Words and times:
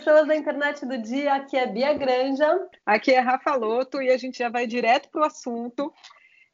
pessoas 0.00 0.26
da 0.26 0.34
internet 0.34 0.86
do 0.86 0.96
dia. 0.96 1.34
Aqui 1.34 1.58
é 1.58 1.66
Bia 1.66 1.92
Granja. 1.92 2.46
Aqui 2.86 3.12
é 3.12 3.20
Rafa 3.20 3.54
Loto 3.54 4.00
e 4.00 4.10
a 4.10 4.16
gente 4.16 4.38
já 4.38 4.48
vai 4.48 4.66
direto 4.66 5.10
para 5.10 5.20
o 5.20 5.24
assunto. 5.24 5.92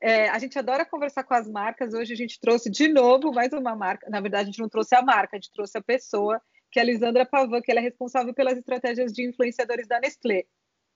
É, 0.00 0.28
a 0.28 0.38
gente 0.40 0.58
adora 0.58 0.84
conversar 0.84 1.22
com 1.22 1.32
as 1.32 1.48
marcas. 1.48 1.94
Hoje 1.94 2.12
a 2.12 2.16
gente 2.16 2.40
trouxe 2.40 2.68
de 2.68 2.88
novo 2.88 3.32
mais 3.32 3.52
uma 3.52 3.76
marca. 3.76 4.10
Na 4.10 4.20
verdade, 4.20 4.42
a 4.42 4.46
gente 4.46 4.58
não 4.58 4.68
trouxe 4.68 4.96
a 4.96 5.02
marca, 5.02 5.36
a 5.36 5.38
gente 5.38 5.52
trouxe 5.52 5.78
a 5.78 5.82
pessoa, 5.82 6.42
que 6.72 6.80
é 6.80 6.82
a 6.82 6.84
Lisandra 6.84 7.24
Pavan, 7.24 7.62
que 7.62 7.70
ela 7.70 7.78
é 7.78 7.84
responsável 7.84 8.34
pelas 8.34 8.58
estratégias 8.58 9.12
de 9.12 9.24
influenciadores 9.24 9.86
da 9.86 10.00
Nestlé. 10.00 10.44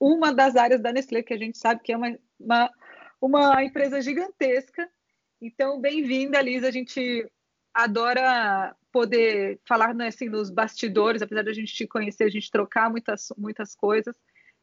Uma 0.01 0.35
das 0.35 0.57
áreas 0.57 0.83
da 0.83 0.93
Nestlé, 0.93 1.23
que 1.23 1.35
a 1.35 1.39
gente 1.39 1.57
sabe 1.57 1.83
que 1.85 1.93
é 1.93 1.97
uma, 1.97 2.19
uma, 2.39 2.71
uma 3.21 3.65
empresa 3.65 4.01
gigantesca. 4.01 4.91
Então, 5.41 5.81
bem-vinda, 5.81 6.43
Lisa. 6.43 6.67
A 6.67 6.73
gente 6.73 7.31
adora 7.75 8.77
poder 8.93 9.61
falar 9.67 9.95
né, 9.95 10.09
assim, 10.09 10.29
nos 10.29 10.51
bastidores, 10.51 11.23
apesar 11.23 11.43
de 11.43 11.51
a 11.51 11.55
gente 11.55 11.75
te 11.75 11.87
conhecer, 11.87 12.25
a 12.25 12.31
gente 12.31 12.51
trocar 12.51 12.91
muitas, 12.91 13.33
muitas 13.37 13.75
coisas. 13.75 14.15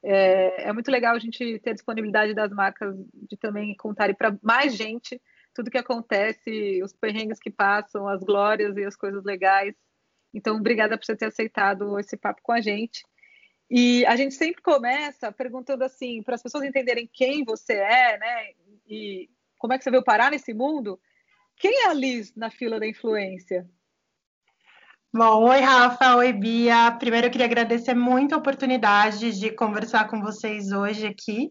É, 0.03 0.69
é 0.69 0.73
muito 0.73 0.91
legal 0.91 1.15
a 1.15 1.19
gente 1.19 1.59
ter 1.59 1.71
a 1.71 1.73
disponibilidade 1.73 2.33
das 2.33 2.51
marcas 2.51 2.95
de 3.13 3.37
também 3.37 3.75
contarem 3.75 4.15
para 4.15 4.37
mais 4.41 4.75
gente 4.75 5.19
tudo 5.53 5.71
que 5.71 5.77
acontece, 5.77 6.81
os 6.83 6.93
perrengues 6.93 7.39
que 7.39 7.49
passam, 7.49 8.07
as 8.07 8.23
glórias 8.23 8.77
e 8.77 8.85
as 8.85 8.95
coisas 8.95 9.23
legais. 9.23 9.73
Então, 10.31 10.57
obrigada 10.57 10.95
por 10.95 11.03
você 11.03 11.15
ter 11.15 11.25
aceitado 11.25 11.97
esse 11.99 12.15
papo 12.15 12.41
com 12.43 12.51
a 12.51 12.61
gente. 12.61 13.03
E 13.69 14.05
a 14.05 14.15
gente 14.15 14.35
sempre 14.35 14.61
começa 14.61 15.31
perguntando 15.31 15.83
assim, 15.83 16.21
para 16.21 16.35
as 16.35 16.43
pessoas 16.43 16.63
entenderem 16.63 17.09
quem 17.11 17.43
você 17.43 17.73
é, 17.73 18.19
né? 18.19 18.49
E 18.87 19.29
como 19.57 19.73
é 19.73 19.77
que 19.79 19.83
você 19.83 19.89
veio 19.89 20.03
parar 20.03 20.29
nesse 20.29 20.53
mundo. 20.53 20.99
Quem 21.59 21.85
é 21.85 21.87
a 21.87 21.93
Liz 21.93 22.33
na 22.35 22.51
fila 22.51 22.79
da 22.79 22.87
influência? 22.87 23.67
Bom, 25.13 25.49
oi 25.49 25.59
Rafa, 25.59 26.15
oi 26.17 26.31
Bia. 26.31 26.91
Primeiro 26.99 27.27
eu 27.27 27.31
queria 27.31 27.47
agradecer 27.47 27.95
muito 27.95 28.35
a 28.35 28.37
oportunidade 28.37 29.39
de 29.39 29.49
conversar 29.49 30.07
com 30.07 30.21
vocês 30.21 30.71
hoje 30.71 31.07
aqui. 31.07 31.49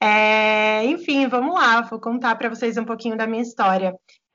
É, 0.00 0.84
enfim, 0.84 1.26
vamos 1.26 1.54
lá, 1.54 1.80
vou 1.82 2.00
contar 2.00 2.36
para 2.36 2.48
vocês 2.48 2.76
um 2.76 2.84
pouquinho 2.84 3.16
da 3.16 3.26
minha 3.26 3.42
história. 3.42 3.92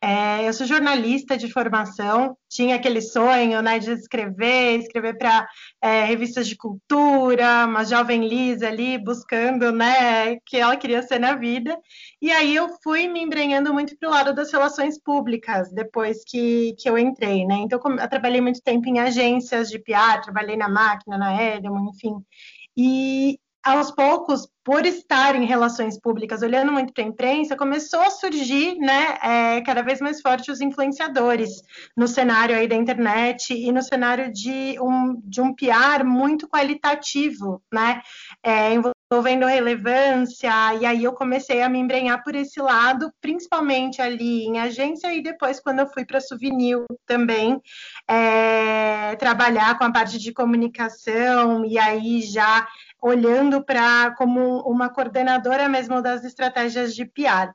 É, 0.08 0.48
eu 0.48 0.54
sou 0.54 0.68
jornalista 0.68 1.36
de 1.36 1.52
formação, 1.52 2.38
tinha 2.48 2.76
aquele 2.76 3.02
sonho 3.02 3.60
né, 3.64 3.80
de 3.80 3.90
escrever, 3.90 4.78
escrever 4.78 5.18
para 5.18 5.48
é, 5.82 6.04
revistas 6.04 6.48
de 6.48 6.56
cultura, 6.56 7.66
uma 7.66 7.84
jovem 7.84 8.28
Lisa 8.28 8.68
ali 8.68 9.00
buscando 9.00 9.72
né, 9.72 10.36
que 10.46 10.58
ela 10.58 10.78
queria 10.78 11.02
ser 11.02 11.18
na 11.18 11.34
vida. 11.34 11.76
E 12.22 12.32
aí 12.32 12.56
eu 12.56 12.70
fui 12.84 13.08
me 13.08 13.20
embrenhando 13.20 13.74
muito 13.74 13.98
para 13.98 14.08
o 14.08 14.12
lado 14.12 14.36
das 14.36 14.52
relações 14.52 15.02
públicas 15.02 15.72
depois 15.74 16.24
que, 16.24 16.76
que 16.78 16.88
eu 16.88 17.00
entrei. 17.00 17.44
Né? 17.44 17.56
Então, 17.56 17.80
eu 17.84 18.08
trabalhei 18.08 18.42
muito 18.42 18.62
tempo 18.62 18.88
em 18.88 19.00
agências 19.00 19.72
de 19.72 19.80
PR, 19.80 20.22
trabalhei 20.22 20.56
na 20.56 20.70
máquina, 20.70 21.18
na 21.18 21.34
Edelman, 21.42 21.90
enfim. 21.90 22.14
E, 22.78 23.40
aos 23.64 23.90
poucos, 23.90 24.48
por 24.66 24.84
estar 24.84 25.36
em 25.36 25.46
relações 25.46 26.00
públicas, 26.00 26.42
olhando 26.42 26.74
muito 26.74 26.92
para 26.92 27.04
a 27.04 27.08
imprensa, 27.08 27.56
começou 27.56 28.02
a 28.02 28.10
surgir, 28.10 28.76
né, 28.80 29.16
é, 29.22 29.62
cada 29.62 29.84
vez 29.84 30.02
mais 30.02 30.20
forte 30.20 30.50
os 30.50 30.60
influenciadores 30.60 31.52
no 31.96 32.08
cenário 32.08 32.56
aí 32.56 32.68
da 32.68 32.76
internet 32.76 33.54
e 33.54 33.72
no 33.72 33.84
cenário 33.84 34.34
de 34.34 34.76
um, 34.82 35.22
de 35.24 35.40
um 35.40 35.54
PR 35.54 36.04
muito 36.04 36.50
qualitativo, 36.50 37.62
né, 37.72 38.02
é, 38.42 38.74
envolvendo 38.74 39.46
relevância, 39.46 40.50
e 40.82 40.84
aí 40.84 41.04
eu 41.04 41.14
comecei 41.14 41.62
a 41.62 41.70
me 41.70 41.78
embrenhar 41.78 42.24
por 42.24 42.34
esse 42.34 42.60
lado, 42.60 43.14
principalmente 43.22 44.02
ali 44.02 44.46
em 44.46 44.58
agência 44.58 45.14
e 45.14 45.22
depois 45.22 45.60
quando 45.60 45.82
eu 45.82 45.88
fui 45.88 46.04
para 46.04 46.20
Souvenir 46.20 46.84
também, 47.06 47.62
é, 48.08 49.16
trabalhar 49.18 49.78
com 49.78 49.84
a 49.84 49.92
parte 49.92 50.18
de 50.18 50.34
comunicação, 50.34 51.64
e 51.64 51.78
aí 51.78 52.24
já 52.24 52.68
olhando 53.06 53.64
para 53.64 54.16
como 54.16 54.62
uma 54.62 54.90
coordenadora 54.90 55.70
mesmo 55.70 56.02
das 56.02 56.24
estratégias 56.26 56.96
de 56.96 57.06
PR. 57.06 57.54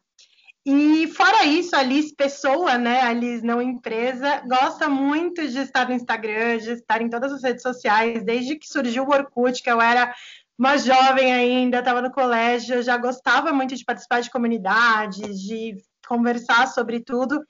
E 0.65 1.09
fora 1.09 1.44
isso, 1.44 1.75
a 1.75 1.83
Liz 1.83 2.15
pessoa, 2.15 2.78
né, 2.78 3.00
a 3.00 3.12
Liz 3.12 3.43
não 3.43 3.61
empresa, 3.61 4.43
gosta 4.47 4.88
muito 4.88 5.49
de 5.49 5.59
estar 5.59 5.88
no 5.88 5.94
Instagram, 5.94 6.59
de 6.59 6.72
estar 6.75 7.03
em 7.03 7.11
todas 7.11 7.33
as 7.33 7.43
redes 7.43 7.62
sociais, 7.62 8.22
desde 8.22 8.56
que 8.56 8.69
surgiu 8.69 9.05
o 9.05 9.11
Orkut, 9.12 9.61
que 9.61 9.71
eu 9.71 9.81
era 9.81 10.15
uma 10.56 10.77
jovem 10.77 11.33
ainda, 11.33 11.81
estava 11.81 12.00
no 12.00 12.12
colégio, 12.12 12.82
já 12.82 12.97
gostava 12.97 13.53
muito 13.53 13.75
de 13.75 13.84
participar 13.84 14.21
de 14.21 14.31
comunidades, 14.31 15.41
de 15.41 15.75
conversar 16.06 16.69
sobre 16.69 17.00
tudo. 17.00 17.43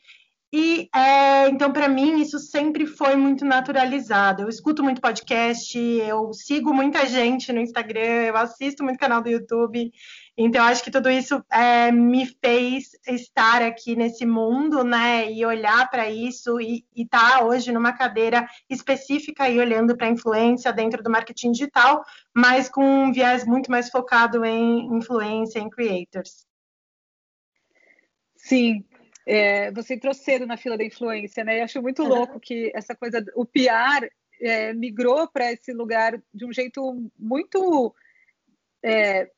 E 0.53 0.88
é, 0.93 1.49
então, 1.49 1.72
para 1.72 1.88
mim, 1.88 2.21
isso 2.21 2.41
sempre 2.41 2.84
foi 2.84 3.15
muito 3.15 3.44
naturalizado. 3.44 4.43
Eu 4.43 4.49
escuto 4.49 4.83
muito 4.83 5.00
podcast, 5.00 5.78
eu 5.78 6.33
sigo 6.33 6.75
muita 6.75 7.06
gente 7.06 7.53
no 7.53 7.61
Instagram, 7.61 8.25
eu 8.25 8.37
assisto 8.37 8.83
muito 8.83 8.99
canal 8.99 9.22
do 9.22 9.31
YouTube. 9.31 9.93
Então, 10.37 10.65
acho 10.65 10.83
que 10.83 10.91
tudo 10.91 11.09
isso 11.09 11.41
é, 11.53 11.93
me 11.93 12.27
fez 12.27 12.88
estar 13.06 13.62
aqui 13.62 13.94
nesse 13.94 14.27
mundo, 14.27 14.83
né? 14.83 15.31
E 15.31 15.47
olhar 15.47 15.88
para 15.88 16.11
isso 16.11 16.61
e 16.61 16.84
estar 16.97 17.38
tá 17.38 17.44
hoje 17.44 17.71
numa 17.71 17.93
cadeira 17.93 18.49
específica 18.69 19.49
e 19.49 19.61
olhando 19.61 19.97
para 19.97 20.09
a 20.09 20.11
influência 20.11 20.72
dentro 20.72 21.00
do 21.00 21.11
marketing 21.11 21.53
digital, 21.53 22.03
mas 22.34 22.69
com 22.69 22.84
um 22.84 23.12
viés 23.12 23.44
muito 23.47 23.71
mais 23.71 23.88
focado 23.88 24.44
em 24.44 24.97
influência, 24.97 25.61
em 25.61 25.71
creators. 25.71 26.44
Sim, 28.37 28.84
é, 29.31 29.71
você 29.71 29.95
entrou 29.95 30.13
cedo 30.13 30.45
na 30.45 30.57
fila 30.57 30.77
da 30.77 30.85
influência, 30.85 31.45
né? 31.45 31.61
Eu 31.61 31.65
acho 31.65 31.81
muito 31.81 32.03
louco 32.03 32.41
que 32.41 32.73
essa 32.75 32.97
coisa, 32.97 33.25
o 33.37 33.47
PR 33.47 34.11
é, 34.41 34.73
migrou 34.73 35.29
para 35.29 35.53
esse 35.53 35.73
lugar 35.73 36.21
de 36.35 36.45
um 36.45 36.53
jeito 36.53 37.09
muito. 37.17 37.95
É, 38.83 39.31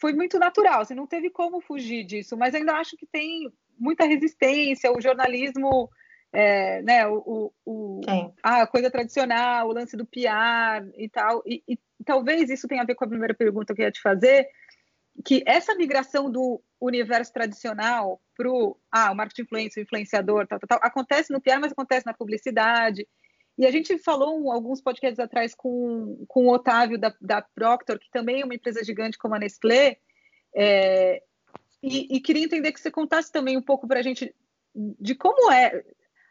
foi 0.00 0.12
muito 0.12 0.38
natural, 0.38 0.82
assim, 0.82 0.94
não 0.94 1.06
teve 1.06 1.30
como 1.30 1.60
fugir 1.60 2.04
disso, 2.04 2.36
mas 2.36 2.54
ainda 2.54 2.74
acho 2.74 2.96
que 2.96 3.06
tem 3.06 3.52
muita 3.76 4.04
resistência, 4.06 4.92
o 4.92 5.00
jornalismo, 5.00 5.90
é, 6.32 6.80
né, 6.82 7.06
o, 7.06 7.52
o, 7.66 8.00
a 8.42 8.66
coisa 8.68 8.88
tradicional, 8.88 9.68
o 9.68 9.72
lance 9.72 9.96
do 9.96 10.06
PR 10.06 10.86
e 10.96 11.08
tal, 11.08 11.42
e, 11.44 11.62
e 11.68 11.78
talvez 12.04 12.48
isso 12.48 12.68
tenha 12.68 12.82
a 12.82 12.86
ver 12.86 12.94
com 12.94 13.04
a 13.04 13.08
primeira 13.08 13.34
pergunta 13.34 13.74
que 13.74 13.82
eu 13.82 13.86
ia 13.86 13.92
te 13.92 14.00
fazer, 14.00 14.48
que 15.22 15.42
essa 15.46 15.74
migração 15.74 16.30
do 16.30 16.62
universo 16.80 17.32
tradicional 17.32 18.20
para 18.36 18.50
o 18.50 18.76
ah, 18.90 19.12
o 19.12 19.14
marketing 19.14 19.42
influência, 19.42 19.80
o 19.80 19.82
influenciador, 19.82 20.46
tal, 20.46 20.58
tal, 20.58 20.68
tal, 20.68 20.78
acontece 20.82 21.32
no 21.32 21.40
PR, 21.40 21.58
mas 21.60 21.72
acontece 21.72 22.06
na 22.06 22.14
publicidade. 22.14 23.06
E 23.56 23.66
a 23.66 23.70
gente 23.70 23.96
falou 23.98 24.50
alguns 24.50 24.80
podcasts 24.80 25.20
atrás 25.20 25.54
com, 25.54 26.24
com 26.26 26.46
o 26.46 26.52
Otávio 26.52 26.98
da, 26.98 27.14
da 27.20 27.40
Proctor, 27.40 27.98
que 27.98 28.10
também 28.10 28.40
é 28.40 28.44
uma 28.44 28.54
empresa 28.54 28.82
gigante 28.82 29.16
como 29.16 29.34
a 29.34 29.38
Nestlé, 29.38 29.98
é, 30.54 31.22
e, 31.82 32.16
e, 32.16 32.20
queria 32.20 32.44
entender 32.44 32.72
que 32.72 32.80
você 32.80 32.90
contasse 32.90 33.30
também 33.30 33.56
um 33.56 33.62
pouco 33.62 33.86
para 33.86 34.00
a 34.00 34.02
gente 34.02 34.34
de 34.74 35.14
como 35.14 35.52
é. 35.52 35.84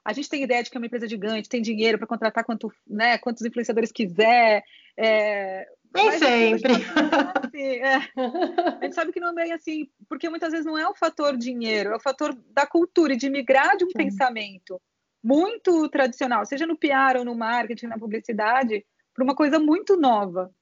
A 0.03 0.11
gente 0.11 0.29
tem 0.29 0.43
ideia 0.43 0.63
de 0.63 0.69
que 0.69 0.75
é 0.75 0.79
uma 0.79 0.87
empresa 0.87 1.07
gigante, 1.07 1.47
tem 1.47 1.61
dinheiro 1.61 1.97
para 1.97 2.07
contratar 2.07 2.43
quanto, 2.43 2.73
né, 2.87 3.17
quantos 3.19 3.45
influenciadores 3.45 3.91
quiser, 3.91 4.63
é, 4.97 5.67
nem 5.93 6.05
Mas, 6.07 6.19
sempre. 6.19 6.73
Assim, 6.73 7.67
é. 7.81 7.97
A 8.81 8.83
gente 8.83 8.95
sabe 8.95 9.11
que 9.11 9.19
não 9.19 9.29
é 9.29 9.35
bem 9.35 9.53
assim, 9.53 9.89
porque 10.09 10.29
muitas 10.29 10.51
vezes 10.51 10.65
não 10.65 10.77
é 10.77 10.87
o 10.87 10.95
fator 10.95 11.37
dinheiro, 11.37 11.91
é 11.91 11.95
o 11.95 12.01
fator 12.01 12.33
da 12.51 12.65
cultura 12.65 13.13
e 13.13 13.17
de 13.17 13.29
migrar 13.29 13.77
de 13.77 13.85
um 13.85 13.89
Sim. 13.89 13.97
pensamento 13.97 14.81
muito 15.23 15.87
tradicional, 15.89 16.45
seja 16.45 16.67
no 16.67 16.77
PR 16.77 17.17
ou 17.17 17.25
no 17.25 17.35
marketing, 17.35 17.87
na 17.87 17.97
publicidade, 17.97 18.85
para 19.13 19.23
uma 19.23 19.35
coisa 19.35 19.59
muito 19.59 19.95
nova. 19.95 20.53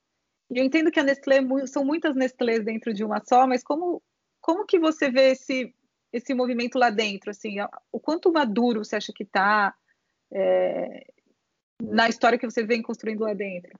E 0.51 0.59
eu 0.59 0.63
entendo 0.63 0.91
que 0.91 0.99
a 0.99 1.03
Nestlé, 1.03 1.39
são 1.65 1.85
muitas 1.85 2.15
Nestlés 2.15 2.63
dentro 2.63 2.93
de 2.93 3.03
uma 3.03 3.21
só, 3.25 3.47
mas 3.47 3.63
como, 3.63 4.03
como 4.41 4.65
que 4.65 4.77
você 4.77 5.09
vê 5.09 5.31
esse, 5.31 5.73
esse 6.11 6.33
movimento 6.33 6.77
lá 6.77 6.89
dentro? 6.89 7.31
Assim, 7.31 7.55
o 7.91 7.99
quanto 7.99 8.31
maduro 8.31 8.83
você 8.83 8.97
acha 8.97 9.13
que 9.15 9.23
está 9.23 9.73
é, 10.31 11.05
na 11.81 12.09
história 12.09 12.37
que 12.37 12.49
você 12.49 12.63
vem 12.63 12.81
construindo 12.81 13.21
lá 13.21 13.33
dentro? 13.33 13.79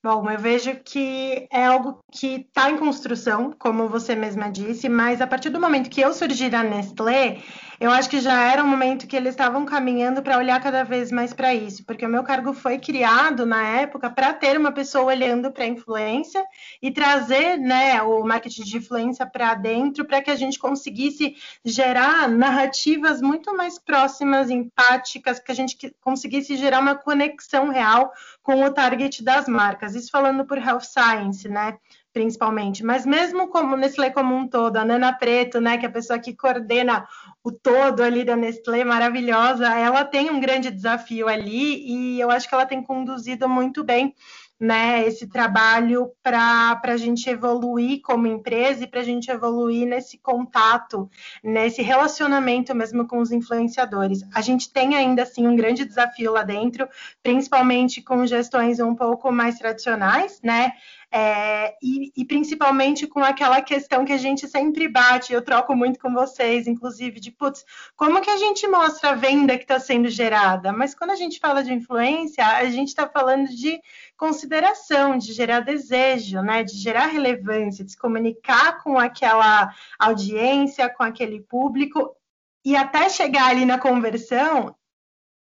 Bom, 0.00 0.30
eu 0.30 0.38
vejo 0.38 0.76
que 0.84 1.48
é 1.50 1.66
algo 1.66 1.98
que 2.12 2.46
está 2.46 2.70
em 2.70 2.78
construção, 2.78 3.52
como 3.58 3.88
você 3.88 4.14
mesma 4.14 4.48
disse, 4.48 4.88
mas 4.88 5.20
a 5.20 5.26
partir 5.26 5.50
do 5.50 5.60
momento 5.60 5.90
que 5.90 6.00
eu 6.00 6.14
surgi 6.14 6.48
na 6.48 6.62
Nestlé, 6.62 7.42
eu 7.80 7.90
acho 7.90 8.08
que 8.08 8.20
já 8.20 8.42
era 8.42 8.62
um 8.62 8.66
momento 8.66 9.06
que 9.08 9.16
eles 9.16 9.34
estavam 9.34 9.64
caminhando 9.64 10.20
para 10.20 10.38
olhar 10.38 10.60
cada 10.60 10.84
vez 10.84 11.12
mais 11.12 11.32
para 11.32 11.52
isso, 11.54 11.84
porque 11.84 12.06
o 12.06 12.08
meu 12.08 12.22
cargo 12.24 12.52
foi 12.52 12.78
criado 12.78 13.44
na 13.44 13.62
época 13.62 14.08
para 14.08 14.32
ter 14.32 14.56
uma 14.56 14.70
pessoa 14.70 15.04
olhando 15.06 15.52
para 15.52 15.64
a 15.64 15.68
influência 15.68 16.44
e 16.80 16.92
trazer 16.92 17.56
né, 17.56 18.00
o 18.02 18.24
marketing 18.24 18.62
de 18.62 18.76
influência 18.78 19.26
para 19.26 19.54
dentro, 19.54 20.04
para 20.04 20.22
que 20.22 20.30
a 20.30 20.36
gente 20.36 20.58
conseguisse 20.60 21.36
gerar 21.64 22.28
narrativas 22.28 23.20
muito 23.20 23.56
mais 23.56 23.78
próximas, 23.80 24.48
empáticas, 24.50 25.40
que 25.40 25.50
a 25.50 25.54
gente 25.54 25.76
conseguisse 26.00 26.56
gerar 26.56 26.80
uma 26.80 26.96
conexão 26.96 27.68
real 27.68 28.12
com 28.42 28.64
o 28.64 28.72
target 28.72 29.22
das 29.22 29.46
marcas. 29.46 29.87
Isso 29.94 30.10
falando 30.10 30.44
por 30.44 30.58
health 30.58 30.82
science, 30.82 31.48
né? 31.48 31.78
Principalmente, 32.12 32.82
mas 32.82 33.06
mesmo 33.06 33.48
como 33.48 33.76
Nestlé 33.76 34.10
como 34.10 34.34
um 34.34 34.48
todo, 34.48 34.76
a 34.76 34.84
Nana 34.84 35.12
Preto, 35.12 35.60
né, 35.60 35.78
que 35.78 35.86
é 35.86 35.88
a 35.88 35.92
pessoa 35.92 36.18
que 36.18 36.34
coordena 36.34 37.06
o 37.44 37.52
todo 37.52 38.02
ali 38.02 38.24
da 38.24 38.34
Nestlé, 38.34 38.82
maravilhosa, 38.82 39.66
ela 39.66 40.04
tem 40.04 40.30
um 40.30 40.40
grande 40.40 40.70
desafio 40.70 41.28
ali 41.28 41.84
e 41.86 42.20
eu 42.20 42.30
acho 42.30 42.48
que 42.48 42.54
ela 42.54 42.66
tem 42.66 42.82
conduzido 42.82 43.48
muito 43.48 43.84
bem 43.84 44.14
né, 44.60 45.06
esse 45.06 45.28
trabalho 45.28 46.10
para 46.22 46.80
a 46.82 46.96
gente 46.96 47.28
evoluir 47.30 48.00
como 48.02 48.26
empresa 48.26 48.84
e 48.84 48.86
para 48.86 49.00
a 49.00 49.04
gente 49.04 49.30
evoluir 49.30 49.86
nesse 49.86 50.18
contato, 50.18 51.08
nesse 51.42 51.80
relacionamento 51.80 52.74
mesmo 52.74 53.06
com 53.06 53.18
os 53.18 53.30
influenciadores. 53.30 54.20
A 54.34 54.40
gente 54.40 54.72
tem 54.72 54.96
ainda 54.96 55.22
assim 55.22 55.46
um 55.46 55.54
grande 55.54 55.84
desafio 55.84 56.32
lá 56.32 56.42
dentro, 56.42 56.88
principalmente 57.22 58.02
com 58.02 58.26
gestões 58.26 58.80
um 58.80 58.94
pouco 58.94 59.30
mais 59.30 59.58
tradicionais, 59.58 60.40
né? 60.42 60.72
É, 61.10 61.74
e, 61.82 62.12
e, 62.14 62.24
principalmente 62.24 63.06
com 63.06 63.20
aquela 63.20 63.62
questão 63.62 64.04
que 64.04 64.12
a 64.12 64.18
gente 64.18 64.46
sempre 64.46 64.86
bate, 64.88 65.32
eu 65.32 65.40
troco 65.40 65.74
muito 65.74 65.98
com 65.98 66.12
vocês, 66.12 66.66
inclusive, 66.66 67.18
de 67.18 67.30
putz, 67.30 67.64
como 67.96 68.20
que 68.20 68.28
a 68.28 68.36
gente 68.36 68.68
mostra 68.68 69.10
a 69.10 69.14
venda 69.14 69.56
que 69.56 69.64
está 69.64 69.80
sendo 69.80 70.10
gerada? 70.10 70.70
Mas 70.70 70.94
quando 70.94 71.12
a 71.12 71.16
gente 71.16 71.40
fala 71.40 71.64
de 71.64 71.72
influência, 71.72 72.46
a 72.46 72.64
gente 72.66 72.88
está 72.88 73.08
falando 73.08 73.48
de 73.48 73.80
consideração, 74.18 75.16
de 75.16 75.32
gerar 75.32 75.60
desejo, 75.60 76.42
né? 76.42 76.62
De 76.62 76.76
gerar 76.76 77.06
relevância, 77.06 77.82
de 77.82 77.92
se 77.92 77.96
comunicar 77.96 78.82
com 78.82 78.98
aquela 78.98 79.72
audiência, 79.98 80.90
com 80.90 81.02
aquele 81.02 81.40
público. 81.40 82.14
E 82.62 82.76
até 82.76 83.08
chegar 83.08 83.46
ali 83.46 83.64
na 83.64 83.78
conversão, 83.78 84.74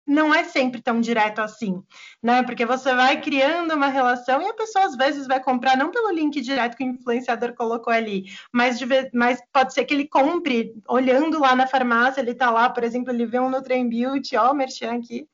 não 0.05 0.33
é 0.33 0.43
sempre 0.43 0.81
tão 0.81 0.99
direto 0.99 1.39
assim, 1.39 1.81
né? 2.21 2.43
Porque 2.43 2.65
você 2.65 2.93
vai 2.93 3.21
criando 3.21 3.73
uma 3.73 3.87
relação 3.87 4.41
e 4.41 4.47
a 4.47 4.53
pessoa 4.53 4.85
às 4.85 4.95
vezes 4.95 5.27
vai 5.27 5.41
comprar 5.41 5.77
não 5.77 5.91
pelo 5.91 6.11
link 6.11 6.41
direto 6.41 6.75
que 6.75 6.83
o 6.83 6.87
influenciador 6.87 7.53
colocou 7.53 7.93
ali, 7.93 8.25
mas, 8.51 8.79
de, 8.79 8.85
mas 9.13 9.39
pode 9.53 9.73
ser 9.73 9.85
que 9.85 9.93
ele 9.93 10.07
compre 10.07 10.73
olhando 10.87 11.39
lá 11.39 11.55
na 11.55 11.67
farmácia, 11.67 12.21
ele 12.21 12.33
tá 12.33 12.49
lá, 12.49 12.69
por 12.69 12.83
exemplo, 12.83 13.11
ele 13.11 13.25
vê 13.25 13.39
um 13.39 13.49
Nutrem 13.49 13.87
Beauty, 13.87 14.35
ó, 14.35 14.53
Merchan 14.53 14.95
aqui, 14.95 15.27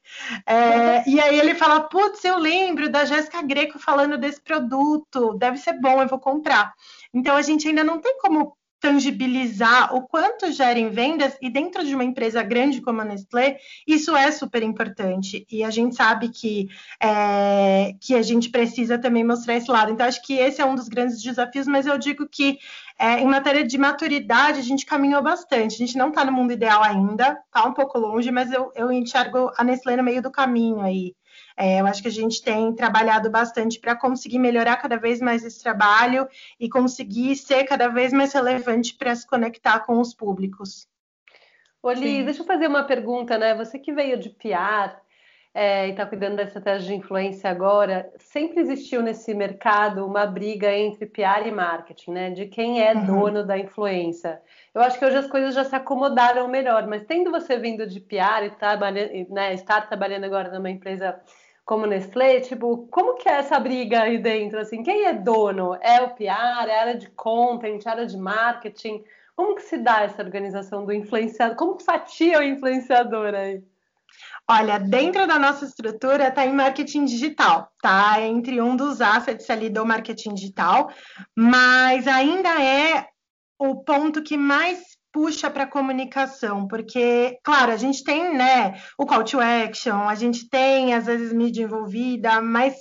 é, 0.45 1.07
e 1.09 1.19
aí 1.19 1.39
ele 1.39 1.55
fala, 1.55 1.81
putz, 1.81 2.23
eu 2.23 2.37
lembro 2.37 2.89
da 2.89 3.05
Jéssica 3.05 3.41
Greco 3.41 3.79
falando 3.79 4.17
desse 4.17 4.41
produto, 4.41 5.33
deve 5.37 5.57
ser 5.57 5.73
bom, 5.79 6.01
eu 6.01 6.07
vou 6.07 6.19
comprar. 6.19 6.73
Então 7.13 7.35
a 7.35 7.41
gente 7.41 7.67
ainda 7.67 7.83
não 7.83 7.99
tem 7.99 8.17
como 8.19 8.56
tangibilizar 8.79 9.95
o 9.95 10.07
quanto 10.07 10.51
gera 10.51 10.77
em 10.77 10.89
vendas 10.89 11.37
e 11.41 11.49
dentro 11.49 11.83
de 11.83 11.95
uma 11.95 12.03
empresa 12.03 12.43
grande 12.43 12.81
como 12.81 13.01
a 13.01 13.05
Nestlé, 13.05 13.57
isso 13.87 14.15
é 14.15 14.31
super 14.31 14.61
importante 14.61 15.45
e 15.51 15.63
a 15.63 15.69
gente 15.69 15.95
sabe 15.95 16.29
que, 16.29 16.67
é, 17.01 17.93
que 17.99 18.15
a 18.15 18.21
gente 18.21 18.49
precisa 18.49 18.97
também 18.97 19.23
mostrar 19.23 19.55
esse 19.55 19.69
lado. 19.69 19.91
Então, 19.91 20.05
acho 20.05 20.21
que 20.21 20.33
esse 20.33 20.61
é 20.61 20.65
um 20.65 20.75
dos 20.75 20.87
grandes 20.87 21.21
desafios, 21.21 21.67
mas 21.67 21.87
eu 21.87 21.97
digo 21.97 22.27
que 22.29 22.59
é, 22.99 23.19
em 23.19 23.27
matéria 23.27 23.65
de 23.65 23.77
maturidade 23.77 24.59
a 24.59 24.63
gente 24.63 24.85
caminhou 24.85 25.21
bastante. 25.21 25.75
A 25.75 25.77
gente 25.77 25.97
não 25.97 26.09
está 26.09 26.25
no 26.25 26.31
mundo 26.31 26.53
ideal 26.53 26.83
ainda, 26.83 27.37
está 27.45 27.65
um 27.65 27.73
pouco 27.73 27.97
longe, 27.97 28.31
mas 28.31 28.51
eu, 28.51 28.71
eu 28.75 28.91
enxergo 28.91 29.51
a 29.57 29.63
Nestlé 29.63 29.95
no 29.95 30.03
meio 30.03 30.21
do 30.21 30.31
caminho 30.31 30.81
aí. 30.81 31.15
É, 31.59 31.81
eu 31.81 31.87
acho 31.87 32.03
que 32.03 32.07
a 32.07 32.11
gente 32.11 32.43
tem 32.43 32.71
trabalhado 32.71 33.31
bastante 33.31 33.79
para 33.79 33.95
conseguir 33.95 34.37
melhorar 34.37 34.77
cada 34.77 34.95
vez 34.95 35.19
mais 35.19 35.43
esse 35.43 35.63
trabalho 35.63 36.27
e 36.59 36.69
conseguir 36.69 37.35
ser 37.35 37.63
cada 37.63 37.87
vez 37.87 38.13
mais 38.13 38.31
relevante 38.31 38.93
para 38.93 39.15
se 39.15 39.25
conectar 39.25 39.79
com 39.79 39.99
os 39.99 40.13
públicos. 40.13 40.87
Oli, 41.81 42.23
deixa 42.23 42.41
eu 42.41 42.45
fazer 42.45 42.67
uma 42.67 42.83
pergunta, 42.83 43.37
né? 43.39 43.55
Você 43.55 43.79
que 43.79 43.91
veio 43.91 44.19
de 44.19 44.29
PR 44.29 44.97
é, 45.53 45.87
e 45.87 45.91
está 45.91 46.05
cuidando 46.05 46.35
da 46.35 46.43
estratégia 46.43 46.87
de 46.87 46.93
influência 46.93 47.49
agora, 47.49 48.11
sempre 48.19 48.59
existiu 48.59 49.01
nesse 49.01 49.33
mercado 49.33 50.05
uma 50.05 50.27
briga 50.27 50.71
entre 50.71 51.07
PR 51.07 51.47
e 51.47 51.51
marketing, 51.51 52.11
né? 52.11 52.29
De 52.29 52.45
quem 52.45 52.83
é 52.83 52.93
uhum. 52.93 53.05
dono 53.05 53.43
da 53.43 53.57
influência. 53.57 54.39
Eu 54.75 54.81
acho 54.81 54.99
que 54.99 55.05
hoje 55.05 55.17
as 55.17 55.27
coisas 55.27 55.55
já 55.55 55.63
se 55.63 55.75
acomodaram 55.75 56.47
melhor, 56.47 56.85
mas 56.85 57.03
tendo 57.05 57.31
você 57.31 57.57
vindo 57.57 57.87
de 57.87 57.99
PR 57.99 58.43
e 58.45 58.51
tá, 58.51 58.77
né, 59.31 59.55
estar 59.55 59.87
trabalhando 59.87 60.25
agora 60.25 60.51
numa 60.51 60.69
empresa 60.69 61.19
como 61.67 61.85
Nestlé, 61.85 62.39
tipo, 62.39 62.87
como 62.89 63.15
que 63.15 63.27
é 63.27 63.33
essa 63.33 63.59
briga 63.59 64.03
aí 64.03 64.17
dentro? 64.17 64.57
Assim, 64.57 64.81
quem 64.81 65.03
é 65.03 65.13
dono? 65.13 65.75
É 65.81 66.01
o 66.01 66.11
PR, 66.11 66.23
é 66.23 66.29
a 66.29 66.79
área 66.81 66.97
de 66.97 67.09
content, 67.09 67.85
é 67.85 67.89
área 67.89 68.05
de 68.07 68.15
marketing? 68.15 69.03
Como 69.35 69.53
que 69.53 69.63
se 69.63 69.77
dá 69.77 70.03
essa 70.03 70.23
organização 70.23 70.85
do 70.85 70.93
influenciador? 70.93 71.57
Como 71.57 71.77
fatia 71.77 72.39
o 72.39 72.43
influenciador 72.43 73.35
aí? 73.35 73.61
Olha, 74.49 74.79
dentro 74.79 75.27
da 75.27 75.37
nossa 75.37 75.65
estrutura 75.65 76.29
está 76.29 76.45
em 76.45 76.53
marketing 76.53 77.03
digital, 77.03 77.69
tá? 77.81 78.21
Entre 78.21 78.61
um 78.61 78.77
dos 78.77 79.01
assets 79.01 79.49
ali 79.49 79.69
do 79.69 79.85
marketing 79.85 80.35
digital, 80.35 80.89
mas 81.35 82.07
ainda 82.07 82.63
é 82.63 83.09
o 83.59 83.75
ponto 83.75 84.23
que 84.23 84.37
mais 84.37 84.96
puxa 85.17 85.49
para 85.49 85.63
a 85.63 85.67
comunicação, 85.67 86.67
porque, 86.67 87.39
claro, 87.43 87.71
a 87.71 87.75
gente 87.75 88.03
tem, 88.03 88.37
né, 88.37 88.79
o 88.95 89.03
call 89.03 89.23
to 89.23 89.39
action, 89.39 90.07
a 90.07 90.13
gente 90.13 90.47
tem, 90.47 90.93
às 90.93 91.07
vezes, 91.07 91.33
mídia 91.33 91.63
envolvida, 91.63 92.39
mas 92.39 92.75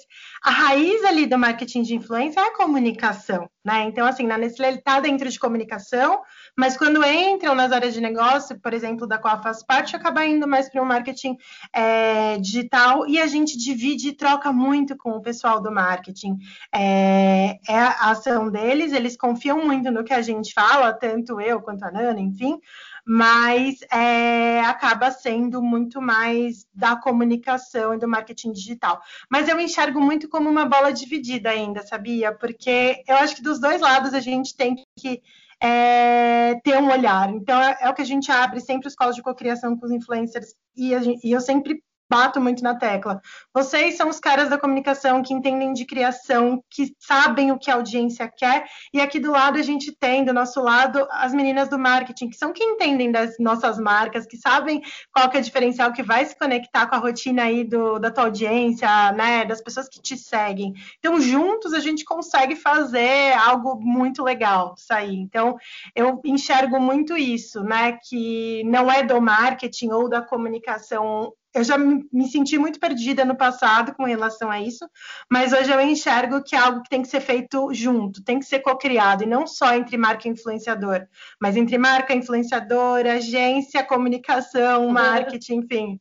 a 0.45 0.51
raiz 0.51 1.03
ali 1.03 1.25
do 1.25 1.39
marketing 1.39 1.81
de 1.81 1.95
influência 1.95 2.39
é 2.39 2.45
a 2.45 2.55
comunicação, 2.55 3.49
né? 3.65 3.85
Então, 3.85 4.07
assim, 4.07 4.27
na 4.27 4.37
Nestlé 4.37 4.69
ele 4.69 4.77
está 4.77 5.01
dentro 5.01 5.31
de 5.31 5.39
comunicação, 5.39 6.21
mas 6.57 6.77
quando 6.77 7.05
entram 7.05 7.55
nas 7.55 7.71
áreas 7.71 7.93
de 7.93 8.01
negócio, 8.01 8.59
por 8.59 8.73
exemplo, 8.73 9.07
da 9.07 9.19
qual 9.19 9.43
faz 9.43 9.63
parte, 9.63 9.95
acaba 9.95 10.25
indo 10.25 10.49
mais 10.49 10.71
para 10.71 10.83
o 10.83 10.87
marketing 10.87 11.37
é, 11.73 12.39
digital 12.39 13.07
e 13.07 13.21
a 13.21 13.27
gente 13.27 13.59
divide 13.59 14.09
e 14.09 14.17
troca 14.17 14.51
muito 14.53 14.97
com 14.97 15.11
o 15.11 15.21
pessoal 15.21 15.61
do 15.61 15.71
marketing. 15.71 16.39
É, 16.75 17.59
é 17.69 17.79
a 17.79 18.11
ação 18.11 18.51
deles, 18.51 18.93
eles 18.93 19.17
confiam 19.17 19.65
muito 19.65 19.91
no 19.91 20.03
que 20.03 20.15
a 20.15 20.23
gente 20.23 20.55
fala, 20.55 20.95
tanto 20.95 21.41
eu 21.41 21.61
quanto 21.61 21.85
a 21.85 21.91
Nana, 21.91 22.21
enfim, 22.21 22.59
mas 23.05 23.77
é, 23.93 24.61
acaba 24.61 25.11
sendo 25.11 25.63
muito 25.63 26.01
mais 26.01 26.67
da 26.75 26.97
comunicação 26.97 27.95
e 27.95 27.99
do 27.99 28.09
marketing 28.09 28.53
digital. 28.53 29.01
Mas 29.31 29.47
eu 29.49 29.61
enxergo 29.61 30.01
muito 30.01 30.29
como 30.29 30.49
uma 30.49 30.65
bola 30.65 30.93
dividida 30.93 31.51
ainda, 31.51 31.87
sabia? 31.87 32.33
Porque 32.33 33.03
eu 33.07 33.17
acho 33.17 33.37
que 33.37 33.43
dos 33.43 33.61
dois 33.61 33.81
lados 33.81 34.13
a 34.13 34.21
gente 34.21 34.57
tem 34.57 34.75
que 34.99 35.23
é, 35.63 36.55
ter 36.63 36.77
um 36.79 36.91
olhar. 36.91 37.31
Então, 37.31 37.61
é, 37.61 37.79
é, 37.81 37.91
o 37.91 37.95
que 37.95 38.03
a 38.03 38.07
gente 38.07 38.31
abre 38.31 38.61
sempre 38.61 38.89
os 38.89 38.95
calls 38.95 39.17
de 39.17 39.23
cocriação 39.23 39.77
com 39.77 39.87
os 39.87 39.93
influencers 39.93 40.55
e, 40.77 40.99
gente, 41.01 41.27
e 41.27 41.33
eu 41.33 41.41
sempre 41.41 41.83
bato 42.09 42.41
muito 42.41 42.63
na 42.63 42.75
tecla. 42.75 43.21
Vocês 43.53 43.97
são 43.97 44.09
os 44.09 44.21
caras 44.21 44.49
da 44.49 44.59
comunicação 44.59 45.23
que 45.23 45.35
entendem 45.35 45.73
de 45.73 45.85
criação, 45.85 46.63
que 46.71 46.95
sabem 46.99 47.51
o 47.53 47.59
que 47.59 47.71
a 47.71 47.75
audiência 47.75 48.29
quer, 48.29 48.67
e 48.93 49.01
aqui 49.01 49.19
do 49.19 49.33
lado 49.33 49.59
a 49.59 49.63
gente 49.63 49.93
tem, 49.93 50.25
do 50.25 50.33
nosso 50.33 50.61
lado, 50.61 51.07
as 51.11 51.35
meninas 51.35 51.69
do 51.69 51.79
marketing, 51.79 52.29
que 52.29 52.37
são 52.37 52.53
que 52.53 52.63
entendem 52.63 53.11
das 53.11 53.39
nossas 53.39 53.79
marcas, 53.79 54.27
que 54.27 54.37
sabem 54.37 54.83
qual 55.13 55.29
que 55.29 55.37
é 55.37 55.41
o 55.41 55.43
diferencial 55.43 55.93
que 55.93 56.03
vai 56.03 56.25
se 56.25 56.39
conectar 56.39 56.87
com 56.87 56.95
a 56.95 56.99
rotina 56.99 57.45
aí 57.45 57.65
do, 57.65 57.99
da 57.99 58.11
tua 58.11 58.25
audiência, 58.25 59.13
né, 59.13 59.45
das 59.45 59.61
pessoas 59.61 59.89
que 59.89 60.01
te 60.01 60.17
seguem. 60.17 60.75
Então, 60.99 61.21
juntos 61.21 61.73
a 61.73 61.81
gente 61.81 62.05
consegue 62.05 62.57
fazer 62.57 63.33
algo 63.33 63.79
muito 63.81 64.23
legal 64.23 64.75
sair. 64.77 65.17
Então, 65.17 65.57
eu 65.95 66.21
enxergo 66.25 66.81
muito 66.81 67.17
isso, 67.17 67.63
né, 67.63 67.99
que 68.09 68.63
não 68.65 68.91
é 68.91 69.03
do 69.03 69.21
marketing 69.21 69.91
ou 69.91 70.09
da 70.09 70.23
comunicação 70.23 71.33
eu 71.57 71.65
já 71.65 71.79
me 71.79 72.29
senti 72.29 72.59
muito 72.59 72.79
perdida 72.79 73.25
no 73.25 73.35
passado 73.35 73.95
com 73.95 74.05
relação 74.05 74.51
a 74.51 74.61
isso, 74.61 74.87
mas 75.31 75.55
hoje 75.55 75.73
eu 75.73 75.81
enxergo 75.81 76.43
que 76.43 76.55
é 76.55 76.59
algo 76.59 76.83
que 76.83 76.91
tem 76.91 77.01
que 77.01 77.09
ser 77.09 77.21
feito 77.21 77.73
junto, 77.73 78.23
tem 78.23 78.39
que 78.39 78.45
ser 78.45 78.61
co-criado, 78.61 79.25
e 79.25 79.27
não 79.27 79.47
só 79.47 79.75
entre 79.75 79.97
marca 79.97 80.29
e 80.29 80.31
influenciador, 80.31 81.07
mas 81.41 81.57
entre 81.57 81.79
marca, 81.79 82.13
influenciador, 82.15 83.07
agência, 83.07 83.83
comunicação, 83.83 84.89
marketing, 84.91 85.55
enfim. 85.61 86.01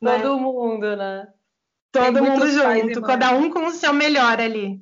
Né? 0.00 0.20
Todo 0.20 0.36
né? 0.36 0.42
mundo, 0.42 0.96
né? 0.96 1.28
Todo 1.90 2.24
mundo 2.24 2.48
junto, 2.48 3.02
cada 3.02 3.32
um 3.32 3.50
com 3.50 3.66
o 3.66 3.72
seu 3.72 3.92
melhor 3.92 4.40
ali. 4.40 4.80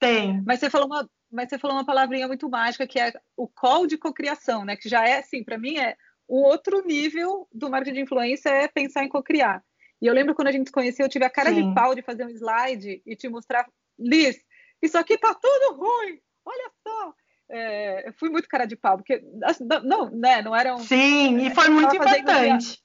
Tem. 0.00 0.42
Mas 0.44 0.58
você 0.58 0.68
falou 0.68 0.88
uma, 0.88 1.08
mas 1.30 1.48
você 1.48 1.58
falou 1.58 1.76
uma 1.76 1.86
palavrinha 1.86 2.26
muito 2.26 2.50
mágica 2.50 2.86
que 2.86 2.98
é 2.98 3.12
o 3.36 3.46
call 3.46 3.86
de 3.86 3.96
cocriação, 3.96 4.64
né? 4.64 4.76
Que 4.76 4.88
já 4.88 5.06
é 5.06 5.20
assim, 5.20 5.44
para 5.44 5.56
mim 5.56 5.78
é 5.78 5.96
o 6.28 6.42
outro 6.42 6.84
nível 6.84 7.48
do 7.52 7.70
marketing 7.70 7.94
de 7.94 8.00
influência 8.02 8.50
é 8.50 8.68
pensar 8.68 9.04
em 9.04 9.08
cocriar. 9.08 9.62
E 10.00 10.06
eu 10.06 10.14
lembro 10.14 10.34
quando 10.34 10.48
a 10.48 10.52
gente 10.52 10.66
se 10.66 10.72
conheceu, 10.72 11.06
eu 11.06 11.10
tive 11.10 11.24
a 11.24 11.30
cara 11.30 11.50
Sim. 11.50 11.68
de 11.68 11.74
pau 11.74 11.94
de 11.94 12.02
fazer 12.02 12.24
um 12.24 12.30
slide 12.30 13.02
e 13.06 13.16
te 13.16 13.28
mostrar, 13.28 13.66
Liz, 13.98 14.36
isso 14.82 14.98
aqui 14.98 15.16
tá 15.16 15.34
tudo 15.34 15.76
ruim, 15.76 16.20
olha 16.44 16.70
só. 16.86 17.14
É, 17.48 18.08
eu 18.08 18.12
fui 18.14 18.28
muito 18.28 18.48
cara 18.48 18.66
de 18.66 18.76
pau, 18.76 18.96
porque 18.96 19.22
assim, 19.44 19.64
não, 19.84 20.10
né, 20.10 20.42
não 20.42 20.54
era 20.54 20.74
um. 20.74 20.80
Sim, 20.80 21.46
e 21.46 21.54
foi 21.54 21.68
muito 21.68 21.94
importante. 21.94 22.82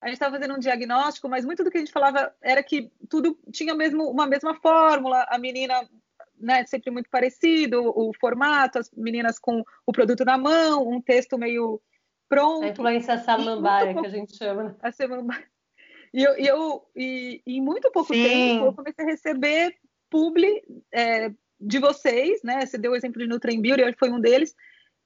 a 0.00 0.06
gente 0.06 0.14
estava 0.14 0.36
fazendo 0.36 0.54
um 0.54 0.58
diagnóstico, 0.58 1.28
mas 1.28 1.44
muito 1.44 1.62
do 1.62 1.70
que 1.70 1.78
a 1.78 1.80
gente 1.80 1.92
falava 1.92 2.34
era 2.42 2.62
que 2.62 2.90
tudo 3.08 3.38
tinha 3.52 3.74
mesmo 3.74 4.10
uma 4.10 4.26
mesma 4.26 4.54
fórmula, 4.54 5.24
a 5.28 5.38
menina 5.38 5.88
né, 6.40 6.64
sempre 6.66 6.90
muito 6.90 7.08
parecido, 7.08 7.82
o 7.84 8.12
formato, 8.18 8.78
as 8.78 8.90
meninas 8.96 9.38
com 9.38 9.62
o 9.86 9.92
produto 9.92 10.24
na 10.24 10.36
mão, 10.38 10.88
um 10.88 11.00
texto 11.00 11.38
meio 11.38 11.80
pronto. 12.30 12.64
A 12.64 12.68
influência 12.68 13.18
samambaia, 13.18 13.92
que 13.92 14.06
a 14.06 14.10
gente 14.10 14.36
chama. 14.36 14.64
Né? 14.64 14.74
A 14.80 14.92
samambaia. 14.92 15.44
E, 16.14 16.22
eu, 16.22 16.38
e, 16.38 16.46
eu, 16.46 16.90
e, 16.96 17.42
e 17.46 17.56
em 17.58 17.60
muito 17.60 17.90
pouco 17.90 18.14
Sim. 18.14 18.22
tempo 18.22 18.64
eu 18.66 18.72
comecei 18.72 19.04
a 19.04 19.08
receber 19.08 19.76
publi 20.08 20.62
é, 20.92 21.30
de 21.60 21.78
vocês, 21.78 22.42
né? 22.42 22.64
Você 22.64 22.78
deu 22.78 22.92
o 22.92 22.96
exemplo 22.96 23.20
de 23.20 23.28
Nutrem 23.28 23.60
Beauty, 23.60 23.94
foi 23.98 24.10
um 24.10 24.20
deles, 24.20 24.54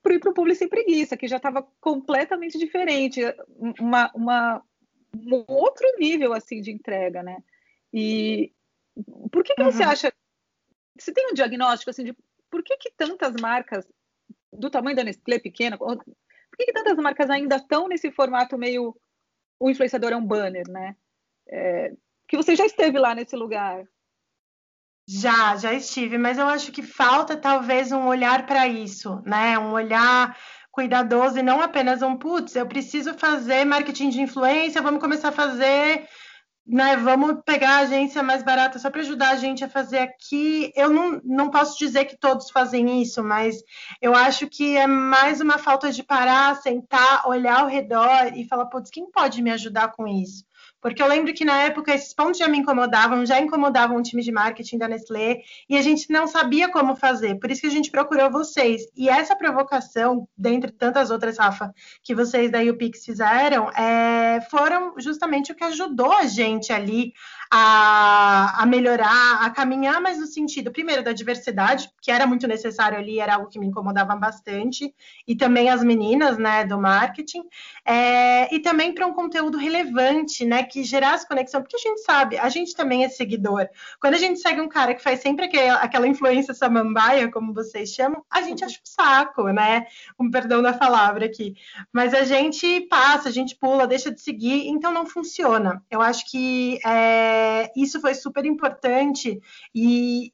para 0.03 0.15
ir 0.15 0.19
para 0.21 0.31
o 0.31 0.35
publi 0.35 0.55
sem 0.55 0.69
preguiça, 0.69 1.17
que 1.17 1.27
já 1.27 1.37
estava 1.37 1.67
completamente 1.81 2.59
diferente, 2.59 3.21
uma, 3.81 4.11
uma, 4.15 4.63
um 5.15 5.45
outro 5.49 5.87
nível 5.99 6.33
assim 6.33 6.61
de 6.61 6.71
entrega, 6.71 7.23
né? 7.23 7.43
E 7.93 8.53
por 9.31 9.43
que, 9.43 9.55
que 9.55 9.63
uhum. 9.63 9.71
você 9.71 9.83
acha? 9.83 10.13
Você 10.99 11.13
tem 11.13 11.31
um 11.31 11.35
diagnóstico 11.35 11.91
assim 11.91 12.05
de 12.05 12.17
por 12.51 12.63
que, 12.63 12.77
que 12.77 12.93
tantas 12.97 13.35
marcas 13.41 13.87
do 14.53 14.71
tamanho 14.71 14.97
da 14.97 15.05
Nestlé 15.05 15.39
pequena, 15.39 15.77
por 16.55 16.59
que, 16.59 16.67
que 16.67 16.73
tantas 16.73 16.97
marcas 16.97 17.29
ainda 17.29 17.57
estão 17.57 17.89
nesse 17.89 18.13
formato 18.13 18.57
meio 18.57 18.97
o 19.59 19.71
influenciador 19.71 20.13
é 20.13 20.17
um 20.17 20.25
banner, 20.25 20.69
né? 20.69 20.95
É, 21.49 21.93
que 22.29 22.37
você 22.37 22.55
já 22.55 22.65
esteve 22.65 22.99
lá 22.99 23.15
nesse 23.15 23.35
lugar. 23.35 23.85
Já, 25.07 25.57
já 25.57 25.73
estive, 25.73 26.17
mas 26.17 26.39
eu 26.39 26.47
acho 26.47 26.73
que 26.73 26.83
falta 26.83 27.37
talvez 27.37 27.93
um 27.93 28.07
olhar 28.07 28.47
para 28.47 28.67
isso, 28.67 29.21
né? 29.27 29.59
Um 29.59 29.73
olhar 29.73 30.37
cuidadoso 30.71 31.39
e 31.39 31.43
não 31.43 31.61
apenas 31.61 32.03
um 32.03 32.17
putz, 32.17 32.57
eu 32.57 32.67
preciso 32.67 33.15
fazer 33.15 33.65
marketing 33.65 34.09
de 34.09 34.21
influência, 34.21 34.83
vamos 34.83 35.01
começar 35.01 35.29
a 35.29 35.33
fazer 35.33 36.09
né, 36.67 36.97
vamos 36.97 37.43
pegar 37.45 37.71
a 37.71 37.79
agência 37.81 38.23
mais 38.23 38.43
barata 38.43 38.79
só 38.79 38.91
para 38.91 39.03
ajudar 39.03 39.31
a 39.31 39.37
gente 39.37 39.63
a 39.63 39.69
fazer 39.69 39.99
aqui. 39.99 40.73
Eu 40.75 40.89
não, 40.91 41.21
não 41.25 41.51
posso 41.51 41.79
dizer 41.79 42.07
que 42.07 42.17
todos 42.17 42.51
fazem 42.51 43.03
isso, 43.03 43.23
mas 43.23 43.63
eu 44.01 44.15
acho 44.15 44.49
que 44.49 44.77
é 44.77 44.87
mais 44.87 45.41
uma 45.41 45.59
falta 45.59 45.93
de 45.93 46.03
parar, 46.03 46.57
sentar, 46.57 47.29
olhar 47.29 47.61
ao 47.61 47.69
redor 47.69 48.33
e 48.35 48.47
falar, 48.47 48.67
putz, 48.67 48.91
quem 48.91 49.11
pode 49.11 49.43
me 49.43 49.51
ajudar 49.51 49.93
com 49.93 50.07
isso? 50.07 50.45
Porque 50.85 51.03
eu 51.03 51.07
lembro 51.07 51.33
que 51.33 51.47
na 51.47 51.63
época 51.63 51.95
esses 51.95 52.13
pontos 52.13 52.39
já 52.39 52.47
me 52.47 52.59
incomodavam, 52.59 53.25
já 53.25 53.41
incomodavam 53.41 53.97
o 53.97 54.03
time 54.03 54.23
de 54.23 54.31
marketing 54.31 54.77
da 54.77 54.87
Nestlé, 54.87 55.41
e 55.67 55.79
a 55.79 55.83
gente 55.83 56.11
não 56.11 56.27
sabia 56.27 56.71
como 56.71 56.95
fazer. 56.95 57.37
Por 57.37 57.51
isso 57.51 57.63
que 57.63 57.67
a 57.67 57.71
gente 57.71 57.91
procurou 57.91 58.31
vocês. 58.31 58.83
E 58.95 59.09
essa 59.09 59.35
provocação, 59.35 60.29
dentre 60.37 60.71
tantas 60.71 61.11
outras, 61.11 61.39
Rafa, 61.39 61.73
que 62.03 62.15
vocês 62.15 62.51
da 62.51 62.61
UPix 62.61 63.03
fizeram, 63.03 63.71
é, 63.71 64.43
foram 64.51 64.93
justamente 64.99 65.53
o 65.53 65.55
que 65.55 65.65
ajudou 65.65 66.13
a 66.13 66.27
gente 66.27 66.54
ali 66.73 67.13
a, 67.51 68.63
a, 68.63 68.67
melhorar, 68.67 69.45
a 69.45 69.51
caminhar 69.51 70.01
mais 70.01 70.19
no 70.19 70.27
sentido, 70.27 70.73
primeiro, 70.73 71.05
da 71.05 71.13
diversidade, 71.13 71.89
que 72.03 72.11
era 72.11 72.27
muito 72.27 72.49
necessário 72.49 72.99
ali, 72.99 73.21
era 73.21 73.35
algo 73.35 73.49
que 73.49 73.61
me 73.61 73.67
incomodava 73.67 74.17
bastante, 74.17 74.93
e 75.27 75.37
também 75.37 75.71
as 75.71 75.85
meninas, 75.85 76.37
né, 76.37 76.65
do 76.65 76.77
marketing, 76.81 77.43
é, 77.85 78.53
e 78.53 78.59
também 78.59 78.93
para 78.93 79.07
um 79.07 79.13
conteúdo 79.13 79.57
relevante, 79.57 80.45
né, 80.45 80.65
que 80.65 80.83
gerasse 80.83 81.29
conexão, 81.29 81.63
porque 81.63 81.77
a 81.77 81.89
gente 81.89 82.03
sabe, 82.03 82.39
a 82.39 82.49
gente 82.49 82.75
também 82.75 83.05
é 83.05 83.09
seguidor. 83.09 83.69
Quando 84.01 84.15
a 84.15 84.19
gente 84.19 84.41
segue 84.41 84.61
um 84.61 84.69
cara 84.69 84.93
que 84.93 85.03
faz 85.03 85.21
sempre 85.21 85.45
aquela, 85.45 85.79
aquela 85.79 86.09
influência 86.09 86.55
samambaia, 86.55 87.31
como 87.31 87.55
vocês 87.55 87.91
chamam, 87.91 88.25
a 88.29 88.43
gente 88.43 88.65
acha 88.65 88.77
um 88.77 88.85
saco, 88.85 89.45
né? 89.51 89.87
Um 90.19 90.29
perdão 90.31 90.61
da 90.61 90.73
palavra 90.73 91.27
aqui. 91.27 91.55
Mas 91.93 92.13
a 92.15 92.25
gente 92.25 92.83
passa, 92.83 93.29
a 93.29 93.33
gente 93.33 93.57
pula, 93.57 93.87
deixa 93.87 94.11
de 94.11 94.21
seguir, 94.21 94.67
então 94.69 94.93
não 94.93 95.07
funciona. 95.07 95.83
Eu 95.91 96.01
acho 96.01 96.29
que 96.31 96.44
é, 96.87 97.71
isso 97.77 98.01
foi 98.01 98.15
super 98.15 98.45
importante 98.45 99.41
e, 99.75 100.33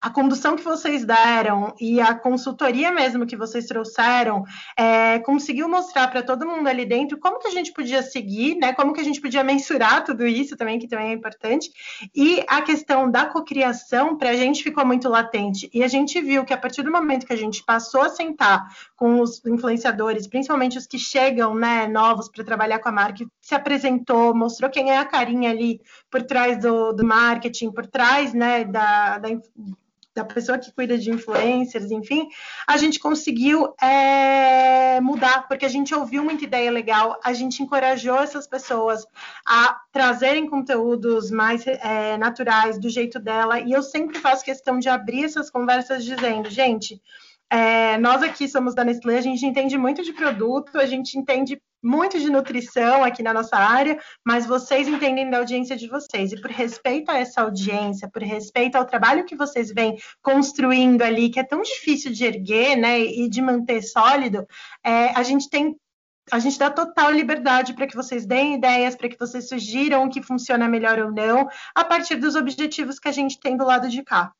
a 0.00 0.08
condução 0.08 0.56
que 0.56 0.64
vocês 0.64 1.04
deram 1.04 1.74
e 1.78 2.00
a 2.00 2.14
consultoria 2.14 2.90
mesmo 2.90 3.26
que 3.26 3.36
vocês 3.36 3.66
trouxeram 3.66 4.44
é, 4.74 5.18
conseguiu 5.18 5.68
mostrar 5.68 6.08
para 6.08 6.22
todo 6.22 6.46
mundo 6.46 6.68
ali 6.68 6.86
dentro 6.86 7.18
como 7.18 7.38
que 7.38 7.48
a 7.48 7.50
gente 7.50 7.72
podia 7.72 8.02
seguir, 8.02 8.56
né? 8.56 8.72
Como 8.72 8.94
que 8.94 9.00
a 9.00 9.04
gente 9.04 9.20
podia 9.20 9.44
mensurar 9.44 10.02
tudo 10.02 10.26
isso 10.26 10.56
também, 10.56 10.78
que 10.78 10.88
também 10.88 11.10
é 11.10 11.12
importante. 11.12 11.70
E 12.14 12.42
a 12.48 12.62
questão 12.62 13.10
da 13.10 13.26
cocriação 13.26 14.16
para 14.16 14.30
a 14.30 14.34
gente 14.34 14.62
ficou 14.62 14.86
muito 14.86 15.06
latente. 15.06 15.68
E 15.72 15.82
a 15.82 15.88
gente 15.88 16.18
viu 16.20 16.44
que 16.46 16.54
a 16.54 16.58
partir 16.58 16.82
do 16.82 16.90
momento 16.90 17.26
que 17.26 17.32
a 17.34 17.36
gente 17.36 17.62
passou 17.62 18.00
a 18.00 18.08
sentar 18.08 18.66
com 18.96 19.20
os 19.20 19.44
influenciadores, 19.44 20.26
principalmente 20.26 20.78
os 20.78 20.86
que 20.86 20.98
chegam, 20.98 21.54
né, 21.54 21.86
novos 21.86 22.28
para 22.28 22.42
trabalhar 22.42 22.78
com 22.78 22.88
a 22.88 22.92
marca, 22.92 23.24
se 23.40 23.54
apresentou, 23.54 24.34
mostrou 24.34 24.70
quem 24.70 24.90
é 24.90 24.98
a 24.98 25.04
carinha 25.04 25.50
ali 25.50 25.80
por 26.10 26.22
trás 26.22 26.58
do, 26.58 26.92
do 26.92 27.04
marketing, 27.04 27.70
por 27.70 27.86
trás, 27.86 28.32
né, 28.32 28.64
da, 28.64 29.18
da 29.18 29.28
da 30.20 30.34
pessoa 30.34 30.58
que 30.58 30.72
cuida 30.72 30.98
de 30.98 31.10
influencers, 31.10 31.90
enfim, 31.90 32.28
a 32.66 32.76
gente 32.76 32.98
conseguiu 32.98 33.74
é, 33.80 35.00
mudar, 35.00 35.48
porque 35.48 35.64
a 35.64 35.68
gente 35.68 35.94
ouviu 35.94 36.22
muita 36.22 36.44
ideia 36.44 36.70
legal, 36.70 37.18
a 37.24 37.32
gente 37.32 37.62
encorajou 37.62 38.18
essas 38.18 38.46
pessoas 38.46 39.06
a 39.46 39.80
trazerem 39.90 40.48
conteúdos 40.48 41.30
mais 41.30 41.66
é, 41.66 42.16
naturais, 42.16 42.78
do 42.78 42.88
jeito 42.88 43.18
dela, 43.18 43.60
e 43.60 43.72
eu 43.72 43.82
sempre 43.82 44.18
faço 44.18 44.44
questão 44.44 44.78
de 44.78 44.88
abrir 44.88 45.24
essas 45.24 45.50
conversas 45.50 46.04
dizendo, 46.04 46.50
gente, 46.50 47.00
é, 47.50 47.98
nós 47.98 48.22
aqui 48.22 48.46
somos 48.48 48.74
da 48.74 48.84
Nestlé, 48.84 49.18
a 49.18 49.22
gente 49.22 49.44
entende 49.44 49.76
muito 49.76 50.02
de 50.04 50.12
produto, 50.12 50.78
a 50.78 50.86
gente 50.86 51.18
entende 51.18 51.60
muito 51.82 52.18
de 52.18 52.30
nutrição 52.30 53.02
aqui 53.02 53.22
na 53.22 53.32
nossa 53.32 53.56
área, 53.56 53.98
mas 54.24 54.46
vocês 54.46 54.86
entendem 54.86 55.30
da 55.30 55.38
audiência 55.38 55.76
de 55.76 55.88
vocês. 55.88 56.32
E 56.32 56.40
por 56.40 56.50
respeito 56.50 57.10
a 57.10 57.18
essa 57.18 57.42
audiência, 57.42 58.08
por 58.10 58.22
respeito 58.22 58.76
ao 58.76 58.84
trabalho 58.84 59.24
que 59.24 59.36
vocês 59.36 59.72
vêm 59.72 59.96
construindo 60.22 61.02
ali, 61.02 61.30
que 61.30 61.40
é 61.40 61.44
tão 61.44 61.62
difícil 61.62 62.12
de 62.12 62.24
erguer, 62.24 62.76
né, 62.76 63.00
e 63.00 63.28
de 63.28 63.40
manter 63.40 63.82
sólido, 63.82 64.46
é, 64.84 65.10
a 65.10 65.22
gente 65.22 65.48
tem 65.48 65.76
a 66.32 66.38
gente 66.38 66.58
dá 66.58 66.70
total 66.70 67.10
liberdade 67.10 67.74
para 67.74 67.88
que 67.88 67.96
vocês 67.96 68.24
deem 68.24 68.54
ideias, 68.54 68.94
para 68.94 69.08
que 69.08 69.18
vocês 69.18 69.48
sugiram 69.48 70.04
o 70.04 70.10
que 70.10 70.22
funciona 70.22 70.68
melhor 70.68 70.98
ou 71.00 71.10
não, 71.10 71.48
a 71.74 71.84
partir 71.84 72.16
dos 72.16 72.36
objetivos 72.36 73.00
que 73.00 73.08
a 73.08 73.12
gente 73.12 73.40
tem 73.40 73.56
do 73.56 73.64
lado 73.64 73.88
de 73.88 74.02
cá. 74.04 74.32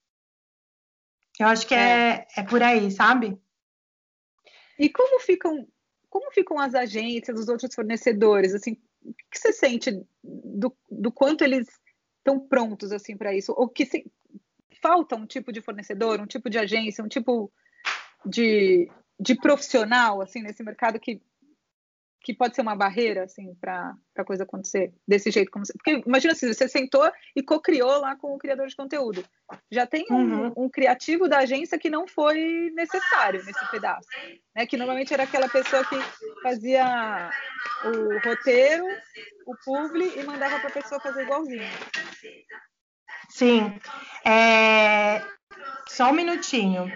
Eu 1.39 1.49
acho 1.49 1.67
que 1.67 1.75
é, 1.75 2.27
é, 2.37 2.41
é 2.41 2.43
por 2.43 2.63
aí, 2.63 2.91
sabe? 2.91 3.41
E 4.79 4.89
como 4.89 5.19
ficam, 5.21 5.67
como 6.11 6.31
ficam 6.33 6.59
as 6.59 6.75
agências, 6.75 7.39
os 7.39 7.49
outros 7.49 7.75
fornecedores? 7.75 8.53
Assim, 8.53 8.77
o 9.03 9.15
que 9.31 9.39
você 9.39 9.53
sente 9.53 10.05
do, 10.23 10.77
do 10.91 11.11
quanto 11.11 11.43
eles 11.43 11.69
estão 12.19 12.39
prontos 12.39 12.93
assim 12.93 13.17
para 13.17 13.35
isso? 13.35 13.55
Ou 13.57 13.69
que 13.69 13.87
se, 13.87 14.05
falta 14.83 15.15
um 15.17 15.27
tipo 15.27 15.53
de 15.53 15.61
fornecedor, 15.61 16.21
um 16.21 16.27
tipo 16.27 16.51
de 16.51 16.59
agência, 16.59 17.05
um 17.05 17.09
tipo 17.09 17.51
de, 18.27 18.91
de 19.19 19.35
profissional 19.37 20.21
assim 20.21 20.43
nesse 20.43 20.63
mercado 20.63 20.99
que 20.99 21.23
que 22.23 22.35
pode 22.35 22.55
ser 22.55 22.61
uma 22.61 22.77
barreira, 22.77 23.25
assim, 23.25 23.55
para 23.55 23.97
a 24.17 24.25
coisa 24.25 24.45
acontecer 24.45 24.93
desse 25.09 25.31
jeito 25.31 25.51
como 25.51 25.65
você... 25.65 25.73
Porque 25.73 26.03
imagina 26.07 26.35
se 26.35 26.53
você 26.53 26.69
sentou 26.69 27.11
e 27.35 27.43
co-criou 27.43 27.99
lá 28.01 28.15
com 28.17 28.35
o 28.35 28.39
criador 28.39 28.67
de 28.69 28.77
conteúdo. 28.77 29.25
Já 29.71 29.87
tem 29.87 30.05
um, 30.11 30.15
uhum. 30.15 30.53
um, 30.57 30.69
criativo 30.69 31.29
da 31.29 31.39
agência 31.39 31.79
que 31.79 31.89
não 31.89 32.07
foi 32.07 32.71
necessário 32.75 33.43
nesse 33.45 33.71
pedaço. 33.71 34.07
Né? 34.55 34.67
Que 34.67 34.77
normalmente 34.77 35.15
era 35.15 35.23
aquela 35.23 35.49
pessoa 35.49 35.85
que 35.85 35.97
fazia 36.43 37.31
o 37.85 38.29
roteiro, 38.29 38.85
o 39.47 39.57
publi 39.65 40.13
e 40.19 40.23
mandava 40.25 40.59
para 40.61 40.69
a 40.69 40.75
pessoa 40.75 41.01
fazer 41.01 41.23
igualzinho. 41.23 41.71
Sim. 43.31 43.81
É... 44.27 45.23
Só 45.89 46.11
um 46.11 46.15
minutinho. 46.15 46.93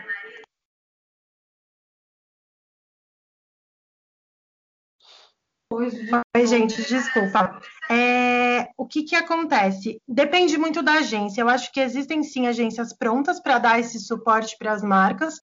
Oi, 5.76 6.46
gente, 6.46 6.82
desculpa. 6.82 7.60
É, 7.90 8.68
o 8.78 8.86
que, 8.86 9.02
que 9.02 9.16
acontece? 9.16 10.00
Depende 10.06 10.56
muito 10.56 10.82
da 10.82 10.94
agência. 10.94 11.40
Eu 11.40 11.48
acho 11.48 11.72
que 11.72 11.80
existem 11.80 12.22
sim 12.22 12.46
agências 12.46 12.92
prontas 12.92 13.40
para 13.40 13.58
dar 13.58 13.80
esse 13.80 13.98
suporte 13.98 14.56
para 14.58 14.72
as 14.72 14.82
marcas. 14.82 15.40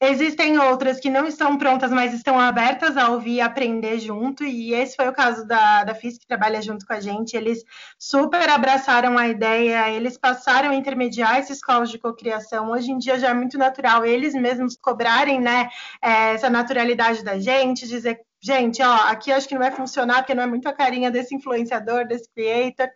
Existem 0.00 0.58
outras 0.58 1.00
que 1.00 1.10
não 1.10 1.26
estão 1.26 1.56
prontas, 1.58 1.90
mas 1.90 2.14
estão 2.14 2.38
abertas 2.38 2.96
a 2.96 3.08
ouvir 3.08 3.34
e 3.34 3.40
aprender 3.40 3.98
junto. 3.98 4.44
E 4.44 4.72
esse 4.74 4.94
foi 4.96 5.08
o 5.08 5.12
caso 5.12 5.46
da, 5.46 5.84
da 5.84 5.94
FIS, 5.94 6.18
que 6.18 6.26
trabalha 6.26 6.62
junto 6.62 6.86
com 6.86 6.92
a 6.92 7.00
gente. 7.00 7.36
Eles 7.36 7.64
super 7.98 8.48
abraçaram 8.48 9.18
a 9.18 9.28
ideia, 9.28 9.90
eles 9.90 10.16
passaram 10.16 10.70
a 10.70 10.74
intermediar 10.74 11.38
esses 11.38 11.60
calls 11.60 11.90
de 11.90 11.98
cocriação. 11.98 12.70
Hoje 12.70 12.90
em 12.92 12.98
dia 12.98 13.18
já 13.18 13.30
é 13.30 13.34
muito 13.34 13.58
natural 13.58 14.04
eles 14.04 14.34
mesmos 14.34 14.76
cobrarem 14.76 15.40
né, 15.40 15.68
é, 16.02 16.34
essa 16.34 16.48
naturalidade 16.48 17.24
da 17.24 17.38
gente, 17.38 17.88
dizer 17.88 18.20
gente, 18.48 18.82
ó, 18.82 18.94
aqui 19.08 19.30
acho 19.30 19.46
que 19.46 19.54
não 19.54 19.60
vai 19.60 19.70
funcionar 19.70 20.22
porque 20.22 20.34
não 20.34 20.42
é 20.42 20.46
muito 20.46 20.66
a 20.66 20.72
carinha 20.72 21.10
desse 21.10 21.34
influenciador, 21.34 22.06
desse 22.06 22.28
creator. 22.32 22.88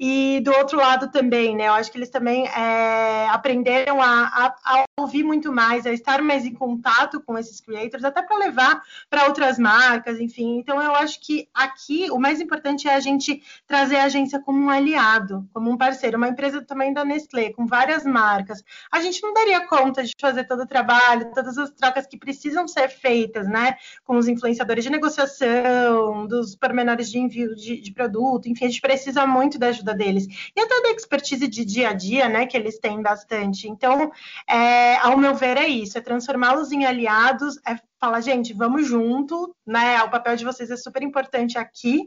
E 0.00 0.40
do 0.40 0.52
outro 0.52 0.78
lado 0.78 1.10
também, 1.10 1.56
né? 1.56 1.66
Eu 1.66 1.72
acho 1.72 1.90
que 1.90 1.98
eles 1.98 2.08
também 2.08 2.46
é, 2.46 3.28
aprenderam 3.30 4.00
a, 4.00 4.06
a, 4.06 4.54
a, 4.64 4.84
ouvir 4.96 5.24
muito 5.24 5.52
mais, 5.52 5.86
a 5.86 5.92
estar 5.92 6.22
mais 6.22 6.46
em 6.46 6.54
contato 6.54 7.20
com 7.20 7.36
esses 7.36 7.60
creators, 7.60 8.04
até 8.04 8.22
para 8.22 8.36
levar 8.36 8.80
para 9.10 9.26
outras 9.26 9.58
marcas, 9.58 10.20
enfim. 10.20 10.58
Então 10.58 10.80
eu 10.80 10.94
acho 10.94 11.20
que 11.20 11.48
aqui 11.52 12.08
o 12.12 12.18
mais 12.18 12.40
importante 12.40 12.86
é 12.86 12.94
a 12.94 13.00
gente 13.00 13.42
trazer 13.66 13.96
a 13.96 14.04
agência 14.04 14.40
como 14.40 14.58
um 14.60 14.70
aliado, 14.70 15.48
como 15.52 15.68
um 15.68 15.76
parceiro, 15.76 16.16
uma 16.16 16.28
empresa 16.28 16.62
também 16.62 16.92
da 16.92 17.04
Nestlé, 17.04 17.52
com 17.52 17.66
várias 17.66 18.04
marcas. 18.04 18.62
A 18.92 19.00
gente 19.00 19.20
não 19.20 19.34
daria 19.34 19.66
conta 19.66 20.04
de 20.04 20.12
fazer 20.20 20.44
todo 20.44 20.62
o 20.62 20.66
trabalho, 20.66 21.32
todas 21.34 21.58
as 21.58 21.70
trocas 21.70 22.06
que 22.06 22.16
precisam 22.16 22.68
ser 22.68 22.88
feitas, 22.88 23.48
né? 23.48 23.76
Com 24.04 24.16
os 24.16 24.28
influenciadores 24.28 24.84
de 24.84 24.90
negociação, 24.90 26.24
dos 26.28 26.54
pormenores 26.54 27.10
de 27.10 27.18
envio 27.18 27.56
de, 27.56 27.80
de 27.80 27.92
produto, 27.92 28.48
enfim, 28.48 28.66
a 28.66 28.68
gente 28.68 28.80
precisa 28.80 29.26
muito 29.26 29.58
da 29.58 29.68
ajuda 29.68 29.87
ajuda 29.88 29.94
deles. 29.94 30.26
E 30.54 30.60
até 30.60 30.82
da 30.82 30.90
expertise 30.90 31.48
de 31.48 31.64
dia 31.64 31.90
a 31.90 31.92
dia, 31.92 32.28
né, 32.28 32.46
que 32.46 32.56
eles 32.56 32.78
têm 32.78 33.00
bastante. 33.00 33.68
Então, 33.68 34.10
é, 34.48 34.96
ao 34.96 35.16
meu 35.16 35.34
ver, 35.34 35.56
é 35.56 35.66
isso, 35.66 35.96
é 35.96 36.00
transformá-los 36.00 36.72
em 36.72 36.84
aliados, 36.84 37.56
é 37.66 37.76
falar, 38.00 38.20
gente, 38.20 38.52
vamos 38.52 38.86
junto, 38.86 39.54
né? 39.66 40.02
O 40.02 40.10
papel 40.10 40.36
de 40.36 40.44
vocês 40.44 40.70
é 40.70 40.76
super 40.76 41.02
importante 41.02 41.58
aqui, 41.58 42.06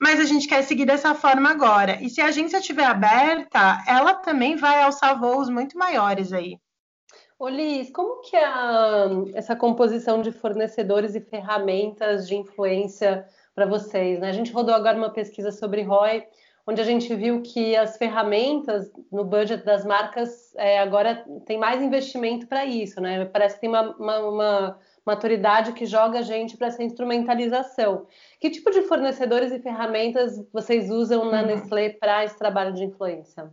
mas 0.00 0.20
a 0.20 0.24
gente 0.24 0.46
quer 0.46 0.62
seguir 0.62 0.84
dessa 0.84 1.14
forma 1.14 1.50
agora. 1.50 2.00
E 2.02 2.08
se 2.08 2.20
a 2.20 2.26
agência 2.26 2.58
estiver 2.58 2.84
aberta, 2.84 3.82
ela 3.86 4.14
também 4.14 4.56
vai 4.56 4.82
alçar 4.82 5.18
voos 5.18 5.48
muito 5.48 5.76
maiores 5.76 6.32
aí. 6.32 6.58
Ô 7.36 7.48
Liz, 7.48 7.90
como 7.90 8.20
que 8.20 8.36
é 8.36 8.44
a, 8.44 9.08
essa 9.34 9.56
composição 9.56 10.22
de 10.22 10.30
fornecedores 10.30 11.16
e 11.16 11.20
ferramentas 11.20 12.28
de 12.28 12.36
influência 12.36 13.26
para 13.54 13.66
vocês? 13.66 14.20
Né? 14.20 14.28
A 14.28 14.32
gente 14.32 14.52
rodou 14.52 14.74
agora 14.74 14.96
uma 14.96 15.10
pesquisa 15.10 15.50
sobre 15.50 15.82
ROI, 15.82 16.24
onde 16.66 16.80
a 16.80 16.84
gente 16.84 17.14
viu 17.14 17.42
que 17.42 17.76
as 17.76 17.96
ferramentas 17.96 18.90
no 19.12 19.24
budget 19.24 19.64
das 19.64 19.84
marcas 19.84 20.54
é, 20.56 20.78
agora 20.78 21.24
tem 21.46 21.58
mais 21.58 21.82
investimento 21.82 22.46
para 22.46 22.64
isso, 22.64 23.00
né? 23.00 23.24
Parece 23.26 23.56
que 23.56 23.60
tem 23.62 23.70
uma, 23.70 23.94
uma, 23.96 24.18
uma 24.18 24.78
maturidade 25.04 25.72
que 25.72 25.84
joga 25.84 26.20
a 26.20 26.22
gente 26.22 26.56
para 26.56 26.68
essa 26.68 26.82
instrumentalização. 26.82 28.06
Que 28.40 28.50
tipo 28.50 28.70
de 28.70 28.82
fornecedores 28.82 29.52
e 29.52 29.60
ferramentas 29.60 30.42
vocês 30.52 30.90
usam 30.90 31.30
na 31.30 31.42
uhum. 31.42 31.46
Nestlé 31.46 31.90
para 31.90 32.24
esse 32.24 32.38
trabalho 32.38 32.72
de 32.72 32.84
influência? 32.84 33.52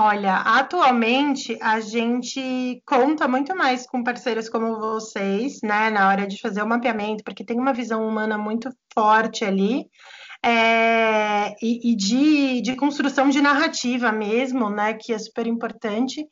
Olha, 0.00 0.36
atualmente 0.36 1.58
a 1.60 1.80
gente 1.80 2.80
conta 2.86 3.26
muito 3.26 3.56
mais 3.56 3.84
com 3.84 4.04
parceiros 4.04 4.48
como 4.48 4.78
vocês, 4.78 5.58
né, 5.60 5.90
na 5.90 6.08
hora 6.08 6.24
de 6.24 6.40
fazer 6.40 6.62
o 6.62 6.68
mapeamento, 6.68 7.24
porque 7.24 7.44
tem 7.44 7.58
uma 7.58 7.72
visão 7.72 8.06
humana 8.06 8.38
muito 8.38 8.70
forte 8.94 9.44
ali. 9.44 9.86
É, 10.40 11.52
e, 11.60 11.90
e 11.90 11.96
de, 11.96 12.60
de, 12.60 12.76
construção 12.76 13.28
de 13.28 13.40
narrativa 13.40 14.12
mesmo, 14.12 14.70
né, 14.70 14.94
que 14.94 15.12
é 15.12 15.18
super 15.18 15.48
importante, 15.48 16.24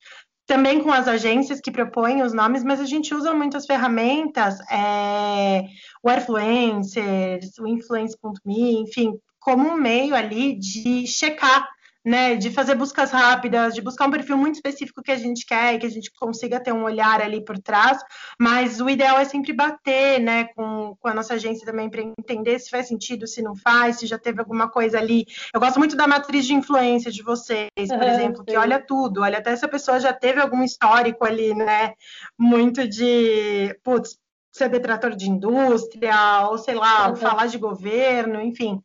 também 0.46 0.80
com 0.80 0.92
as 0.92 1.08
agências 1.08 1.60
que 1.60 1.72
propõem 1.72 2.22
os 2.22 2.32
nomes, 2.32 2.62
mas 2.62 2.80
a 2.80 2.84
gente 2.84 3.12
usa 3.12 3.34
muitas 3.34 3.66
ferramentas, 3.66 4.60
é, 4.70 5.64
o 6.04 6.08
Airfluencers, 6.08 7.58
o 7.58 7.66
Influence.me, 7.66 8.80
enfim, 8.80 9.18
como 9.40 9.68
um 9.68 9.76
meio 9.76 10.14
ali 10.14 10.56
de 10.56 11.04
checar 11.08 11.68
né, 12.06 12.36
de 12.36 12.50
fazer 12.50 12.76
buscas 12.76 13.10
rápidas, 13.10 13.74
de 13.74 13.82
buscar 13.82 14.06
um 14.06 14.12
perfil 14.12 14.38
muito 14.38 14.54
específico 14.54 15.02
que 15.02 15.10
a 15.10 15.16
gente 15.16 15.44
quer 15.44 15.74
e 15.74 15.78
que 15.80 15.86
a 15.86 15.90
gente 15.90 16.12
consiga 16.12 16.60
ter 16.60 16.72
um 16.72 16.84
olhar 16.84 17.20
ali 17.20 17.44
por 17.44 17.58
trás, 17.58 17.98
mas 18.38 18.80
o 18.80 18.88
ideal 18.88 19.18
é 19.18 19.24
sempre 19.24 19.52
bater, 19.52 20.20
né, 20.20 20.44
com, 20.54 20.94
com 21.00 21.08
a 21.08 21.14
nossa 21.14 21.34
agência 21.34 21.66
também 21.66 21.90
para 21.90 22.02
entender 22.02 22.60
se 22.60 22.70
faz 22.70 22.86
sentido, 22.86 23.26
se 23.26 23.42
não 23.42 23.56
faz, 23.56 23.98
se 23.98 24.06
já 24.06 24.16
teve 24.16 24.38
alguma 24.38 24.70
coisa 24.70 24.98
ali. 24.98 25.26
Eu 25.52 25.58
gosto 25.58 25.80
muito 25.80 25.96
da 25.96 26.06
matriz 26.06 26.46
de 26.46 26.54
influência 26.54 27.10
de 27.10 27.24
vocês, 27.24 27.70
por 27.74 28.02
é, 28.02 28.14
exemplo, 28.14 28.38
sim. 28.38 28.44
que 28.44 28.56
olha 28.56 28.78
tudo, 28.78 29.22
olha 29.22 29.38
até 29.38 29.56
se 29.56 29.64
a 29.64 29.68
pessoa 29.68 29.98
já 29.98 30.12
teve 30.12 30.40
algum 30.40 30.62
histórico 30.62 31.24
ali, 31.24 31.54
né, 31.54 31.94
muito 32.38 32.86
de, 32.86 33.76
putz, 33.82 34.16
ser 34.52 34.68
detrator 34.68 35.16
de 35.16 35.28
indústria, 35.28 36.46
ou 36.48 36.56
sei 36.56 36.76
lá, 36.76 37.08
uhum. 37.08 37.16
falar 37.16 37.46
de 37.46 37.58
governo, 37.58 38.40
enfim. 38.40 38.80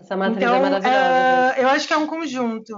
Essa 0.00 0.16
matriz 0.16 0.42
é 0.42 0.44
então, 0.44 0.54
é 0.56 0.60
maravilhosa. 0.60 1.54
Uh, 1.56 1.60
eu 1.62 1.68
acho 1.68 1.86
que 1.86 1.94
é 1.94 1.96
um 1.96 2.06
conjunto. 2.06 2.74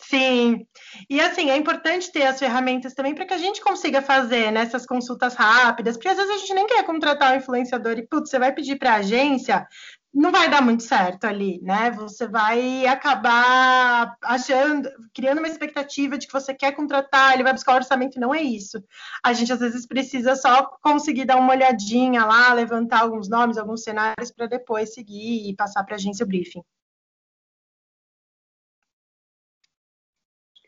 Sim. 0.00 0.64
E 1.10 1.20
assim, 1.20 1.50
é 1.50 1.56
importante 1.56 2.12
ter 2.12 2.22
as 2.22 2.38
ferramentas 2.38 2.94
também 2.94 3.14
para 3.14 3.26
que 3.26 3.34
a 3.34 3.38
gente 3.38 3.60
consiga 3.60 4.00
fazer 4.00 4.52
nessas 4.52 4.82
né, 4.82 4.88
consultas 4.88 5.34
rápidas, 5.34 5.96
porque 5.96 6.08
às 6.08 6.16
vezes 6.16 6.32
a 6.32 6.38
gente 6.38 6.54
nem 6.54 6.66
quer 6.66 6.84
contratar 6.84 7.32
um 7.32 7.36
influenciador 7.36 7.98
e, 7.98 8.06
putz, 8.06 8.30
você 8.30 8.38
vai 8.38 8.52
pedir 8.52 8.76
para 8.76 8.92
a 8.92 8.96
agência, 8.96 9.66
não 10.12 10.32
vai 10.32 10.50
dar 10.50 10.62
muito 10.62 10.82
certo 10.82 11.24
ali, 11.24 11.60
né? 11.62 11.90
Você 11.92 12.26
vai 12.26 12.86
acabar 12.86 14.16
achando, 14.22 14.88
criando 15.14 15.38
uma 15.38 15.48
expectativa 15.48 16.16
de 16.16 16.26
que 16.26 16.32
você 16.32 16.54
quer 16.54 16.72
contratar, 16.72 17.34
ele 17.34 17.42
vai 17.42 17.52
buscar 17.52 17.74
o 17.74 17.76
orçamento, 17.76 18.18
não 18.18 18.34
é 18.34 18.42
isso. 18.42 18.82
A 19.24 19.32
gente 19.32 19.52
às 19.52 19.60
vezes 19.60 19.86
precisa 19.86 20.34
só 20.34 20.64
conseguir 20.82 21.24
dar 21.24 21.36
uma 21.36 21.52
olhadinha 21.52 22.24
lá, 22.24 22.52
levantar 22.52 23.02
alguns 23.02 23.28
nomes, 23.28 23.58
alguns 23.58 23.82
cenários 23.82 24.30
para 24.32 24.46
depois 24.46 24.94
seguir 24.94 25.48
e 25.48 25.54
passar 25.54 25.84
para 25.84 25.94
a 25.94 25.98
agência 25.98 26.24
o 26.24 26.28
briefing. 26.28 26.62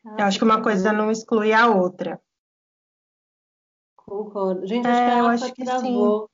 Eu 0.05 0.25
acho 0.25 0.39
que 0.39 0.45
uma 0.45 0.63
coisa 0.63 0.93
não 0.93 1.11
exclui 1.11 1.53
a 1.53 1.67
outra. 1.67 2.21
Concordo. 3.97 4.67
Gente, 4.67 4.87
acho 4.87 4.99
é, 4.99 5.07
que 5.07 5.19
ela 5.19 5.33
acho 5.33 5.55
que 5.55 5.65
travou. 5.65 6.30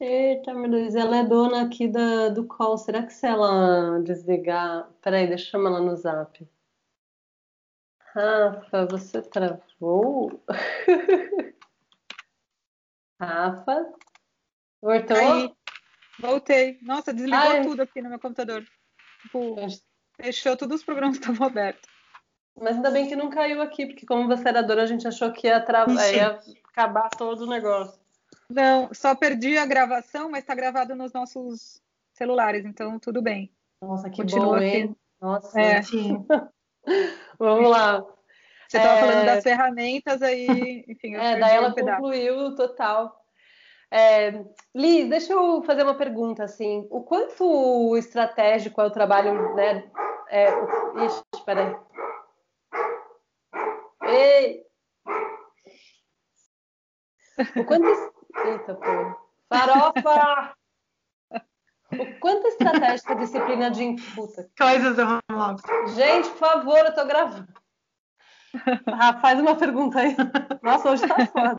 Eita, 0.00 0.54
meu 0.54 0.70
Deus, 0.70 0.94
ela 0.94 1.18
é 1.18 1.24
dona 1.24 1.66
aqui 1.66 1.86
da, 1.86 2.30
do 2.30 2.46
call. 2.46 2.78
Será 2.78 3.04
que 3.04 3.12
se 3.12 3.26
ela 3.26 4.00
desligar. 4.00 4.90
Peraí, 5.02 5.26
deixa 5.26 5.44
eu 5.44 5.50
chamar 5.50 5.68
ela 5.68 5.80
no 5.80 5.94
zap. 5.94 6.48
Rafa, 8.14 8.86
você 8.86 9.20
travou? 9.20 10.42
Rafa? 13.20 13.92
Voltou? 14.80 15.16
Aí, 15.18 15.54
voltei. 16.18 16.78
Nossa, 16.80 17.12
desligou 17.12 17.38
Ai. 17.38 17.62
tudo 17.62 17.82
aqui 17.82 18.00
no 18.00 18.08
meu 18.08 18.18
computador. 18.18 18.64
Tipo, 19.22 19.54
fechou 20.16 20.56
todos 20.56 20.80
os 20.80 20.84
programas 20.84 21.18
que 21.18 21.24
estavam 21.24 21.46
abertos. 21.46 21.90
Mas 22.58 22.76
ainda 22.76 22.90
bem 22.90 23.06
que 23.06 23.14
não 23.14 23.28
caiu 23.28 23.60
aqui, 23.60 23.86
porque 23.86 24.06
como 24.06 24.26
você 24.26 24.48
era 24.48 24.62
dona, 24.62 24.82
a 24.82 24.86
gente 24.86 25.06
achou 25.06 25.30
que 25.30 25.46
ia, 25.46 25.60
travar, 25.60 26.14
ia 26.14 26.40
acabar 26.72 27.10
todo 27.10 27.42
o 27.42 27.50
negócio. 27.50 28.00
Não, 28.50 28.92
só 28.92 29.14
perdi 29.14 29.56
a 29.56 29.64
gravação, 29.64 30.28
mas 30.28 30.40
está 30.40 30.54
gravado 30.54 30.96
nos 30.96 31.12
nossos 31.12 31.80
celulares, 32.12 32.64
então 32.64 32.98
tudo 32.98 33.22
bem. 33.22 33.52
Nossa, 33.80 34.10
que 34.10 34.22
Continua 34.22 34.58
bom, 34.58 34.58
hein? 34.58 34.96
Nossa, 35.20 35.60
é. 35.60 35.80
Vamos 37.38 37.70
lá. 37.70 38.04
Você 38.68 38.76
estava 38.76 38.98
é... 38.98 39.00
falando 39.00 39.26
das 39.26 39.42
ferramentas 39.42 40.22
aí, 40.22 40.84
enfim. 40.88 41.14
é, 41.14 41.38
daí 41.38 41.56
ela 41.56 41.72
concluiu 41.72 42.54
total. 42.56 43.16
É, 43.90 44.44
Liz, 44.74 45.08
deixa 45.08 45.32
eu 45.32 45.62
fazer 45.62 45.82
uma 45.82 45.96
pergunta 45.96 46.44
assim. 46.44 46.86
O 46.90 47.02
quanto 47.02 47.96
estratégico 47.96 48.80
é 48.80 48.84
o 48.84 48.90
trabalho, 48.90 49.54
né? 49.54 49.90
É, 50.28 50.46
ixi, 51.04 51.44
peraí. 51.44 51.76
Ei! 54.04 54.64
O 57.56 57.64
quanto, 57.64 58.09
Eita, 58.36 58.74
pô. 58.74 59.30
Farofa! 59.48 60.54
O 61.92 62.20
quanto 62.20 62.46
estratégica 62.46 63.12
a 63.12 63.16
disciplina 63.16 63.70
de 63.70 63.96
puta. 64.14 64.48
Coisas 64.56 64.96
do 64.96 65.02
home 65.02 65.92
Gente, 65.94 66.28
por 66.30 66.38
favor, 66.38 66.78
eu 66.78 66.94
tô 66.94 67.04
gravando. 67.04 67.52
Ah, 68.86 69.18
faz 69.20 69.40
uma 69.40 69.56
pergunta 69.56 70.00
aí. 70.00 70.16
Nossa, 70.62 70.90
hoje 70.90 71.06
tá 71.06 71.26
foda. 71.26 71.56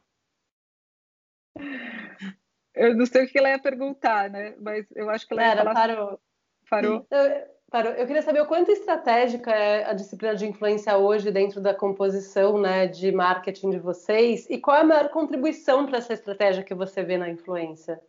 Eu 2.73 2.95
não 2.95 3.05
sei 3.05 3.25
o 3.25 3.27
que 3.27 3.37
ela 3.37 3.49
ia 3.49 3.59
perguntar, 3.59 4.29
né? 4.29 4.55
Mas 4.59 4.89
eu 4.95 5.09
acho 5.09 5.27
que 5.27 5.33
ela 5.33 5.43
Era, 5.43 5.63
falar... 5.63 5.73
parou. 5.73 6.21
Parou? 6.69 7.07
Eu, 7.11 7.47
parou. 7.71 7.93
Eu 7.93 8.05
queria 8.05 8.21
saber 8.21 8.41
o 8.41 8.45
quanto 8.45 8.69
estratégica 8.69 9.49
é 9.49 9.89
a 9.89 9.93
disciplina 9.93 10.35
de 10.35 10.45
influência 10.45 10.95
hoje 10.97 11.31
dentro 11.31 11.61
da 11.61 11.73
composição 11.73 12.59
né, 12.59 12.85
de 12.85 13.11
marketing 13.11 13.71
de 13.71 13.79
vocês 13.79 14.45
e 14.49 14.59
qual 14.59 14.77
é 14.77 14.81
a 14.81 14.85
maior 14.85 15.09
contribuição 15.09 15.85
para 15.87 15.97
essa 15.97 16.13
estratégia 16.13 16.63
que 16.63 16.75
você 16.75 17.01
vê 17.01 17.17
na 17.17 17.29
influência? 17.29 17.99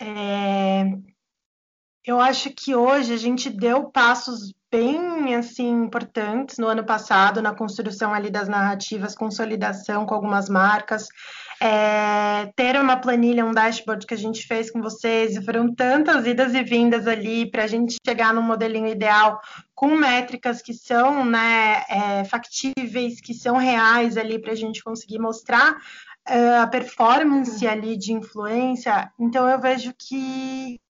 É... 0.00 0.84
Eu 2.04 2.18
acho 2.18 2.50
que 2.50 2.74
hoje 2.74 3.12
a 3.12 3.16
gente 3.16 3.48
deu 3.48 3.90
passos 3.90 4.52
bem 4.68 5.36
assim 5.36 5.68
importantes 5.68 6.56
no 6.56 6.66
ano 6.66 6.84
passado 6.84 7.42
na 7.42 7.54
construção 7.54 8.12
ali 8.12 8.30
das 8.30 8.48
narrativas, 8.48 9.14
consolidação 9.14 10.06
com 10.06 10.14
algumas 10.14 10.48
marcas 10.48 11.06
é, 11.64 12.52
ter 12.56 12.74
uma 12.80 12.96
planilha, 12.96 13.46
um 13.46 13.52
dashboard 13.52 14.04
que 14.04 14.14
a 14.14 14.18
gente 14.18 14.44
fez 14.48 14.68
com 14.68 14.82
vocês, 14.82 15.36
e 15.36 15.44
foram 15.44 15.72
tantas 15.72 16.26
idas 16.26 16.54
e 16.54 16.62
vindas 16.64 17.06
ali 17.06 17.48
para 17.48 17.62
a 17.62 17.66
gente 17.68 17.98
chegar 18.04 18.34
no 18.34 18.42
modelinho 18.42 18.88
ideal 18.88 19.40
com 19.72 19.94
métricas 19.94 20.60
que 20.60 20.74
são 20.74 21.24
né, 21.24 21.84
é, 21.88 22.24
factíveis, 22.24 23.20
que 23.20 23.32
são 23.32 23.56
reais 23.58 24.16
ali 24.16 24.40
para 24.40 24.50
a 24.50 24.56
gente 24.56 24.82
conseguir 24.82 25.20
mostrar 25.20 25.76
é, 26.26 26.58
a 26.58 26.66
performance 26.66 27.64
ali 27.64 27.96
de 27.96 28.12
influência. 28.12 29.12
Então 29.16 29.48
eu 29.48 29.60
vejo 29.60 29.94
que 29.96 30.80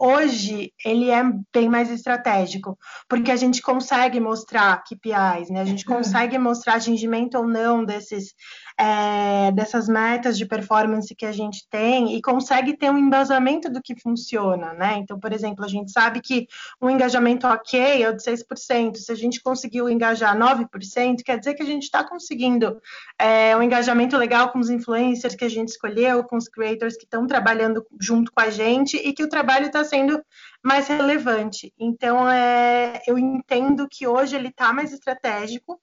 hoje 0.00 0.72
ele 0.82 1.10
é 1.10 1.22
bem 1.52 1.68
mais 1.68 1.90
estratégico, 1.90 2.78
porque 3.06 3.30
a 3.30 3.36
gente 3.36 3.60
consegue 3.60 4.18
mostrar 4.18 4.82
KPIs, 4.82 5.50
né? 5.50 5.60
A 5.60 5.64
gente 5.66 5.84
consegue 5.84 6.38
mostrar 6.38 6.76
atingimento 6.76 7.36
ou 7.36 7.46
não 7.46 7.84
desses 7.84 8.34
é, 8.80 9.52
dessas 9.52 9.88
metas 9.88 10.38
de 10.38 10.46
performance 10.46 11.14
que 11.14 11.26
a 11.26 11.32
gente 11.32 11.68
tem 11.68 12.16
e 12.16 12.22
consegue 12.22 12.74
ter 12.74 12.90
um 12.90 12.96
embasamento 12.96 13.68
do 13.68 13.82
que 13.82 13.94
funciona, 13.94 14.72
né? 14.72 14.96
Então, 14.96 15.20
por 15.20 15.34
exemplo, 15.34 15.62
a 15.62 15.68
gente 15.68 15.92
sabe 15.92 16.22
que 16.22 16.48
um 16.80 16.88
engajamento 16.88 17.46
ok 17.46 18.02
é 18.02 18.08
o 18.08 18.16
de 18.16 18.22
6%. 18.22 18.96
Se 18.96 19.12
a 19.12 19.14
gente 19.14 19.42
conseguiu 19.42 19.86
engajar 19.90 20.34
9%, 20.34 21.22
quer 21.22 21.38
dizer 21.38 21.52
que 21.52 21.62
a 21.62 21.66
gente 21.66 21.82
está 21.82 22.02
conseguindo 22.02 22.80
é, 23.18 23.54
um 23.54 23.62
engajamento 23.62 24.16
legal 24.16 24.50
com 24.50 24.58
os 24.58 24.70
influencers 24.70 25.34
que 25.34 25.44
a 25.44 25.50
gente 25.50 25.68
escolheu, 25.68 26.24
com 26.24 26.38
os 26.38 26.48
creators 26.48 26.96
que 26.96 27.04
estão 27.04 27.26
trabalhando 27.26 27.84
junto 28.00 28.32
com 28.32 28.40
a 28.40 28.48
gente 28.48 28.96
e 28.96 29.12
que 29.12 29.22
o 29.22 29.28
trabalho 29.28 29.66
está 29.66 29.84
sendo 29.84 30.22
mais 30.62 30.88
relevante. 30.88 31.72
Então, 31.78 32.28
é, 32.30 33.00
eu 33.06 33.18
entendo 33.18 33.86
que 33.90 34.06
hoje 34.06 34.36
ele 34.36 34.48
está 34.48 34.72
mais 34.72 34.92
estratégico. 34.92 35.78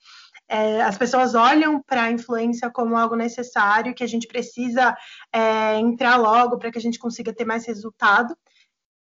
É, 0.50 0.82
as 0.82 0.98
pessoas 0.98 1.36
olham 1.36 1.82
para 1.82 2.04
a 2.04 2.12
influência 2.12 2.70
como 2.70 2.96
algo 2.96 3.16
necessário, 3.16 3.94
que 3.94 4.04
a 4.04 4.08
gente 4.08 4.28
precisa 4.28 4.96
é, 5.32 5.78
entrar 5.80 6.16
logo 6.16 6.58
para 6.58 6.72
que 6.72 6.78
a 6.78 6.82
gente 6.82 7.00
consiga 7.00 7.34
ter 7.34 7.46
mais 7.46 7.66
resultado. 7.66 8.36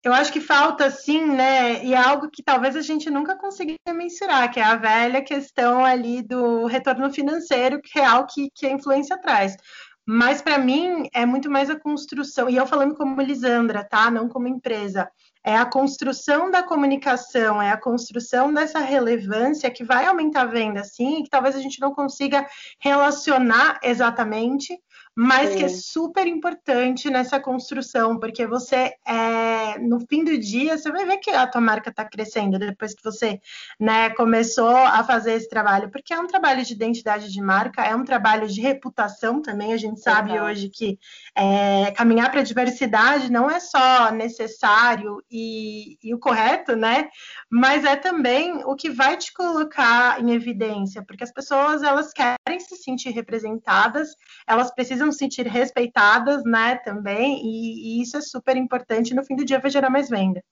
Eu 0.04 0.14
acho 0.14 0.32
que 0.32 0.40
falta, 0.40 0.92
sim, 0.92 1.26
né? 1.26 1.84
E 1.84 1.94
é 1.94 1.98
algo 1.98 2.30
que 2.30 2.44
talvez 2.44 2.76
a 2.76 2.82
gente 2.82 3.10
nunca 3.10 3.36
consiga 3.36 3.74
mensurar, 3.90 4.52
que 4.52 4.60
é 4.60 4.64
a 4.64 4.76
velha 4.76 5.22
questão 5.22 5.84
ali 5.84 6.22
do 6.22 6.68
retorno 6.68 7.12
financeiro 7.12 7.82
real 7.92 8.28
que, 8.28 8.50
que 8.54 8.68
a 8.68 8.72
influência 8.72 9.18
traz. 9.18 9.58
Mas 10.06 10.42
para 10.44 10.60
mim 10.60 11.10
é 11.12 11.26
muito 11.26 11.50
mais 11.50 11.72
a 11.72 11.80
construção, 11.80 12.48
e 12.48 12.56
eu 12.56 12.68
falando 12.68 12.94
como 12.94 13.20
Lisandra, 13.20 13.84
tá? 13.84 14.12
Não 14.12 14.30
como 14.30 14.48
empresa 14.48 15.10
é 15.46 15.56
a 15.56 15.66
construção 15.66 16.50
da 16.50 16.64
comunicação, 16.64 17.62
é 17.62 17.70
a 17.70 17.78
construção 17.78 18.52
dessa 18.52 18.80
relevância 18.80 19.70
que 19.70 19.84
vai 19.84 20.08
aumentar 20.08 20.42
a 20.42 20.46
venda, 20.46 20.84
sim, 20.84 21.22
que 21.22 21.30
talvez 21.30 21.56
a 21.56 21.60
gente 21.60 21.80
não 21.80 21.94
consiga 21.94 22.48
relacionar 22.80 23.80
exatamente, 23.84 24.76
mas 25.16 25.52
Sim. 25.52 25.58
que 25.58 25.64
é 25.64 25.70
super 25.70 26.28
importante 26.28 27.10
nessa 27.10 27.40
construção, 27.40 28.20
porque 28.20 28.46
você, 28.46 28.94
é, 29.08 29.80
no 29.80 30.02
fim 30.02 30.26
do 30.26 30.38
dia, 30.38 30.78
você 30.78 30.92
vai 30.92 31.06
ver 31.06 31.18
que 31.18 31.30
a 31.30 31.48
tua 31.48 31.62
marca 31.62 31.90
está 31.90 32.04
crescendo 32.04 32.60
depois 32.60 32.94
que 32.94 33.04
você 33.04 33.40
né, 33.80 34.10
começou 34.10 34.76
a 34.76 35.02
fazer 35.06 35.34
esse 35.34 35.48
trabalho, 35.48 35.90
porque 35.90 36.14
é 36.14 36.20
um 36.20 36.28
trabalho 36.28 36.66
de 36.66 36.74
identidade 36.74 37.32
de 37.32 37.42
marca, 37.42 37.82
é 37.82 37.96
um 37.96 38.04
trabalho 38.04 38.46
de 38.46 38.60
reputação 38.60 39.42
também, 39.42 39.72
a 39.72 39.78
gente 39.78 40.02
sabe 40.02 40.38
hoje 40.38 40.68
que 40.68 41.00
é, 41.34 41.92
caminhar 41.92 42.30
para 42.30 42.42
a 42.42 42.44
diversidade 42.44 43.32
não 43.32 43.50
é 43.50 43.62
só 43.62 44.12
necessário 44.12 45.24
e, 45.32 45.98
e 46.04 46.14
o 46.14 46.20
correto, 46.20 46.76
né, 46.76 47.08
mas 47.50 47.86
é 47.86 47.96
também 47.96 48.64
o 48.66 48.76
que 48.76 48.90
vai 48.90 49.16
te 49.16 49.32
colocar 49.32 50.22
em 50.22 50.32
evidência, 50.32 51.02
porque 51.02 51.24
as 51.24 51.32
pessoas, 51.32 51.84
elas 51.84 52.12
querem 52.12 52.60
se 52.60 52.76
sentir 52.76 53.12
representadas, 53.12 54.10
elas 54.46 54.74
precisam 54.74 55.05
precisam 55.06 55.12
se 55.12 55.18
sentir 55.20 55.48
respeitadas, 55.48 56.44
né, 56.44 56.76
também, 56.78 57.42
e, 57.44 58.00
e 58.00 58.02
isso 58.02 58.18
é 58.18 58.22
super 58.22 58.56
importante. 58.58 59.14
No 59.14 59.24
fim 59.24 59.36
do 59.36 59.46
dia 59.46 59.60
vai 59.60 59.70
gerar 59.70 59.90
mais 59.90 60.10
venda. 60.10 60.44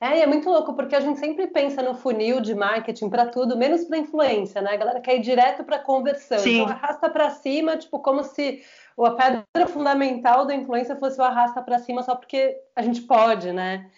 É, 0.00 0.18
e 0.18 0.22
é 0.22 0.26
muito 0.26 0.48
louco, 0.48 0.74
porque 0.74 0.96
a 0.96 1.00
gente 1.00 1.20
sempre 1.20 1.46
pensa 1.46 1.80
no 1.80 1.94
funil 1.94 2.40
de 2.40 2.54
marketing 2.54 3.08
para 3.08 3.26
tudo, 3.26 3.56
menos 3.56 3.84
para 3.84 3.98
influência, 3.98 4.60
né? 4.60 4.72
A 4.72 4.76
galera 4.76 5.00
quer 5.00 5.16
ir 5.16 5.20
direto 5.20 5.62
para 5.62 5.78
conversão. 5.78 6.38
Sim. 6.38 6.62
Então 6.62 6.74
arrasta 6.74 7.08
para 7.08 7.30
cima, 7.30 7.76
tipo, 7.76 8.00
como 8.00 8.24
se 8.24 8.62
a 8.98 9.10
pedra 9.10 9.68
fundamental 9.68 10.44
da 10.44 10.54
influência 10.54 10.96
fosse 10.96 11.20
o 11.20 11.24
arrasta 11.24 11.62
para 11.62 11.78
cima 11.78 12.02
só 12.02 12.16
porque 12.16 12.56
a 12.74 12.82
gente 12.82 13.02
pode, 13.02 13.52
né? 13.52 13.88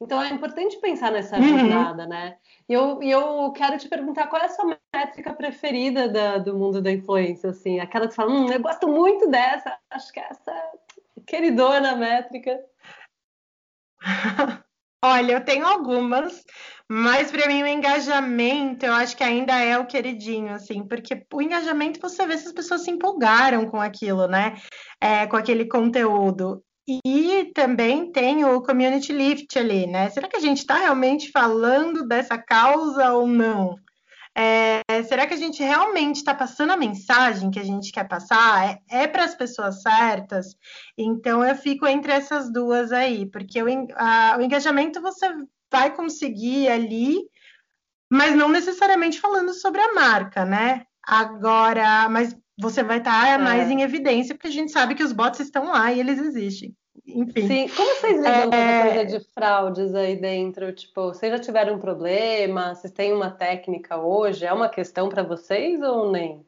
Então 0.00 0.22
é 0.22 0.30
importante 0.30 0.78
pensar 0.78 1.10
nessa 1.10 1.36
uhum. 1.36 1.48
jornada, 1.48 2.06
né? 2.06 2.36
E 2.68 2.72
eu, 2.72 3.02
eu 3.02 3.50
quero 3.52 3.76
te 3.76 3.88
perguntar 3.88 4.28
qual 4.28 4.40
é 4.40 4.46
a 4.46 4.48
sua 4.48 4.78
métrica 4.94 5.32
preferida 5.32 6.08
da, 6.08 6.38
do 6.38 6.56
mundo 6.56 6.82
da 6.82 6.90
influência, 6.90 7.50
assim, 7.50 7.78
aquela 7.80 8.08
que 8.08 8.14
fala, 8.14 8.32
hum, 8.32 8.52
eu 8.52 8.60
gosto 8.60 8.88
muito 8.88 9.28
dessa, 9.28 9.78
acho 9.90 10.12
que 10.12 10.20
essa 10.20 10.50
é 10.50 10.70
queridona 11.26 11.96
métrica. 11.96 12.58
Olha, 15.02 15.32
eu 15.32 15.44
tenho 15.44 15.66
algumas, 15.66 16.44
mas 16.86 17.30
para 17.30 17.46
mim 17.46 17.62
o 17.62 17.66
engajamento, 17.66 18.84
eu 18.84 18.92
acho 18.92 19.16
que 19.16 19.24
ainda 19.24 19.58
é 19.58 19.78
o 19.78 19.86
queridinho, 19.86 20.52
assim, 20.52 20.86
porque 20.86 21.24
o 21.32 21.40
engajamento 21.40 22.00
você 22.00 22.26
vê 22.26 22.36
se 22.36 22.48
as 22.48 22.52
pessoas 22.52 22.82
se 22.82 22.90
empolgaram 22.90 23.64
com 23.70 23.80
aquilo, 23.80 24.26
né? 24.26 24.56
É, 25.00 25.26
com 25.26 25.36
aquele 25.36 25.66
conteúdo. 25.66 26.62
E 26.86 27.50
também 27.54 28.10
tem 28.10 28.44
o 28.44 28.60
community 28.60 29.12
lift 29.12 29.58
ali, 29.58 29.86
né? 29.86 30.10
Será 30.10 30.28
que 30.28 30.36
a 30.36 30.40
gente 30.40 30.58
está 30.58 30.74
realmente 30.74 31.30
falando 31.30 32.06
dessa 32.06 32.36
causa 32.36 33.12
ou 33.12 33.26
não? 33.26 33.76
É, 34.36 35.02
será 35.04 35.26
que 35.26 35.34
a 35.34 35.36
gente 35.36 35.62
realmente 35.62 36.16
está 36.16 36.34
passando 36.34 36.70
a 36.70 36.76
mensagem 36.76 37.50
que 37.50 37.58
a 37.58 37.64
gente 37.64 37.92
quer 37.92 38.06
passar? 38.06 38.80
É, 38.88 39.02
é 39.02 39.06
para 39.06 39.24
as 39.24 39.34
pessoas 39.34 39.82
certas? 39.82 40.56
Então 40.96 41.44
eu 41.44 41.54
fico 41.56 41.86
entre 41.86 42.12
essas 42.12 42.52
duas 42.52 42.92
aí, 42.92 43.26
porque 43.26 43.62
o, 43.62 43.66
a, 43.96 44.36
o 44.38 44.42
engajamento 44.42 45.00
você 45.00 45.26
vai 45.70 45.94
conseguir 45.94 46.68
ali, 46.68 47.18
mas 48.10 48.34
não 48.34 48.48
necessariamente 48.48 49.20
falando 49.20 49.52
sobre 49.52 49.80
a 49.80 49.94
marca, 49.94 50.44
né? 50.44 50.84
Agora, 51.02 52.08
mas 52.08 52.36
você 52.58 52.82
vai 52.82 52.98
estar 52.98 53.22
tá 53.22 53.28
é. 53.28 53.38
mais 53.38 53.70
em 53.70 53.82
evidência, 53.82 54.34
porque 54.34 54.48
a 54.48 54.52
gente 54.52 54.70
sabe 54.70 54.94
que 54.94 55.02
os 55.02 55.12
bots 55.12 55.40
estão 55.40 55.68
lá 55.72 55.92
e 55.92 56.00
eles 56.00 56.18
existem. 56.18 56.76
Enfim. 57.14 57.46
Sim, 57.46 57.68
como 57.68 57.94
vocês 57.96 58.16
lidam 58.16 58.32
é... 58.32 58.48
com 58.48 58.54
essa 58.54 58.94
coisa 58.94 59.18
de 59.18 59.32
fraudes 59.32 59.94
aí 59.94 60.16
dentro? 60.16 60.72
Tipo, 60.72 61.08
vocês 61.08 61.32
já 61.32 61.38
tiveram 61.38 61.74
um 61.74 61.80
problema? 61.80 62.74
Vocês 62.74 62.92
têm 62.92 63.12
uma 63.12 63.30
técnica 63.30 63.96
hoje? 63.96 64.44
É 64.44 64.52
uma 64.52 64.68
questão 64.68 65.08
para 65.08 65.22
vocês 65.22 65.80
ou 65.82 66.10
nem? 66.10 66.44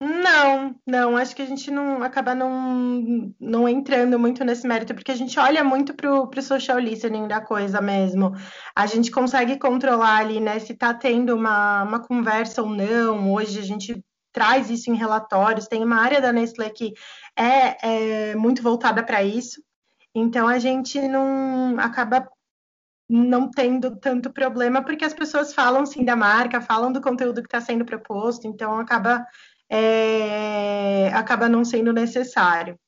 Não, 0.00 0.76
não, 0.86 1.16
acho 1.16 1.34
que 1.34 1.42
a 1.42 1.46
gente 1.46 1.72
não 1.72 2.04
acaba 2.04 2.32
não, 2.32 3.34
não 3.40 3.68
entrando 3.68 4.16
muito 4.16 4.44
nesse 4.44 4.64
mérito, 4.64 4.94
porque 4.94 5.10
a 5.10 5.16
gente 5.16 5.40
olha 5.40 5.64
muito 5.64 5.92
pro, 5.92 6.28
pro 6.28 6.40
social 6.40 6.78
listening 6.78 7.26
da 7.26 7.40
coisa 7.40 7.80
mesmo. 7.80 8.32
A 8.76 8.86
gente 8.86 9.10
consegue 9.10 9.58
controlar 9.58 10.18
ali, 10.18 10.38
né, 10.38 10.60
se 10.60 10.74
tá 10.74 10.94
tendo 10.94 11.34
uma, 11.34 11.82
uma 11.82 11.98
conversa 11.98 12.62
ou 12.62 12.68
não. 12.68 13.32
Hoje 13.32 13.58
a 13.58 13.62
gente 13.62 14.00
traz 14.38 14.70
isso 14.70 14.88
em 14.88 14.94
relatórios, 14.94 15.66
tem 15.66 15.82
uma 15.82 15.96
área 15.96 16.20
da 16.20 16.32
Nestlé 16.32 16.70
que 16.70 16.94
é, 17.36 18.30
é 18.30 18.36
muito 18.36 18.62
voltada 18.62 19.02
para 19.02 19.20
isso, 19.20 19.60
então 20.14 20.46
a 20.46 20.60
gente 20.60 21.00
não 21.08 21.74
acaba 21.80 22.24
não 23.08 23.50
tendo 23.50 23.96
tanto 23.96 24.32
problema, 24.32 24.80
porque 24.80 25.04
as 25.04 25.12
pessoas 25.12 25.52
falam 25.52 25.84
sim 25.84 26.04
da 26.04 26.14
marca, 26.14 26.60
falam 26.60 26.92
do 26.92 27.00
conteúdo 27.00 27.42
que 27.42 27.48
está 27.48 27.60
sendo 27.60 27.84
proposto, 27.84 28.46
então 28.46 28.78
acaba, 28.78 29.26
é, 29.68 31.10
acaba 31.12 31.48
não 31.48 31.64
sendo 31.64 31.92
necessário. 31.92 32.78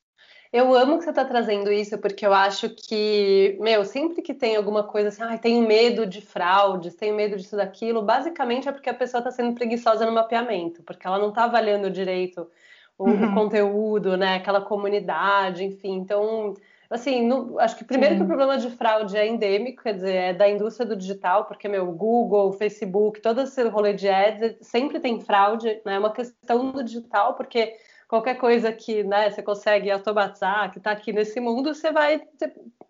Eu 0.53 0.75
amo 0.75 0.99
que 0.99 1.05
você 1.05 1.11
está 1.11 1.25
trazendo 1.25 1.71
isso, 1.71 1.97
porque 1.99 2.27
eu 2.27 2.35
acho 2.35 2.71
que, 2.71 3.57
meu, 3.61 3.85
sempre 3.85 4.21
que 4.21 4.35
tem 4.35 4.57
alguma 4.57 4.83
coisa 4.83 5.09
assim, 5.09 5.23
ah, 5.23 5.39
tenho 5.39 5.65
medo 5.65 6.05
de 6.05 6.21
fraudes, 6.21 6.95
tenho 6.97 7.15
medo 7.15 7.37
disso, 7.37 7.57
daquilo, 7.57 8.03
basicamente 8.03 8.69
é 8.69 8.73
porque 8.73 8.91
a 8.91 8.95
pessoa 8.95 9.21
está 9.21 9.31
sendo 9.31 9.55
preguiçosa 9.55 10.05
no 10.05 10.11
mapeamento, 10.11 10.83
porque 10.83 11.07
ela 11.07 11.21
não 11.21 11.29
está 11.29 11.45
avaliando 11.45 11.89
direito 11.89 12.51
o, 12.99 13.05
uhum. 13.05 13.31
o, 13.31 13.35
conteúdo, 13.35 14.17
né, 14.17 14.35
aquela 14.35 14.61
comunidade, 14.61 15.63
enfim. 15.63 15.93
Então, 15.93 16.55
assim, 16.91 17.29
acho 17.61 17.77
que 17.77 17.85
primeiro 17.85 18.15
Sim. 18.15 18.19
que 18.19 18.25
o 18.25 18.27
problema 18.27 18.59
de 18.59 18.71
fraude 18.71 19.17
é 19.17 19.29
endêmico, 19.29 19.85
quer 19.85 19.95
dizer, 19.95 20.15
é 20.15 20.35
da 20.35 20.49
indústria 20.49 20.85
do 20.85 20.97
digital, 20.97 21.45
porque, 21.45 21.69
meu, 21.69 21.87
Google, 21.93 22.53
Facebook, 22.55 23.21
todo 23.21 23.43
esse 23.43 23.63
rolê 23.69 23.93
de 23.93 24.09
ads 24.09 24.57
sempre 24.63 24.99
tem 24.99 25.21
fraude, 25.21 25.81
né, 25.87 25.95
é 25.95 25.99
uma 26.01 26.13
questão 26.13 26.73
do 26.73 26.83
digital, 26.83 27.35
porque 27.35 27.77
qualquer 28.11 28.35
coisa 28.35 28.73
que 28.73 29.05
né, 29.05 29.31
você 29.31 29.40
consegue 29.40 29.88
automatizar, 29.88 30.73
que 30.73 30.79
está 30.79 30.90
aqui 30.90 31.12
nesse 31.12 31.38
mundo, 31.38 31.73
você 31.73 31.92
vai 31.92 32.20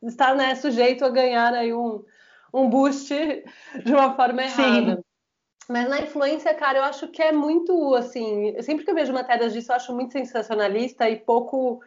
estar 0.02 0.34
né, 0.34 0.54
sujeito 0.54 1.04
a 1.04 1.10
ganhar 1.10 1.52
aí 1.52 1.74
um, 1.74 2.02
um 2.54 2.70
boost 2.70 3.12
de 3.84 3.92
uma 3.92 4.16
forma 4.16 4.42
errada. 4.42 4.96
Sim. 4.96 5.04
Mas 5.68 5.88
na 5.90 6.00
influência, 6.00 6.54
cara, 6.54 6.78
eu 6.78 6.84
acho 6.84 7.06
que 7.08 7.22
é 7.22 7.30
muito 7.32 7.94
assim. 7.94 8.60
Sempre 8.62 8.84
que 8.84 8.90
eu 8.90 8.94
vejo 8.94 9.12
matérias 9.12 9.52
disso, 9.52 9.70
eu 9.70 9.76
acho 9.76 9.94
muito 9.94 10.12
sensacionalista 10.12 11.08
e 11.08 11.16
pouco. 11.16 11.80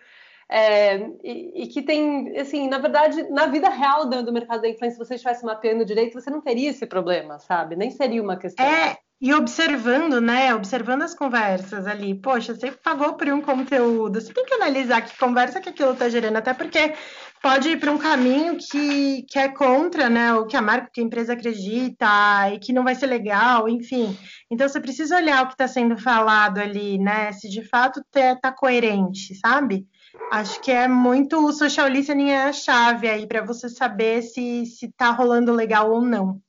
É, 0.47 0.97
e, 1.23 1.63
e, 1.63 1.67
que 1.67 1.81
tem, 1.81 2.37
assim, 2.37 2.69
na 2.69 2.77
verdade, 2.77 3.23
na 3.31 3.47
vida 3.47 3.67
real 3.67 4.05
do, 4.07 4.23
do 4.23 4.31
mercado 4.31 4.61
da 4.61 4.69
influência, 4.69 4.97
se 4.97 5.07
você 5.07 5.15
estivesse 5.15 5.43
mapeando 5.43 5.83
direito, 5.83 6.13
você 6.13 6.29
não 6.29 6.39
teria 6.39 6.69
esse 6.69 6.85
problema, 6.85 7.39
sabe? 7.39 7.75
Nem 7.75 7.89
seria 7.89 8.21
uma 8.21 8.37
questão. 8.37 8.63
É, 8.63 8.97
e 9.23 9.33
observando, 9.33 10.19
né? 10.19 10.53
Observando 10.53 11.03
as 11.03 11.15
conversas 11.15 11.87
ali. 11.87 12.13
Poxa, 12.13 12.53
você 12.53 12.73
pagou 12.73 13.13
por 13.13 13.25
um 13.29 13.39
conteúdo, 13.39 14.19
você 14.19 14.33
tem 14.33 14.43
que 14.43 14.53
analisar 14.53 15.01
que 15.01 15.17
conversa 15.17 15.61
que 15.61 15.69
aquilo 15.69 15.93
está 15.93 16.09
gerando, 16.09 16.35
até 16.35 16.53
porque 16.53 16.93
pode 17.41 17.69
ir 17.69 17.79
para 17.79 17.89
um 17.89 17.97
caminho 17.97 18.57
que, 18.57 19.23
que 19.29 19.39
é 19.39 19.47
contra, 19.47 20.09
né? 20.09 20.33
O 20.33 20.45
que 20.45 20.57
a 20.57 20.61
marca, 20.61 20.89
que 20.93 20.99
a 20.99 21.03
empresa 21.05 21.31
acredita 21.31 22.05
e 22.53 22.59
que 22.59 22.73
não 22.73 22.83
vai 22.83 22.95
ser 22.95 23.07
legal, 23.07 23.69
enfim. 23.69 24.13
Então 24.51 24.67
você 24.67 24.81
precisa 24.81 25.15
olhar 25.15 25.43
o 25.43 25.47
que 25.47 25.53
está 25.53 25.69
sendo 25.69 25.97
falado 25.97 26.57
ali, 26.57 26.97
né? 26.97 27.31
Se 27.31 27.49
de 27.49 27.63
fato 27.69 28.03
está 28.13 28.51
coerente, 28.51 29.35
sabe? 29.35 29.87
Acho 30.33 30.59
que 30.59 30.69
é 30.69 30.85
muito 30.89 31.37
o 31.47 31.53
social 31.53 31.87
listening 31.87 32.31
é 32.31 32.43
a 32.43 32.51
chave 32.51 33.07
aí 33.07 33.25
para 33.25 33.41
você 33.41 33.69
saber 33.69 34.21
se 34.21 34.65
se 34.65 34.87
está 34.87 35.11
rolando 35.11 35.53
legal 35.53 35.89
ou 35.89 36.01
não. 36.01 36.41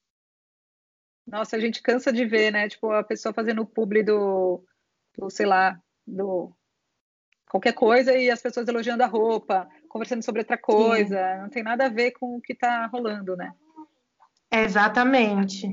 Nossa, 1.27 1.57
a 1.57 1.61
gente 1.61 1.83
cansa 1.83 2.13
de 2.13 2.25
ver, 2.25 2.53
né? 2.53 2.69
Tipo, 2.69 2.93
a 2.93 3.03
pessoa 3.03 3.33
fazendo 3.33 3.63
o 3.63 3.67
publi 3.67 4.03
do, 4.03 4.63
do 5.17 5.31
sei 5.31 5.47
lá, 5.47 5.79
do 6.07 6.53
qualquer 7.49 7.73
coisa 7.73 8.17
e 8.17 8.31
as 8.31 8.43
pessoas 8.43 8.67
elogiando 8.67 9.05
a 9.05 9.07
roupa, 9.07 9.69
conversando 9.89 10.25
sobre 10.25 10.41
outra 10.41 10.59
coisa, 10.59 11.35
Sim. 11.35 11.43
não 11.43 11.49
tem 11.49 11.63
nada 11.63 11.87
a 11.87 11.89
ver 11.89 12.11
com 12.13 12.37
o 12.37 12.41
que 12.41 12.53
está 12.53 12.87
rolando, 12.87 13.37
né? 13.37 13.53
Exatamente. 14.51 15.69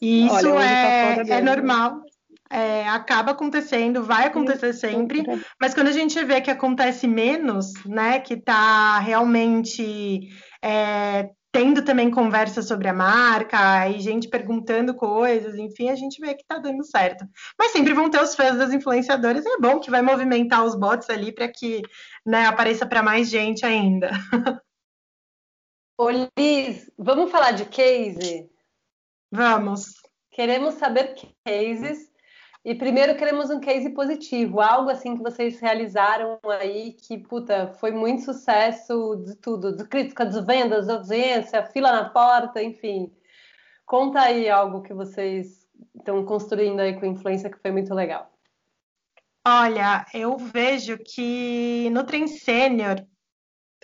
E 0.00 0.26
isso 0.26 0.50
Olha, 0.50 0.64
é, 0.64 1.24
tá 1.24 1.34
é 1.34 1.40
normal. 1.40 2.02
É, 2.50 2.86
acaba 2.88 3.32
acontecendo, 3.32 4.04
vai 4.04 4.26
acontecer 4.26 4.74
sempre, 4.74 5.24
mas 5.58 5.72
quando 5.72 5.88
a 5.88 5.92
gente 5.92 6.22
vê 6.22 6.38
que 6.40 6.50
acontece 6.50 7.08
menos, 7.08 7.72
né, 7.86 8.20
que 8.20 8.34
está 8.34 8.98
realmente 8.98 10.28
é, 10.62 11.30
tendo 11.52 11.84
também 11.84 12.10
conversa 12.10 12.62
sobre 12.62 12.88
a 12.88 12.94
marca 12.94 13.86
e 13.88 14.00
gente 14.00 14.26
perguntando 14.26 14.94
coisas, 14.94 15.54
enfim, 15.56 15.90
a 15.90 15.94
gente 15.94 16.18
vê 16.18 16.34
que 16.34 16.46
tá 16.46 16.58
dando 16.58 16.82
certo. 16.82 17.26
Mas 17.58 17.72
sempre 17.72 17.92
vão 17.92 18.10
ter 18.10 18.22
os 18.22 18.34
fãs 18.34 18.56
das 18.56 18.72
influenciadoras, 18.72 19.44
e 19.44 19.48
é 19.48 19.58
bom 19.58 19.78
que 19.78 19.90
vai 19.90 20.00
movimentar 20.00 20.64
os 20.64 20.74
bots 20.74 21.10
ali 21.10 21.30
para 21.30 21.46
que 21.48 21.82
né, 22.24 22.46
apareça 22.46 22.86
para 22.86 23.02
mais 23.02 23.28
gente 23.28 23.66
ainda. 23.66 24.10
Ô 25.98 26.08
Liz, 26.10 26.90
vamos 26.98 27.30
falar 27.30 27.52
de 27.52 27.66
case? 27.66 28.50
Vamos. 29.30 29.94
Queremos 30.30 30.74
saber 30.74 31.14
cases 31.46 32.11
e 32.64 32.74
primeiro 32.74 33.16
queremos 33.16 33.50
um 33.50 33.58
case 33.58 33.90
positivo, 33.90 34.60
algo 34.60 34.88
assim 34.88 35.16
que 35.16 35.22
vocês 35.22 35.58
realizaram 35.58 36.38
aí 36.60 36.92
que, 36.92 37.18
puta, 37.18 37.74
foi 37.80 37.90
muito 37.90 38.22
sucesso 38.22 39.16
de 39.16 39.34
tudo, 39.34 39.76
de 39.76 39.84
crítica, 39.84 40.24
de 40.24 40.40
vendas, 40.42 40.86
de 40.86 40.92
audiência, 40.92 41.66
fila 41.66 41.90
na 41.90 42.08
porta, 42.08 42.62
enfim. 42.62 43.12
Conta 43.84 44.20
aí 44.20 44.48
algo 44.48 44.82
que 44.82 44.94
vocês 44.94 45.68
estão 45.96 46.24
construindo 46.24 46.78
aí 46.78 46.98
com 46.98 47.04
influência 47.04 47.50
que 47.50 47.58
foi 47.58 47.72
muito 47.72 47.92
legal. 47.92 48.30
Olha, 49.44 50.06
eu 50.14 50.36
vejo 50.36 50.96
que 50.98 51.90
no 51.90 52.04
Trem 52.04 52.28
Sênior 52.28 53.04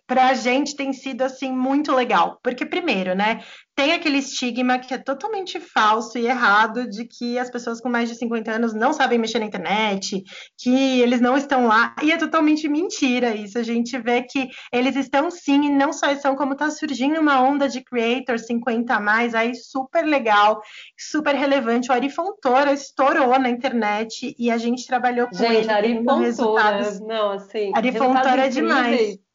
para 0.08 0.28
a 0.28 0.34
gente 0.34 0.74
tem 0.74 0.90
sido 0.94 1.20
assim 1.20 1.52
muito 1.52 1.94
legal, 1.94 2.40
porque 2.42 2.64
primeiro, 2.64 3.14
né, 3.14 3.42
tem 3.76 3.92
aquele 3.92 4.18
estigma 4.18 4.78
que 4.78 4.94
é 4.94 4.98
totalmente 4.98 5.60
falso 5.60 6.16
e 6.16 6.26
errado 6.26 6.88
de 6.88 7.04
que 7.04 7.38
as 7.38 7.50
pessoas 7.50 7.78
com 7.78 7.90
mais 7.90 8.08
de 8.08 8.16
50 8.16 8.50
anos 8.50 8.74
não 8.74 8.94
sabem 8.94 9.18
mexer 9.18 9.38
na 9.38 9.44
internet, 9.44 10.24
que 10.58 11.00
eles 11.00 11.20
não 11.20 11.36
estão 11.36 11.66
lá, 11.66 11.94
e 12.02 12.10
é 12.10 12.16
totalmente 12.16 12.66
mentira 12.66 13.36
isso. 13.36 13.58
A 13.58 13.62
gente 13.62 13.98
vê 13.98 14.22
que 14.22 14.48
eles 14.72 14.96
estão 14.96 15.30
sim, 15.30 15.66
e 15.66 15.70
não 15.70 15.92
só 15.92 16.10
estão, 16.10 16.34
como 16.34 16.54
está 16.54 16.70
surgindo 16.70 17.20
uma 17.20 17.42
onda 17.42 17.68
de 17.68 17.84
creators 17.84 18.46
50 18.46 18.94
a 18.94 19.00
mais 19.00 19.34
aí 19.34 19.54
super 19.54 20.06
legal, 20.06 20.62
super 20.98 21.34
relevante. 21.34 21.90
O 21.90 21.92
Ari 21.92 22.08
Fontoura 22.08 22.72
estourou 22.72 23.38
na 23.38 23.50
internet 23.50 24.34
e 24.38 24.50
a 24.50 24.56
gente 24.56 24.86
trabalhou 24.86 25.28
com 25.28 25.36
gente, 25.36 25.50
ele. 25.50 25.62
Gente, 25.64 25.70
Ari 25.70 25.94
Fontoura, 25.98 26.20
resultados... 26.22 27.00
não, 27.00 27.30
assim, 27.32 27.72
Ari 27.74 27.92
Fontoura 27.92 28.46
é 28.46 28.48
demais. 28.48 29.27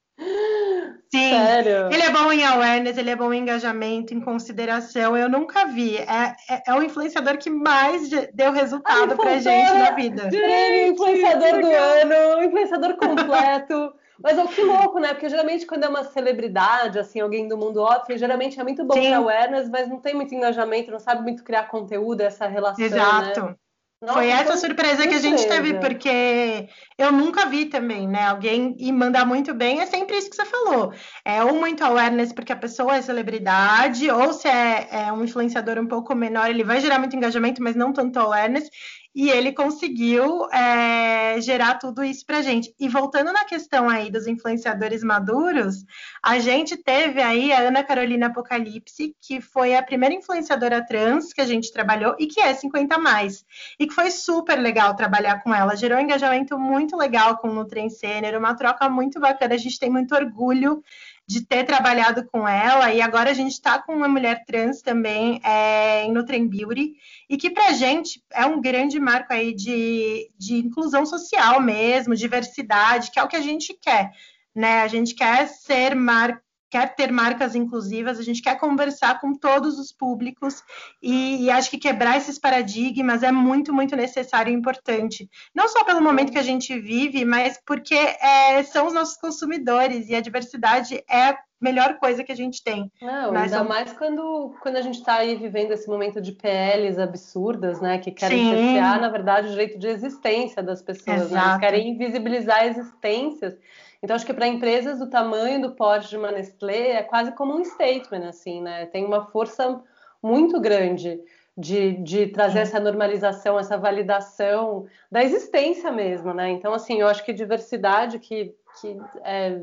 Sim, 1.14 1.30
Sério? 1.30 1.94
ele 1.94 2.02
é 2.02 2.10
bom 2.10 2.32
em 2.32 2.44
awareness, 2.44 2.98
ele 2.98 3.12
é 3.12 3.16
bom 3.16 3.32
em 3.32 3.42
engajamento, 3.42 4.16
em 4.16 4.20
consideração. 4.20 5.16
Eu 5.16 5.30
nunca 5.30 5.68
vi. 5.68 5.96
É, 5.96 6.34
é, 6.50 6.64
é 6.66 6.74
o 6.74 6.82
influenciador 6.82 7.38
que 7.38 7.52
mais 7.52 8.10
deu 8.34 8.52
resultado 8.52 9.16
pra 9.16 9.38
gente 9.38 9.74
na 9.74 9.92
vida. 9.92 10.28
Prêmio 10.28 10.94
influenciador 10.94 11.62
do 11.62 11.68
ano, 11.68 12.44
influenciador 12.44 12.98
completo. 12.98 13.94
Mas 14.24 14.40
o 14.40 14.48
que 14.48 14.64
louco, 14.64 14.98
né? 14.98 15.10
Porque 15.10 15.30
geralmente 15.30 15.68
quando 15.68 15.84
é 15.84 15.88
uma 15.88 16.04
celebridade, 16.04 16.98
assim, 16.98 17.20
alguém 17.20 17.48
do 17.48 17.58
mundo 17.58 17.82
óbvio, 17.82 18.18
geralmente 18.18 18.60
é 18.60 18.64
muito 18.64 18.84
bom 18.84 18.96
para 18.96 19.18
awareness, 19.18 19.70
mas 19.70 19.90
não 19.90 20.00
tem 20.00 20.14
muito 20.14 20.34
engajamento, 20.34 20.92
não 20.92 21.00
sabe 21.00 21.24
muito 21.24 21.44
criar 21.44 21.64
conteúdo, 21.64 22.22
essa 22.22 22.48
relação. 22.48 22.86
Exato. 22.86 23.42
Né? 23.42 23.56
Nossa, 24.04 24.16
foi 24.16 24.28
essa 24.28 24.58
surpresa 24.58 25.08
que 25.08 25.16
a 25.16 25.20
gente 25.20 25.48
teve, 25.48 25.76
porque 25.76 26.68
eu 26.98 27.10
nunca 27.10 27.46
vi 27.46 27.68
também, 27.68 28.06
né? 28.06 28.28
Alguém 28.28 28.76
e 28.78 28.92
mandar 28.92 29.26
muito 29.26 29.54
bem 29.54 29.80
é 29.80 29.86
sempre 29.86 30.18
isso 30.18 30.30
que 30.30 30.36
você 30.36 30.44
falou. 30.44 30.94
É 31.24 31.42
ou 31.42 31.56
muito 31.56 31.82
awareness 31.86 32.34
porque 32.34 32.52
a 32.52 32.58
pessoa 32.58 32.98
é 32.98 33.02
celebridade, 33.02 34.12
ou 34.12 34.34
se 34.34 34.50
é, 34.50 34.90
é 34.92 35.12
um 35.14 35.24
influenciador 35.24 35.80
um 35.80 35.88
pouco 35.88 36.14
menor, 36.14 36.50
ele 36.50 36.66
vai 36.66 36.82
gerar 36.82 37.00
muito 37.00 37.16
engajamento, 37.16 37.64
mas 37.64 37.78
não 37.78 37.94
tanto 37.94 38.20
awareness 38.20 38.70
e 39.16 39.30
ele 39.30 39.52
conseguiu 39.52 40.50
é, 40.52 41.40
gerar 41.40 41.76
tudo 41.76 42.04
isso 42.04 42.26
para 42.26 42.40
a 42.40 42.42
gente. 42.42 42.74
E 42.80 42.90
voltando 42.90 43.32
na 43.32 43.46
questão 43.46 43.88
aí 43.88 44.10
dos 44.10 44.26
influenciadores 44.26 45.04
maduros, 45.04 45.86
a 46.22 46.40
gente 46.40 46.76
teve 46.76 47.22
aí 47.22 47.52
a 47.52 47.60
Ana 47.60 47.84
Carolina 47.84 48.28
Apocalipse, 48.28 49.16
que 49.22 49.40
foi 49.40 49.76
a 49.76 49.84
primeira 49.84 50.16
influenciadora 50.16 50.84
trans 50.86 51.32
que 51.32 51.42
a 51.42 51.46
gente 51.46 51.72
trabalhou 51.72 52.16
e 52.18 52.26
que 52.26 52.42
é 52.42 52.54
50 52.54 52.98
mais. 52.98 53.46
E 53.80 53.86
que 53.86 53.94
foi 53.94 54.10
super 54.10 54.58
legal 54.58 54.96
trabalhar 54.96 55.44
com 55.44 55.54
ela, 55.54 55.76
gerou 55.76 56.00
um 56.00 56.02
engajamento 56.02 56.58
muito 56.58 56.98
legal 56.98 57.38
com 57.38 57.50
o 57.50 57.54
Nutrien 57.54 57.90
Sênior, 57.90 58.36
uma 58.36 58.56
troca 58.56 58.90
muito 58.90 59.20
bacana, 59.20 59.54
a 59.54 59.58
gente 59.58 59.80
tem 59.80 59.92
muito 59.92 60.16
orgulho 60.16 60.84
de 61.28 61.46
ter 61.46 61.64
trabalhado 61.64 62.26
com 62.28 62.48
ela 62.48 62.94
e 62.94 63.02
agora 63.02 63.32
a 63.32 63.34
gente 63.34 63.54
está 63.54 63.82
com 63.82 63.96
uma 63.96 64.10
mulher 64.10 64.44
trans 64.46 64.82
também 64.82 65.40
é, 65.44 66.04
em 66.04 66.12
Nutrem 66.12 66.48
Beauty 66.48 66.94
e 67.30 67.38
que 67.38 67.50
para 67.50 67.68
a 67.68 67.74
gente 67.74 68.22
é 68.32 68.46
um 68.46 68.60
grande 68.60 69.00
marco 69.00 69.32
aí 69.32 69.54
de, 69.54 70.30
de 70.38 70.56
inclusão 70.56 71.06
social 71.06 71.62
mesmo, 71.62 72.16
diversidade, 72.16 73.10
que 73.10 73.20
é 73.20 73.24
o 73.24 73.28
que 73.28 73.38
a 73.38 73.42
gente 73.42 73.74
quer. 73.82 74.12
Né? 74.54 74.82
A 74.82 74.88
gente 74.88 75.16
quer 75.16 75.48
ser 75.48 75.96
mar 75.96 76.42
quer 76.74 76.96
ter 76.96 77.12
marcas 77.12 77.54
inclusivas, 77.54 78.18
a 78.18 78.24
gente 78.24 78.42
quer 78.42 78.58
conversar 78.58 79.22
com 79.22 79.36
todos 79.36 79.78
os 79.78 79.92
públicos 79.92 80.64
e, 81.00 81.44
e, 81.46 81.52
acho 81.52 81.70
que 81.70 81.78
quebrar 81.78 82.18
esses 82.18 82.40
paradigmas 82.40 83.22
é 83.22 83.32
muito, 83.32 83.72
muito 83.72 83.96
necessário 83.96 84.52
e 84.52 84.56
importante. 84.56 85.30
Não 85.54 85.68
só 85.68 85.84
pelo 85.84 86.02
momento 86.02 86.32
que 86.32 86.40
a 86.40 86.44
gente 86.44 86.76
vive, 86.80 87.26
mas 87.26 87.62
porque 87.64 87.94
é, 87.94 88.64
são 88.64 88.88
os 88.88 88.94
nossos 88.94 89.18
consumidores 89.18 90.10
e 90.10 90.16
a 90.16 90.20
diversidade 90.20 91.04
é 91.08 91.30
a 91.30 91.38
melhor 91.62 92.00
coisa 92.00 92.24
que 92.24 92.32
a 92.32 92.36
gente 92.36 92.64
tem. 92.64 92.92
Não, 93.00 93.32
né? 93.32 93.44
ainda 93.44 93.64
mais 93.64 93.94
quando, 93.94 94.56
quando 94.60 94.78
a 94.78 94.82
gente 94.82 94.98
está 94.98 95.18
aí 95.18 95.36
vivendo 95.36 95.74
esse 95.74 95.88
momento 95.88 96.20
de 96.20 96.32
PLs 96.32 97.00
absurdas, 97.00 97.80
né, 97.80 98.00
que 98.00 98.10
querem 98.10 98.50
cercear, 98.50 99.00
na 99.00 99.10
verdade, 99.10 99.46
o 99.46 99.52
direito 99.52 99.78
de 99.78 99.86
existência 99.86 100.64
das 100.64 100.82
pessoas, 100.82 101.30
né? 101.30 101.56
querem 101.60 101.90
invisibilizar 101.92 102.66
existências 102.66 103.56
então, 104.04 104.18
acho 104.18 104.26
que 104.26 104.34
para 104.34 104.48
empresas 104.48 105.00
do 105.00 105.10
tamanho 105.10 105.62
do 105.62 105.72
porte 105.72 106.10
de 106.10 106.18
uma 106.18 106.30
Nestlé, 106.30 106.92
é 106.92 107.04
quase 107.04 107.32
como 107.32 107.56
um 107.56 107.64
statement, 107.64 108.28
assim, 108.28 108.62
né? 108.62 108.86
Tem 108.88 109.06
uma 109.06 109.28
força 109.28 109.82
muito 110.22 110.60
grande 110.60 111.22
de, 111.58 111.94
de 112.04 112.28
trazer 112.28 112.60
essa 112.60 112.82
normalização, 112.82 113.58
essa 113.58 113.78
validação 113.78 114.88
da 115.10 115.24
existência 115.24 115.90
mesmo, 115.90 116.34
né? 116.34 116.50
Então, 116.50 116.74
assim, 116.74 117.00
eu 117.00 117.08
acho 117.08 117.24
que 117.24 117.32
diversidade 117.32 118.20
que, 118.20 118.54
que 118.82 118.98
é, 119.24 119.62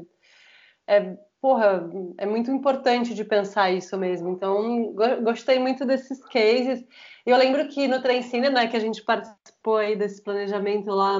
é, 0.86 1.16
porra, 1.38 1.90
é 2.16 2.24
muito 2.24 2.50
importante 2.50 3.12
de 3.12 3.24
pensar 3.24 3.70
isso 3.70 3.98
mesmo. 3.98 4.30
Então, 4.30 4.94
gostei 5.22 5.58
muito 5.58 5.84
desses 5.84 6.24
cases. 6.24 6.82
Eu 7.26 7.36
lembro 7.36 7.68
que 7.68 7.86
no 7.86 8.00
Trencine, 8.00 8.48
né, 8.48 8.68
que 8.68 8.76
a 8.76 8.80
gente 8.80 9.02
participou 9.02 9.76
aí 9.76 9.96
desse 9.96 10.22
planejamento 10.22 10.90
lá, 10.90 11.18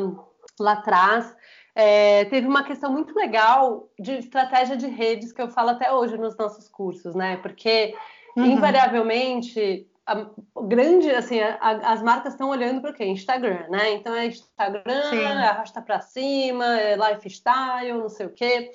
lá 0.59 0.73
atrás, 0.73 1.37
é, 1.75 2.25
teve 2.27 2.47
uma 2.47 2.65
questão 2.65 2.93
muito 2.93 3.15
legal 3.15 3.89
de 3.99 4.13
estratégia 4.13 4.77
de 4.77 4.87
redes 4.87 5.33
que 5.33 5.41
eu 5.41 5.49
falo 5.49 5.71
até 5.71 5.93
hoje 5.93 6.17
nos 6.17 6.37
nossos 6.37 6.69
cursos, 6.69 7.15
né? 7.15 7.37
Porque 7.39 7.95
uhum. 8.37 8.47
invariavelmente 8.47 9.87
a, 10.07 10.27
grande 10.63 11.11
assim 11.11 11.41
a, 11.41 11.57
a, 11.61 11.93
as 11.93 12.03
marcas 12.03 12.33
estão 12.33 12.51
olhando 12.51 12.81
para 12.81 12.91
o 12.91 12.95
quê? 12.95 13.05
Instagram, 13.05 13.67
né? 13.69 13.93
Então 13.93 14.15
é 14.15 14.27
Instagram, 14.27 15.11
Sim. 15.11 15.21
é 15.21 15.27
arrasta 15.27 15.81
para 15.81 16.01
cima, 16.01 16.81
é 16.81 16.97
lifestyle, 16.97 17.99
não 17.99 18.09
sei 18.09 18.27
o 18.27 18.31
quê. 18.31 18.71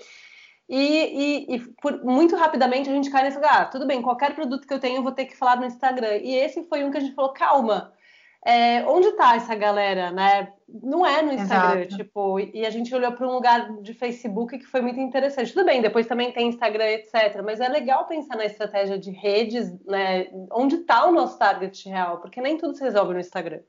E, 0.67 1.45
e, 1.47 1.55
e 1.55 1.60
por, 1.81 2.03
muito 2.03 2.36
rapidamente 2.36 2.89
a 2.89 2.93
gente 2.93 3.12
cai 3.12 3.23
nesse 3.23 3.38
lugar. 3.38 3.62
Ah, 3.62 3.65
tudo 3.65 3.86
bem, 3.86 4.01
qualquer 4.01 4.34
produto 4.34 4.67
que 4.67 4.73
eu 4.73 4.79
tenho 4.79 4.97
eu 4.97 5.03
vou 5.03 5.12
ter 5.12 5.25
que 5.25 5.38
falar 5.38 5.58
no 5.58 5.65
Instagram. 5.65 6.17
E 6.17 6.36
esse 6.36 6.63
foi 6.63 6.84
um 6.84 6.91
que 6.91 6.97
a 6.97 7.01
gente 7.01 7.13
falou, 7.13 7.34
calma, 7.34 7.93
é, 8.45 8.84
onde 8.86 9.08
está 9.08 9.36
essa 9.36 9.53
galera, 9.55 10.12
né? 10.12 10.53
Não 10.67 11.06
é 11.06 11.21
no 11.21 11.32
Instagram, 11.32 11.82
Exato. 11.82 11.97
tipo, 11.97 12.39
e 12.39 12.65
a 12.65 12.69
gente 12.71 12.93
olhou 12.93 13.12
para 13.12 13.28
um 13.28 13.34
lugar 13.34 13.71
de 13.82 13.93
Facebook 13.93 14.58
que 14.58 14.65
foi 14.65 14.82
muito 14.82 14.99
interessante. 14.99 15.54
Tudo 15.54 15.65
bem, 15.65 15.82
depois 15.82 16.08
também 16.08 16.32
tem 16.32 16.49
Instagram, 16.49 16.86
etc. 16.86 17.41
Mas 17.43 17.60
é 17.60 17.69
legal 17.69 18.08
pensar 18.08 18.36
na 18.36 18.45
estratégia 18.45 18.97
de 18.97 19.12
redes, 19.12 19.71
né? 19.86 20.28
Onde 20.51 20.78
está 20.78 21.06
o 21.06 21.12
nosso 21.12 21.38
target 21.38 21.88
real, 21.88 22.19
porque 22.19 22.41
nem 22.41 22.58
tudo 22.58 22.75
se 22.75 22.84
resolve 22.84 23.13
no 23.13 23.19
Instagram. 23.19 23.60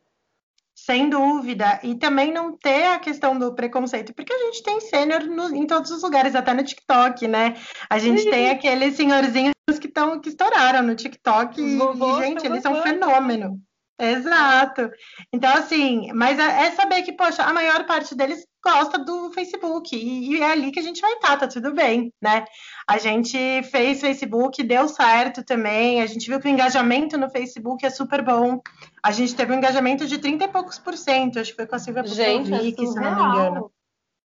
Sem 0.75 1.09
dúvida. 1.09 1.81
E 1.83 1.95
também 1.95 2.31
não 2.31 2.57
ter 2.57 2.85
a 2.85 2.99
questão 2.99 3.39
do 3.39 3.55
preconceito, 3.55 4.15
porque 4.15 4.33
a 4.33 4.39
gente 4.39 4.63
tem 4.63 4.79
sênior 4.81 5.23
em 5.55 5.67
todos 5.67 5.91
os 5.91 6.03
lugares, 6.03 6.35
até 6.35 6.53
no 6.53 6.63
TikTok, 6.63 7.27
né? 7.27 7.55
A 7.89 7.99
gente 7.99 8.23
Sim. 8.23 8.31
tem 8.31 8.51
aqueles 8.51 8.95
senhorzinhos 8.95 9.55
que, 9.81 9.89
tão, 9.89 10.21
que 10.21 10.29
estouraram 10.29 10.83
no 10.83 10.95
TikTok 10.95 11.61
e, 11.61 11.79
e 11.79 12.25
gente, 12.25 12.47
eles 12.47 12.63
são 12.63 12.75
um 12.75 12.83
fenômeno. 12.83 13.59
Exato. 13.99 14.91
Então, 15.33 15.51
assim, 15.55 16.13
mas 16.13 16.39
é, 16.39 16.67
é 16.67 16.71
saber 16.73 17.03
que, 17.03 17.13
poxa, 17.13 17.43
a 17.43 17.53
maior 17.53 17.87
parte 17.87 18.15
deles 18.15 18.47
gosta 18.63 18.99
do 18.99 19.31
Facebook 19.33 19.97
e, 19.97 20.41
é 20.43 20.51
ali 20.51 20.71
que 20.71 20.81
a 20.81 20.83
gente 20.83 21.01
vai 21.01 21.13
estar, 21.15 21.37
tá, 21.39 21.49
tudo 21.49 21.73
bem, 21.73 22.13
né? 22.21 22.45
A 22.87 22.99
gente 22.99 23.39
fez 23.71 24.01
Facebook, 24.01 24.63
deu 24.63 24.87
certo 24.89 25.43
também. 25.43 26.03
A 26.03 26.07
gente 26.07 26.29
viu 26.29 26.39
que 26.39 26.47
o 26.47 26.51
engajamento 26.51 27.17
no 27.17 27.31
Facebook 27.31 27.87
é 27.87 27.91
super 27.91 28.23
bom. 28.23 28.61
A 29.03 29.13
gente 29.13 29.35
teve 29.35 29.53
um 29.53 29.57
engajamento 29.57 30.07
de 30.07 30.19
30 30.19 30.45
e 30.45 30.49
poucos 30.49 30.79
por 30.79 30.97
cento, 30.97 31.39
acho 31.39 31.51
que 31.51 31.57
foi 31.57 31.67
com 31.67 31.77
a 31.77 31.79
Silvia 31.79 32.03
Pupovic, 32.03 32.83
é 32.83 32.87
se 32.87 33.01
não 33.01 33.15
me 33.15 33.23
engano. 33.23 33.73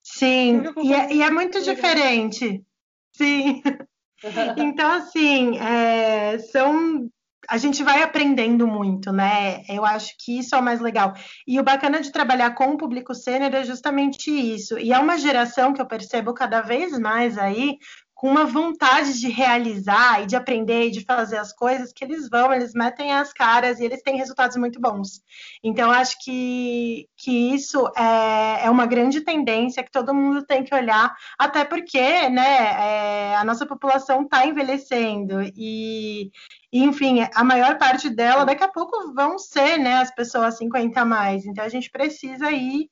Sim, 0.02 0.62
e 0.82 0.92
é, 0.92 1.12
e 1.14 1.22
é 1.22 1.30
muito 1.30 1.62
diferente. 1.62 2.62
Sim. 3.16 3.62
Então, 4.56 4.90
assim, 4.90 5.58
é, 5.58 6.38
são 6.38 7.10
a 7.48 7.56
gente 7.58 7.82
vai 7.82 8.02
aprendendo 8.02 8.66
muito, 8.66 9.12
né? 9.12 9.62
Eu 9.68 9.84
acho 9.84 10.14
que 10.18 10.38
isso 10.38 10.54
é 10.54 10.58
o 10.58 10.62
mais 10.62 10.80
legal. 10.80 11.14
E 11.46 11.58
o 11.58 11.64
bacana 11.64 12.00
de 12.00 12.12
trabalhar 12.12 12.54
com 12.54 12.66
o 12.66 12.76
público 12.76 13.14
sênior 13.14 13.54
é 13.54 13.64
justamente 13.64 14.30
isso. 14.30 14.78
E 14.78 14.92
é 14.92 14.98
uma 14.98 15.18
geração 15.18 15.72
que 15.72 15.80
eu 15.80 15.86
percebo 15.86 16.32
cada 16.34 16.60
vez 16.60 16.98
mais 16.98 17.38
aí 17.38 17.78
com 18.24 18.30
uma 18.30 18.46
vontade 18.46 19.20
de 19.20 19.28
realizar 19.28 20.22
e 20.22 20.26
de 20.26 20.34
aprender 20.34 20.86
e 20.86 20.90
de 20.90 21.04
fazer 21.04 21.36
as 21.36 21.52
coisas 21.52 21.92
que 21.92 22.02
eles 22.02 22.26
vão, 22.30 22.54
eles 22.54 22.72
metem 22.72 23.12
as 23.12 23.34
caras 23.34 23.78
e 23.78 23.84
eles 23.84 24.02
têm 24.02 24.16
resultados 24.16 24.56
muito 24.56 24.80
bons. 24.80 25.20
Então, 25.62 25.90
acho 25.90 26.16
que, 26.24 27.06
que 27.18 27.54
isso 27.54 27.86
é, 27.94 28.64
é 28.64 28.70
uma 28.70 28.86
grande 28.86 29.20
tendência 29.20 29.82
que 29.82 29.90
todo 29.90 30.14
mundo 30.14 30.42
tem 30.42 30.64
que 30.64 30.74
olhar, 30.74 31.14
até 31.38 31.66
porque 31.66 32.28
né, 32.30 33.32
é, 33.32 33.36
a 33.36 33.44
nossa 33.44 33.66
população 33.66 34.22
está 34.22 34.46
envelhecendo 34.46 35.42
e, 35.54 36.30
enfim, 36.82 37.26
a 37.34 37.44
maior 37.44 37.78
parte 37.78 38.10
dela 38.10 38.44
daqui 38.44 38.64
a 38.64 38.68
pouco 38.68 39.12
vão 39.14 39.38
ser 39.38 39.78
né, 39.78 39.98
as 39.98 40.12
pessoas 40.14 40.58
50 40.58 41.00
a 41.00 41.04
mais. 41.04 41.46
Então, 41.46 41.64
a 41.64 41.68
gente 41.68 41.90
precisa 41.90 42.50
ir 42.50 42.90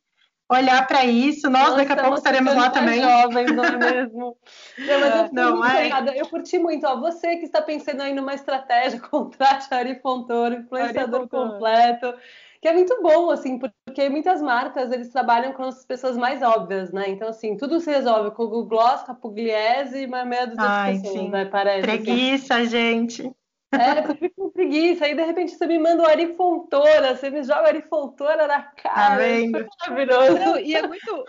olhar 0.48 0.86
para 0.86 1.04
isso. 1.04 1.48
Nós, 1.48 1.62
Nossa, 1.62 1.76
daqui 1.76 1.92
a 1.92 1.96
pouco 1.96 2.16
estaremos 2.18 2.54
lá 2.54 2.70
também. 2.70 3.00
jovens, 3.00 3.52
não 3.52 3.64
é 3.64 3.76
mesmo? 3.78 4.36
Não, 4.78 5.00
mas 5.00 5.14
eu, 5.14 5.32
não, 5.32 5.64
é... 5.64 6.20
eu 6.20 6.28
curti 6.28 6.58
muito. 6.58 6.86
Ó, 6.86 7.00
você 7.00 7.36
que 7.36 7.44
está 7.44 7.62
pensando 7.62 8.02
aí 8.02 8.14
numa 8.14 8.34
estratégia, 8.34 9.00
contrate 9.08 9.66
a 9.72 9.78
Ari 9.78 10.00
Fontoura, 10.00 10.56
influenciador 10.56 11.28
completo. 11.28 12.14
Que 12.60 12.68
é 12.68 12.72
muito 12.72 13.02
bom, 13.02 13.28
assim, 13.28 13.58
porque 13.58 14.08
muitas 14.08 14.40
marcas 14.40 14.92
eles 14.92 15.08
trabalham 15.08 15.52
com 15.52 15.64
as 15.64 15.84
pessoas 15.84 16.16
mais 16.16 16.42
óbvias, 16.42 16.92
né? 16.92 17.06
Então, 17.08 17.28
assim, 17.28 17.56
tudo 17.56 17.80
se 17.80 17.90
resolve 17.90 18.30
com 18.30 18.44
o 18.44 18.48
Google 18.48 18.66
Gloss, 18.68 19.02
com 19.02 19.10
a 19.10 19.16
Pugliese 19.16 20.02
e 20.02 20.06
mais 20.06 20.28
meia 20.28 20.46
dúzia 20.46 20.62
de 20.62 21.00
pessoas, 21.00 21.22
sim. 21.22 21.28
né? 21.28 21.44
Parece. 21.46 21.90
Assim. 21.90 22.04
Preguiça, 22.04 22.54
assim. 22.54 22.66
gente. 22.66 23.32
É, 23.72 24.06
eu 24.06 24.16
fico 24.16 24.34
com 24.42 24.50
preguiça. 24.50 25.04
Aí, 25.04 25.14
de 25.14 25.24
repente, 25.24 25.52
você 25.52 25.66
me 25.66 25.78
manda 25.78 26.02
o 26.02 26.06
Ari 26.06 26.34
Fontoura, 26.36 27.16
você 27.16 27.30
me 27.30 27.42
joga 27.42 27.62
o 27.62 27.66
Ari 27.66 27.82
Fontoura 27.82 28.46
na 28.46 28.62
cara. 28.62 29.16
Tá 29.16 29.22
é 29.22 29.46
maravilhoso. 29.48 30.38
Não, 30.38 30.58
e 30.58 30.74
é 30.74 30.86
muito... 30.86 31.24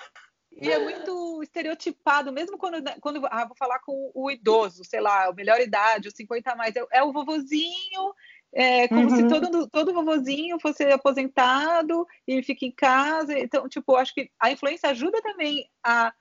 E 0.56 0.71
é 0.71 0.77
muito 0.77 1.41
estereotipado, 1.41 2.32
mesmo 2.32 2.60
quando, 2.60 2.77
quando 3.01 3.25
ah, 3.25 3.43
vou 3.43 3.58
falar 3.58 3.79
com 3.79 4.12
o 4.13 4.29
idoso, 4.29 4.84
sei 4.86 5.01
lá, 5.01 5.25
a 5.25 5.34
melhor 5.34 5.60
idade, 5.60 6.08
os 6.08 6.13
50 6.13 6.51
a 6.51 6.56
mais, 6.56 6.75
é, 6.75 6.86
é 6.91 7.03
o 7.03 7.12
vovozinho, 7.12 8.13
é 8.53 8.88
como 8.88 9.10
uhum. 9.10 9.15
se 9.15 9.27
todo, 9.27 9.67
todo 9.67 9.93
vovozinho 9.93 10.60
fosse 10.60 10.84
aposentado 10.86 12.06
e 12.27 12.43
fica 12.43 12.65
em 12.65 12.71
casa. 12.71 13.38
Então, 13.38 13.67
tipo, 13.67 13.95
acho 13.95 14.13
que 14.13 14.29
a 14.39 14.51
influência 14.51 14.89
ajuda 14.89 15.19
também 15.23 15.67
a 15.84 16.13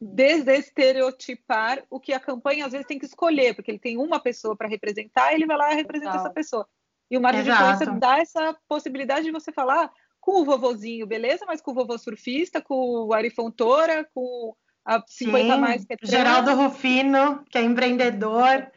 desestereotipar 0.00 1.82
o 1.90 1.98
que 1.98 2.12
a 2.12 2.20
campanha 2.20 2.66
às 2.66 2.72
vezes 2.72 2.86
tem 2.86 2.98
que 2.98 3.06
escolher, 3.06 3.54
porque 3.54 3.70
ele 3.70 3.78
tem 3.78 3.96
uma 3.96 4.20
pessoa 4.20 4.56
para 4.56 4.68
representar, 4.68 5.34
ele 5.34 5.46
vai 5.46 5.56
lá 5.56 5.72
e 5.72 5.76
representa 5.76 6.12
Total. 6.12 6.26
essa 6.26 6.34
pessoa. 6.34 6.68
E 7.10 7.16
o 7.16 7.20
marketing 7.20 7.44
de 7.44 7.50
influência 7.50 7.86
dá 7.86 8.18
essa 8.18 8.56
possibilidade 8.68 9.24
de 9.24 9.32
você 9.32 9.50
falar 9.50 9.90
com 10.20 10.42
o 10.42 10.44
vovozinho, 10.44 11.06
beleza, 11.06 11.44
mas 11.46 11.60
com 11.60 11.70
o 11.70 11.74
vovô 11.74 11.96
surfista, 11.98 12.60
com 12.60 13.06
o 13.06 13.12
Ari 13.14 13.30
Fontoura, 13.30 14.06
com 14.14 14.54
a 14.84 15.02
50 15.06 15.54
Sim, 15.54 15.60
mais 15.60 15.84
que 15.84 15.94
é 15.94 15.96
trans. 15.96 16.10
Geraldo 16.10 16.54
Rufino, 16.54 17.44
que 17.50 17.58
é 17.58 17.62
empreendedor 17.62 18.70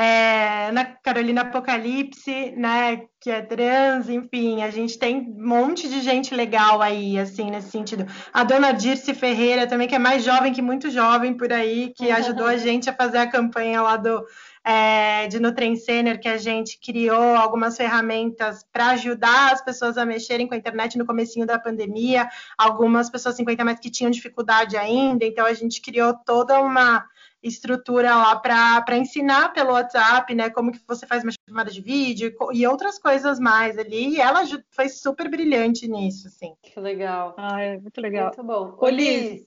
é, 0.00 0.70
na 0.70 0.84
Carolina 0.84 1.40
Apocalipse, 1.40 2.52
né, 2.56 3.02
que 3.18 3.28
é 3.32 3.42
trans, 3.42 4.08
enfim, 4.08 4.62
a 4.62 4.70
gente 4.70 4.96
tem 4.96 5.16
um 5.16 5.44
monte 5.44 5.88
de 5.88 6.00
gente 6.02 6.36
legal 6.36 6.80
aí, 6.80 7.18
assim, 7.18 7.50
nesse 7.50 7.72
sentido. 7.72 8.06
A 8.32 8.44
dona 8.44 8.70
Dirce 8.70 9.12
Ferreira 9.12 9.66
também, 9.66 9.88
que 9.88 9.96
é 9.96 9.98
mais 9.98 10.22
jovem 10.22 10.52
que 10.52 10.62
muito 10.62 10.88
jovem 10.88 11.34
por 11.34 11.52
aí, 11.52 11.92
que 11.96 12.06
uhum. 12.06 12.14
ajudou 12.14 12.46
a 12.46 12.56
gente 12.56 12.88
a 12.88 12.92
fazer 12.92 13.18
a 13.18 13.26
campanha 13.26 13.82
lá 13.82 13.96
do 13.96 14.24
é, 14.62 15.26
de 15.26 15.40
Nutrem 15.40 15.74
Senior, 15.74 16.20
que 16.20 16.28
a 16.28 16.38
gente 16.38 16.78
criou 16.78 17.34
algumas 17.34 17.76
ferramentas 17.76 18.64
para 18.72 18.90
ajudar 18.90 19.52
as 19.52 19.64
pessoas 19.64 19.98
a 19.98 20.06
mexerem 20.06 20.46
com 20.46 20.54
a 20.54 20.58
internet 20.58 20.96
no 20.96 21.06
comecinho 21.06 21.44
da 21.44 21.58
pandemia, 21.58 22.28
algumas 22.56 23.10
pessoas 23.10 23.34
50 23.34 23.64
mais 23.64 23.80
que 23.80 23.90
tinham 23.90 24.12
dificuldade 24.12 24.76
ainda, 24.76 25.24
então 25.24 25.44
a 25.44 25.54
gente 25.54 25.80
criou 25.80 26.14
toda 26.14 26.60
uma 26.60 27.04
estrutura 27.42 28.14
lá 28.14 28.36
para 28.36 28.96
ensinar 28.96 29.52
pelo 29.52 29.72
WhatsApp, 29.72 30.34
né? 30.34 30.50
Como 30.50 30.72
que 30.72 30.80
você 30.86 31.06
faz 31.06 31.22
uma 31.22 31.32
chamada 31.48 31.70
de 31.70 31.80
vídeo 31.80 32.34
e 32.52 32.66
outras 32.66 32.98
coisas 32.98 33.38
mais 33.38 33.78
ali. 33.78 34.16
E 34.16 34.20
ela 34.20 34.42
foi 34.70 34.88
super 34.88 35.28
brilhante 35.30 35.88
nisso, 35.88 36.28
assim. 36.28 36.54
Que 36.62 36.78
legal. 36.80 37.34
Ah, 37.38 37.60
é 37.60 37.78
muito 37.78 38.00
legal. 38.00 38.26
Muito 38.26 38.42
bom. 38.42 38.76
Ô, 38.78 38.88
Liz. 38.88 39.46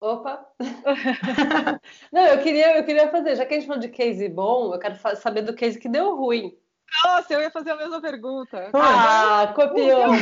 Opa! 0.00 0.46
Não, 2.12 2.22
eu 2.26 2.42
queria, 2.42 2.76
eu 2.76 2.84
queria 2.84 3.10
fazer, 3.10 3.36
já 3.36 3.46
que 3.46 3.54
a 3.54 3.56
gente 3.56 3.66
falou 3.66 3.80
de 3.80 3.88
case 3.88 4.28
bom, 4.28 4.74
eu 4.74 4.78
quero 4.78 4.96
saber 5.16 5.40
do 5.40 5.54
case 5.54 5.78
que 5.78 5.88
deu 5.88 6.14
ruim. 6.14 6.54
Nossa, 7.02 7.32
eu 7.32 7.40
ia 7.40 7.50
fazer 7.50 7.70
a 7.70 7.76
mesma 7.76 8.02
pergunta. 8.02 8.70
Ah, 8.74 9.50
copiou. 9.54 10.12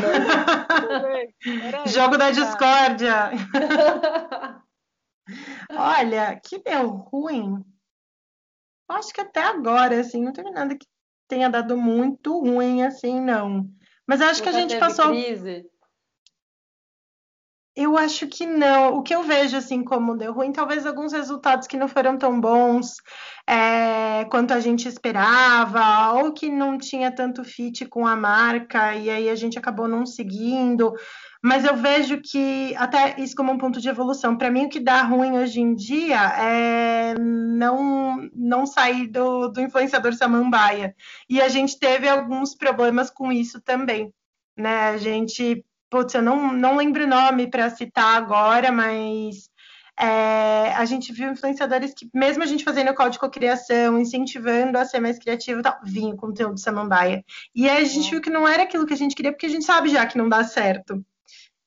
Jogo 1.87 2.16
da 2.16 2.31
discórdia. 2.31 3.33
Olha, 5.76 6.40
que 6.44 6.58
deu 6.62 6.88
ruim. 6.88 7.64
Acho 8.88 9.12
que 9.12 9.20
até 9.20 9.42
agora, 9.42 10.00
assim, 10.00 10.22
não 10.22 10.32
teve 10.32 10.50
nada 10.50 10.76
que 10.76 10.87
tenha 11.26 11.48
dado 11.48 11.76
muito 11.76 12.38
ruim, 12.38 12.82
assim, 12.82 13.20
não. 13.20 13.68
Mas 14.06 14.20
acho 14.20 14.42
que 14.42 14.48
a 14.48 14.52
gente 14.52 14.78
passou. 14.78 15.11
Crise? 15.11 15.64
Eu 17.74 17.96
acho 17.96 18.26
que 18.26 18.44
não. 18.44 18.96
O 18.96 19.02
que 19.02 19.14
eu 19.14 19.22
vejo 19.22 19.56
assim 19.56 19.82
como 19.82 20.16
deu 20.16 20.35
ruim, 20.35 20.52
talvez 20.52 20.85
alguns 20.85 21.12
resultados 21.12 21.66
que 21.66 21.78
não 21.78 21.88
foram 21.88 22.18
tão 22.18 22.38
bons 22.38 22.96
é, 23.48 24.26
quanto 24.26 24.52
a 24.52 24.61
gente 24.61 24.87
esperava, 24.87 26.12
ou 26.12 26.35
que 26.35 26.50
não 26.50 26.76
tinha 26.76 27.11
tanto 27.11 27.42
fit 27.42 27.87
com 27.87 28.06
a 28.06 28.14
marca, 28.14 28.94
e 28.94 29.08
aí 29.08 29.30
a 29.30 29.35
gente 29.35 29.58
acabou 29.58 29.88
não 29.88 30.04
seguindo. 30.04 30.92
Mas 31.42 31.64
eu 31.64 31.76
vejo 31.76 32.20
que 32.20 32.72
até 32.76 33.20
isso 33.20 33.35
como 33.35 33.50
um 33.50 33.59
ponto 33.59 33.81
de 33.81 33.88
evolução. 33.88 34.37
Para 34.38 34.50
mim, 34.50 34.66
o 34.66 34.68
que 34.68 34.78
dá 34.78 35.02
ruim 35.02 35.37
hoje 35.38 35.61
em 35.61 35.74
dia 35.74 36.20
é 36.38 37.14
não, 37.18 38.28
não 38.33 38.64
sair 38.64 39.09
do, 39.09 39.48
do 39.48 39.61
influenciador 39.61 40.14
samambaia. 40.14 40.94
E 41.28 41.42
a 41.42 41.48
gente 41.48 41.78
teve 41.78 42.09
alguns 42.09 42.55
problemas 42.55 43.11
com 43.11 43.33
isso 43.33 43.61
também. 43.61 44.12
Né? 44.57 44.90
A 44.90 44.96
gente, 44.98 45.64
putz, 45.90 46.14
eu 46.14 46.22
não, 46.22 46.52
não 46.52 46.76
lembro 46.76 47.05
o 47.05 47.09
nome 47.09 47.50
para 47.50 47.70
citar 47.70 48.16
agora, 48.16 48.70
mas 48.70 49.50
é, 49.98 50.72
a 50.74 50.85
gente 50.85 51.12
viu 51.12 51.31
influenciadores 51.31 51.92
que, 51.92 52.09
mesmo 52.14 52.42
a 52.42 52.46
gente 52.46 52.64
fazendo 52.64 52.94
call 52.94 53.11
de 53.11 53.18
cocriação, 53.18 53.98
incentivando 53.98 54.78
a 54.78 54.85
ser 54.85 55.00
mais 55.00 55.18
criativo, 55.18 55.61
tal, 55.61 55.78
vinha 55.85 56.14
o 56.14 56.16
conteúdo 56.16 56.61
samambaia. 56.61 57.24
E 57.55 57.68
aí 57.68 57.83
a 57.83 57.88
gente 57.88 58.11
viu 58.11 58.20
que 58.20 58.31
não 58.31 58.46
era 58.46 58.62
aquilo 58.62 58.87
que 58.87 58.94
a 58.94 58.96
gente 58.96 59.14
queria, 59.14 59.33
porque 59.33 59.46
a 59.46 59.50
gente 59.50 59.64
sabe 59.64 59.90
já 59.90 60.07
que 60.07 60.16
não 60.16 60.28
dá 60.28 60.44
certo. 60.44 61.05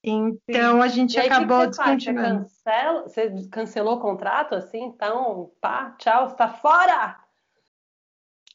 Então 0.06 0.76
Sim. 0.76 0.82
a 0.82 0.88
gente 0.88 1.20
aí, 1.20 1.28
acabou 1.28 1.62
que 1.62 1.68
descontinuando. 1.70 2.48
Você, 2.48 2.64
cancela, 2.64 3.02
você 3.04 3.50
cancelou 3.50 3.96
o 3.96 4.00
contrato 4.00 4.54
assim? 4.54 4.84
Então, 4.84 5.52
pá, 5.60 5.96
tchau, 5.98 6.28
está 6.28 6.48
fora! 6.48 7.25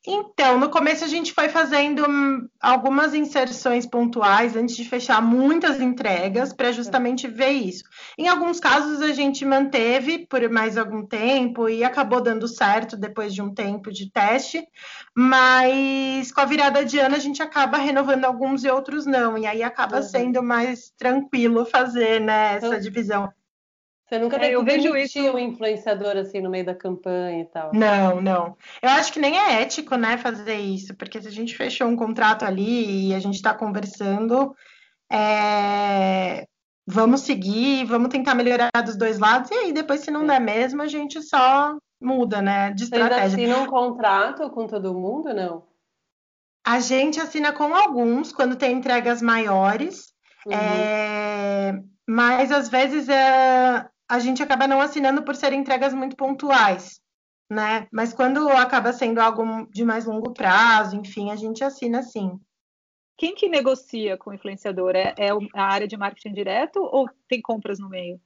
Então, 0.06 0.58
no 0.58 0.70
começo 0.70 1.04
a 1.04 1.08
gente 1.08 1.34
foi 1.34 1.50
fazendo 1.50 2.08
hum, 2.08 2.48
algumas 2.58 3.12
inserções 3.12 3.84
pontuais 3.84 4.56
antes 4.56 4.74
de 4.74 4.88
fechar 4.88 5.20
muitas 5.20 5.78
entregas 5.78 6.54
para 6.54 6.72
justamente 6.72 7.28
ver 7.28 7.50
isso. 7.50 7.84
Em 8.16 8.26
alguns 8.26 8.58
casos 8.58 9.02
a 9.02 9.12
gente 9.12 9.44
manteve 9.44 10.26
por 10.26 10.48
mais 10.48 10.78
algum 10.78 11.04
tempo 11.06 11.68
e 11.68 11.84
acabou 11.84 12.22
dando 12.22 12.48
certo 12.48 12.96
depois 12.96 13.34
de 13.34 13.42
um 13.42 13.52
tempo 13.52 13.92
de 13.92 14.10
teste, 14.10 14.66
mas 15.14 16.32
com 16.32 16.40
a 16.40 16.46
virada 16.46 16.82
de 16.82 16.98
ano 16.98 17.16
a 17.16 17.20
gente 17.20 17.42
acaba 17.42 17.76
renovando 17.76 18.24
alguns 18.24 18.64
e 18.64 18.70
outros 18.70 19.04
não, 19.04 19.36
e 19.36 19.46
aí 19.46 19.62
acaba 19.62 19.98
uhum. 19.98 20.02
sendo 20.02 20.42
mais 20.42 20.90
tranquilo 20.96 21.66
fazer 21.66 22.22
né, 22.22 22.54
essa 22.54 22.70
uhum. 22.70 22.80
divisão. 22.80 23.30
Você 24.10 24.18
nunca 24.18 24.44
é, 24.44 24.50
eu 24.50 24.64
vejo 24.64 24.96
isso 24.96 25.20
um 25.20 25.38
influenciador 25.38 26.16
assim 26.16 26.40
no 26.40 26.50
meio 26.50 26.66
da 26.66 26.74
campanha 26.74 27.42
e 27.42 27.44
tal. 27.44 27.70
Não, 27.72 28.20
não. 28.20 28.56
Eu 28.82 28.88
acho 28.88 29.12
que 29.12 29.20
nem 29.20 29.38
é 29.38 29.62
ético, 29.62 29.94
né, 29.94 30.18
fazer 30.18 30.56
isso, 30.56 30.96
porque 30.96 31.22
se 31.22 31.28
a 31.28 31.30
gente 31.30 31.56
fechou 31.56 31.86
um 31.86 31.94
contrato 31.94 32.44
ali 32.44 33.10
e 33.10 33.14
a 33.14 33.20
gente 33.20 33.36
está 33.36 33.54
conversando, 33.54 34.52
é... 35.08 36.44
vamos 36.84 37.20
seguir, 37.20 37.84
vamos 37.84 38.08
tentar 38.08 38.34
melhorar 38.34 38.72
dos 38.84 38.96
dois 38.96 39.20
lados 39.20 39.48
e 39.52 39.54
aí 39.54 39.72
depois 39.72 40.00
se 40.00 40.10
não 40.10 40.26
der 40.26 40.40
mesmo 40.40 40.82
a 40.82 40.88
gente 40.88 41.22
só 41.22 41.76
muda, 42.02 42.42
né, 42.42 42.72
de 42.72 42.82
estratégia. 42.82 43.28
Vocês 43.28 43.34
assinam 43.34 43.62
um 43.62 43.66
contrato 43.68 44.50
com 44.50 44.66
todo 44.66 44.92
mundo, 44.92 45.32
não? 45.32 45.68
A 46.66 46.80
gente 46.80 47.20
assina 47.20 47.52
com 47.52 47.72
alguns 47.72 48.32
quando 48.32 48.56
tem 48.56 48.76
entregas 48.76 49.22
maiores. 49.22 50.12
Uhum. 50.44 50.52
É 50.52 51.80
mas 52.10 52.50
às 52.50 52.68
vezes 52.68 53.08
é, 53.08 53.88
a 54.10 54.18
gente 54.18 54.42
acaba 54.42 54.66
não 54.66 54.80
assinando 54.80 55.22
por 55.22 55.36
ser 55.36 55.52
entregas 55.52 55.94
muito 55.94 56.16
pontuais, 56.16 57.00
né? 57.48 57.86
Mas 57.92 58.12
quando 58.12 58.48
acaba 58.48 58.92
sendo 58.92 59.20
algo 59.20 59.68
de 59.70 59.84
mais 59.84 60.04
longo 60.04 60.34
prazo, 60.34 60.96
enfim, 60.96 61.30
a 61.30 61.36
gente 61.36 61.62
assina 61.62 62.02
sim. 62.02 62.36
Quem 63.16 63.36
que 63.36 63.48
negocia 63.48 64.18
com 64.18 64.30
o 64.30 64.34
influenciador? 64.34 64.96
É, 64.96 65.14
é 65.16 65.30
a 65.54 65.62
área 65.62 65.86
de 65.86 65.96
marketing 65.96 66.32
direto 66.32 66.80
ou 66.82 67.08
tem 67.28 67.40
compras 67.40 67.78
no 67.78 67.88
meio? 67.88 68.20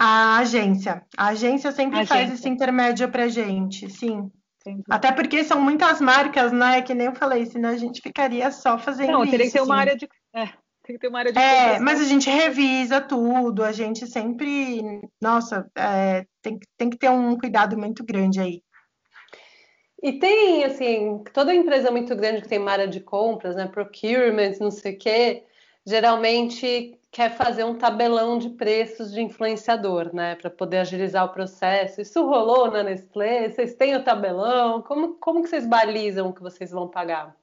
A 0.00 0.38
agência. 0.38 1.06
A 1.16 1.28
agência 1.28 1.70
sempre 1.70 2.00
a 2.00 2.06
faz 2.06 2.22
agência. 2.22 2.34
esse 2.34 2.48
intermédio 2.48 3.08
para 3.08 3.28
gente, 3.28 3.88
sim. 3.88 4.32
Entendi. 4.60 4.82
Até 4.90 5.12
porque 5.12 5.44
são 5.44 5.60
muitas 5.60 6.00
marcas, 6.00 6.50
né? 6.50 6.82
Que 6.82 6.92
nem 6.92 7.06
eu 7.06 7.14
falei, 7.14 7.46
senão 7.46 7.68
a 7.68 7.76
gente 7.76 8.00
ficaria 8.00 8.50
só 8.50 8.78
fazendo 8.78 9.12
Não, 9.12 9.30
teria 9.30 9.46
que 9.46 9.52
ter 9.52 9.60
uma 9.60 9.76
área 9.76 9.94
de. 9.94 10.08
É, 10.34 10.48
tem 10.84 10.96
que 10.96 11.00
ter 11.00 11.08
uma 11.08 11.18
área 11.18 11.32
de. 11.32 11.38
É, 11.38 11.78
mas 11.80 12.00
a 12.00 12.04
gente 12.04 12.28
revisa 12.28 13.00
tudo, 13.00 13.64
a 13.64 13.72
gente 13.72 14.06
sempre. 14.06 15.00
Nossa, 15.20 15.66
é, 15.76 16.26
tem, 16.42 16.58
tem 16.76 16.90
que 16.90 16.98
ter 16.98 17.10
um 17.10 17.36
cuidado 17.38 17.76
muito 17.76 18.04
grande 18.04 18.38
aí. 18.38 18.62
E 20.02 20.12
tem, 20.18 20.64
assim, 20.64 21.24
toda 21.32 21.54
empresa 21.54 21.90
muito 21.90 22.14
grande 22.14 22.42
que 22.42 22.48
tem 22.48 22.58
uma 22.58 22.72
área 22.72 22.86
de 22.86 23.00
compras, 23.00 23.56
né? 23.56 23.66
Procurement, 23.66 24.52
não 24.60 24.70
sei 24.70 24.94
o 24.94 24.98
quê, 24.98 25.44
geralmente 25.86 26.98
quer 27.10 27.30
fazer 27.36 27.64
um 27.64 27.78
tabelão 27.78 28.36
de 28.38 28.50
preços 28.50 29.12
de 29.12 29.22
influenciador, 29.22 30.12
né, 30.12 30.34
para 30.34 30.50
poder 30.50 30.78
agilizar 30.78 31.24
o 31.24 31.32
processo. 31.32 32.00
Isso 32.00 32.26
rolou 32.26 32.70
na 32.70 32.82
Nestlé? 32.82 33.48
Vocês 33.48 33.74
têm 33.74 33.94
o 33.94 34.02
tabelão? 34.02 34.82
Como, 34.82 35.14
como 35.14 35.42
que 35.42 35.48
vocês 35.48 35.64
balizam 35.64 36.28
o 36.28 36.34
que 36.34 36.42
vocês 36.42 36.72
vão 36.72 36.88
pagar? 36.88 37.36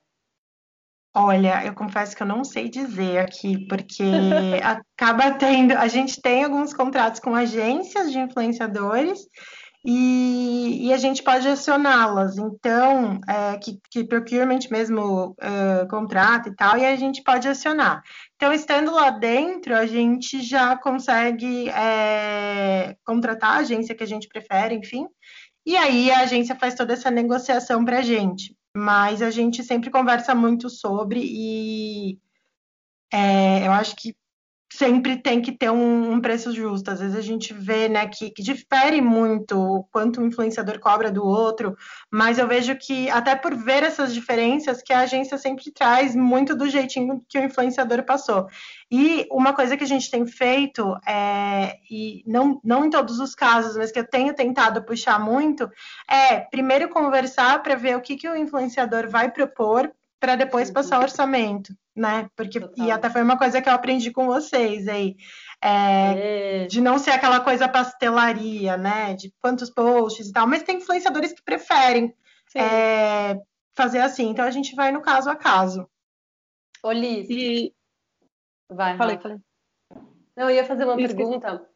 Olha, 1.14 1.66
eu 1.66 1.74
confesso 1.74 2.16
que 2.16 2.24
eu 2.24 2.28
não 2.28 2.43
sei 2.43 2.70
dizer 2.70 3.20
aqui, 3.20 3.68
porque 3.68 4.03
acaba 4.64 5.32
tendo. 5.32 5.74
A 5.74 5.88
gente 5.88 6.22
tem 6.22 6.43
alguns 6.43 6.74
contratos 6.74 7.20
com 7.20 7.36
agências 7.36 8.12
de 8.12 8.20
influenciadores 8.20 9.20
e, 9.86 10.88
e 10.88 10.93
a 10.93 10.97
gente 10.97 11.22
pode 11.22 11.47
acioná-las. 11.49 12.38
Então, 12.38 13.20
é, 13.28 13.57
que, 13.57 13.78
que 13.89 14.05
procurement 14.05 14.59
mesmo 14.72 15.36
é, 15.41 15.86
contrata 15.88 16.47
e 16.47 16.55
tal, 16.55 16.78
e 16.78 16.86
a 16.86 16.95
gente 16.95 17.22
pode 17.24 17.45
acionar. 17.47 18.01
Então, 18.36 18.53
estando 18.53 18.91
lá 18.93 19.09
dentro, 19.09 19.76
a 19.76 19.86
gente 19.86 20.41
já 20.41 20.78
consegue 20.78 21.70
é, 21.72 22.95
contratar 23.03 23.57
a 23.57 23.59
agência 23.59 23.95
que 23.95 24.03
a 24.03 24.07
gente 24.07 24.30
prefere, 24.30 24.76
enfim, 24.76 25.07
e 25.66 25.76
aí 25.76 26.09
a 26.09 26.22
agência 26.22 26.55
faz 26.55 26.74
toda 26.74 26.93
essa 26.93 27.12
negociação 27.12 27.84
para 27.84 27.99
a 27.99 28.01
gente. 28.01 28.55
Mas 28.76 29.22
a 29.22 29.30
gente 29.30 29.63
sempre 29.63 29.89
conversa 29.89 30.34
muito 30.34 30.69
sobre 30.69 31.22
e 31.24 32.19
é, 33.11 33.67
eu 33.67 33.72
acho 33.72 33.95
que 33.95 34.15
sempre 34.72 35.17
tem 35.17 35.41
que 35.41 35.51
ter 35.51 35.69
um, 35.69 36.13
um, 36.13 36.22
preço 36.22 36.53
justo. 36.53 36.89
Às 36.89 37.01
vezes 37.01 37.15
a 37.15 37.22
gente 37.22 37.53
vê 37.53 37.89
né, 37.89 38.07
que, 38.07 38.32
que, 38.32 38.41
difere 38.41 39.01
muito 39.01 39.59
o 39.59 39.84
quanto 39.91 40.22
o 40.22 40.26
influenciador 40.26 40.80
cobra 40.80 41.11
do 41.11 41.26
outro, 41.26 41.76
mas 42.09 42.39
eu 42.39 42.47
vejo 42.47 42.76
que, 42.78 43.09
até 43.09 43.36
por 43.36 43.53
ver 43.53 43.84
essas 43.84 44.13
diferenças, 44.13 44.82
que 44.82 44.93
a 44.93 45.01
agência 45.01 45.38
sempre 45.38 45.72
traz 45.72 46.15
muito 46.15 46.55
do 46.55 46.69
jeitinho 46.69 47.22
que 47.28 47.38
o 47.38 47.43
influenciador 47.43 48.03
passou. 48.03 48.47
E 48.89 49.28
uma 49.30 49.53
coisa 49.53 49.76
que 49.76 49.84
a 49.84 49.88
gente 49.88 50.09
tem 50.09 50.26
feito, 50.26 50.95
é, 51.05 51.76
e 51.89 52.24
não, 52.26 52.61
não 52.63 52.86
em 52.86 52.89
todos 52.89 53.19
os 53.19 53.36
casos, 53.36 53.76
mas 53.76 53.91
que 53.91 53.99
eu 53.99 54.07
tenho 54.07 54.34
tentado 54.34 54.84
puxar 54.84 55.19
muito, 55.19 55.69
é 56.09 56.39
primeiro 56.39 56.88
conversar 56.88 57.61
para 57.61 57.76
ver 57.76 57.97
o 57.97 58.01
que, 58.01 58.15
que 58.15 58.30
o 58.30 58.38
influenciador 58.38 59.09
vai 59.09 59.30
propor 59.30 59.91
para 60.17 60.36
depois 60.38 60.72
passar 60.72 60.99
o 60.99 61.03
orçamento 61.03 61.74
né? 61.95 62.29
Porque 62.35 62.59
Total. 62.59 62.85
e 62.85 62.91
até 62.91 63.09
foi 63.09 63.21
uma 63.21 63.37
coisa 63.37 63.61
que 63.61 63.67
eu 63.67 63.73
aprendi 63.73 64.11
com 64.11 64.25
vocês 64.25 64.87
aí. 64.87 65.15
É, 65.61 66.63
é. 66.63 66.67
De 66.67 66.81
não 66.81 66.97
ser 66.97 67.11
aquela 67.11 67.39
coisa 67.39 67.67
pastelaria, 67.67 68.77
né? 68.77 69.13
De 69.13 69.33
quantos 69.41 69.69
posts 69.69 70.27
e 70.27 70.31
tal, 70.31 70.47
mas 70.47 70.63
tem 70.63 70.77
influenciadores 70.77 71.33
que 71.33 71.43
preferem 71.43 72.15
é, 72.55 73.39
fazer 73.75 73.99
assim. 73.99 74.29
Então 74.29 74.45
a 74.45 74.51
gente 74.51 74.75
vai 74.75 74.91
no 74.91 75.01
caso 75.01 75.29
a 75.29 75.35
caso. 75.35 75.87
Ô, 76.83 76.91
Liz. 76.91 77.29
E... 77.29 77.73
Vai, 78.69 78.97
falei, 78.97 79.15
vai. 79.15 79.23
falei. 79.23 79.37
Não, 80.35 80.49
eu 80.49 80.55
ia 80.55 80.65
fazer 80.65 80.85
uma 80.85 80.99
Isso 80.99 81.15
pergunta. 81.15 81.67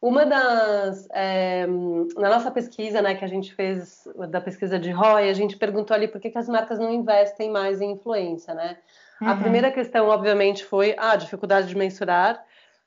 Uma 0.00 0.24
das. 0.24 1.08
É, 1.12 1.66
na 2.16 2.28
nossa 2.30 2.50
pesquisa, 2.50 3.02
né, 3.02 3.16
que 3.16 3.24
a 3.24 3.28
gente 3.28 3.52
fez, 3.54 4.04
da 4.30 4.40
pesquisa 4.40 4.78
de 4.78 4.90
ROI, 4.90 5.28
a 5.28 5.34
gente 5.34 5.56
perguntou 5.56 5.94
ali 5.94 6.06
por 6.06 6.20
que, 6.20 6.30
que 6.30 6.38
as 6.38 6.48
marcas 6.48 6.78
não 6.78 6.92
investem 6.92 7.50
mais 7.50 7.80
em 7.80 7.92
influência, 7.92 8.54
né? 8.54 8.78
Uhum. 9.20 9.28
A 9.28 9.36
primeira 9.36 9.70
questão, 9.70 10.08
obviamente, 10.08 10.64
foi 10.64 10.94
a 10.98 11.16
dificuldade 11.16 11.68
de 11.68 11.76
mensurar 11.76 12.44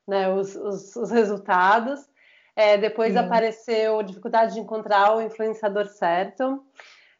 né, 0.07 0.29
os, 0.29 0.55
os, 0.55 0.95
os 0.95 1.11
resultados. 1.11 2.09
É, 2.55 2.77
depois 2.77 3.13
Sim. 3.13 3.19
apareceu 3.19 4.03
dificuldade 4.03 4.53
de 4.53 4.59
encontrar 4.59 5.15
o 5.15 5.21
influenciador 5.21 5.87
certo. 5.87 6.63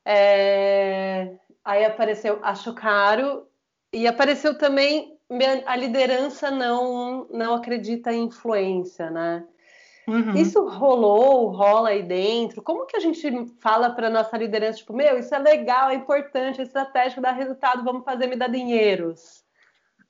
É, 0.06 1.32
aí 1.64 1.86
apareceu 1.86 2.40
acho 2.42 2.74
caro 2.74 3.48
e 3.94 4.08
apareceu 4.08 4.58
também 4.58 5.18
a 5.66 5.76
liderança 5.76 6.50
não 6.52 7.28
não 7.30 7.54
acredita 7.54 8.12
em 8.12 8.24
influência, 8.26 9.10
né? 9.10 9.46
Uhum. 10.08 10.36
Isso 10.36 10.68
rolou, 10.68 11.52
rola 11.52 11.90
aí 11.90 12.04
dentro? 12.04 12.62
Como 12.62 12.86
que 12.86 12.98
a 12.98 13.00
gente 13.00 13.22
fala 13.60 13.92
para 13.92 14.10
nossa 14.10 14.38
liderança, 14.38 14.80
tipo, 14.80 14.94
meu, 14.94 15.18
isso 15.20 15.34
é 15.34 15.40
legal, 15.40 15.90
é 15.90 15.96
importante, 15.96 16.60
é 16.60 16.64
estratégico, 16.64 17.22
dá 17.22 17.32
resultado, 17.32 17.84
vamos 17.84 18.04
fazer, 18.04 18.28
me 18.28 18.36
dar 18.36 18.50
dinheiros? 18.50 19.44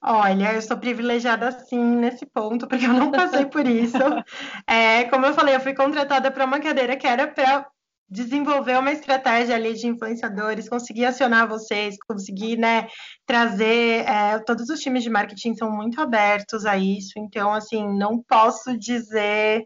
Olha, 0.03 0.53
eu 0.53 0.61
sou 0.61 0.77
privilegiada 0.77 1.51
sim 1.51 1.83
nesse 1.83 2.25
ponto, 2.25 2.67
porque 2.67 2.85
eu 2.85 2.93
não 2.93 3.11
passei 3.11 3.45
por 3.45 3.67
isso. 3.67 3.97
É, 4.67 5.03
como 5.05 5.25
eu 5.25 5.33
falei, 5.33 5.55
eu 5.55 5.59
fui 5.59 5.73
contratada 5.73 6.31
para 6.31 6.45
uma 6.45 6.59
cadeira 6.59 6.95
que 6.95 7.05
era 7.05 7.27
para 7.27 7.67
desenvolver 8.09 8.77
uma 8.77 8.91
estratégia 8.91 9.55
ali 9.55 9.73
de 9.73 9.87
influenciadores, 9.87 10.67
conseguir 10.67 11.05
acionar 11.05 11.47
vocês, 11.47 11.97
conseguir 12.07 12.57
né, 12.57 12.87
trazer. 13.25 14.05
É, 14.07 14.39
todos 14.39 14.69
os 14.69 14.79
times 14.79 15.03
de 15.03 15.09
marketing 15.09 15.55
são 15.55 15.71
muito 15.71 16.01
abertos 16.01 16.65
a 16.65 16.77
isso, 16.77 17.13
então, 17.17 17.53
assim, 17.53 17.87
não 17.97 18.21
posso 18.21 18.77
dizer 18.77 19.65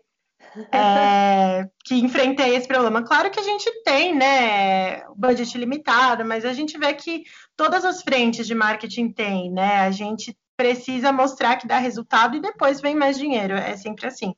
é, 0.72 1.68
que 1.84 1.96
enfrentei 1.96 2.56
esse 2.56 2.68
problema. 2.68 3.04
Claro 3.04 3.30
que 3.30 3.40
a 3.40 3.44
gente 3.44 3.70
tem, 3.84 4.16
né, 4.16 5.02
budget 5.16 5.58
limitado, 5.58 6.26
mas 6.26 6.46
a 6.46 6.54
gente 6.54 6.78
vê 6.78 6.94
que 6.94 7.24
todas 7.56 7.84
as 7.84 8.02
frentes 8.02 8.48
de 8.48 8.56
marketing 8.56 9.12
tem, 9.12 9.52
né? 9.52 9.78
A 9.80 9.92
gente 9.92 10.38
precisa 10.58 11.12
mostrar 11.12 11.58
que 11.58 11.68
dá 11.68 11.78
resultado 11.78 12.38
e 12.38 12.42
depois 12.42 12.82
vem 12.82 12.96
mais 12.96 13.18
dinheiro. 13.18 13.56
É 13.56 13.76
sempre 13.76 14.08
assim. 14.08 14.34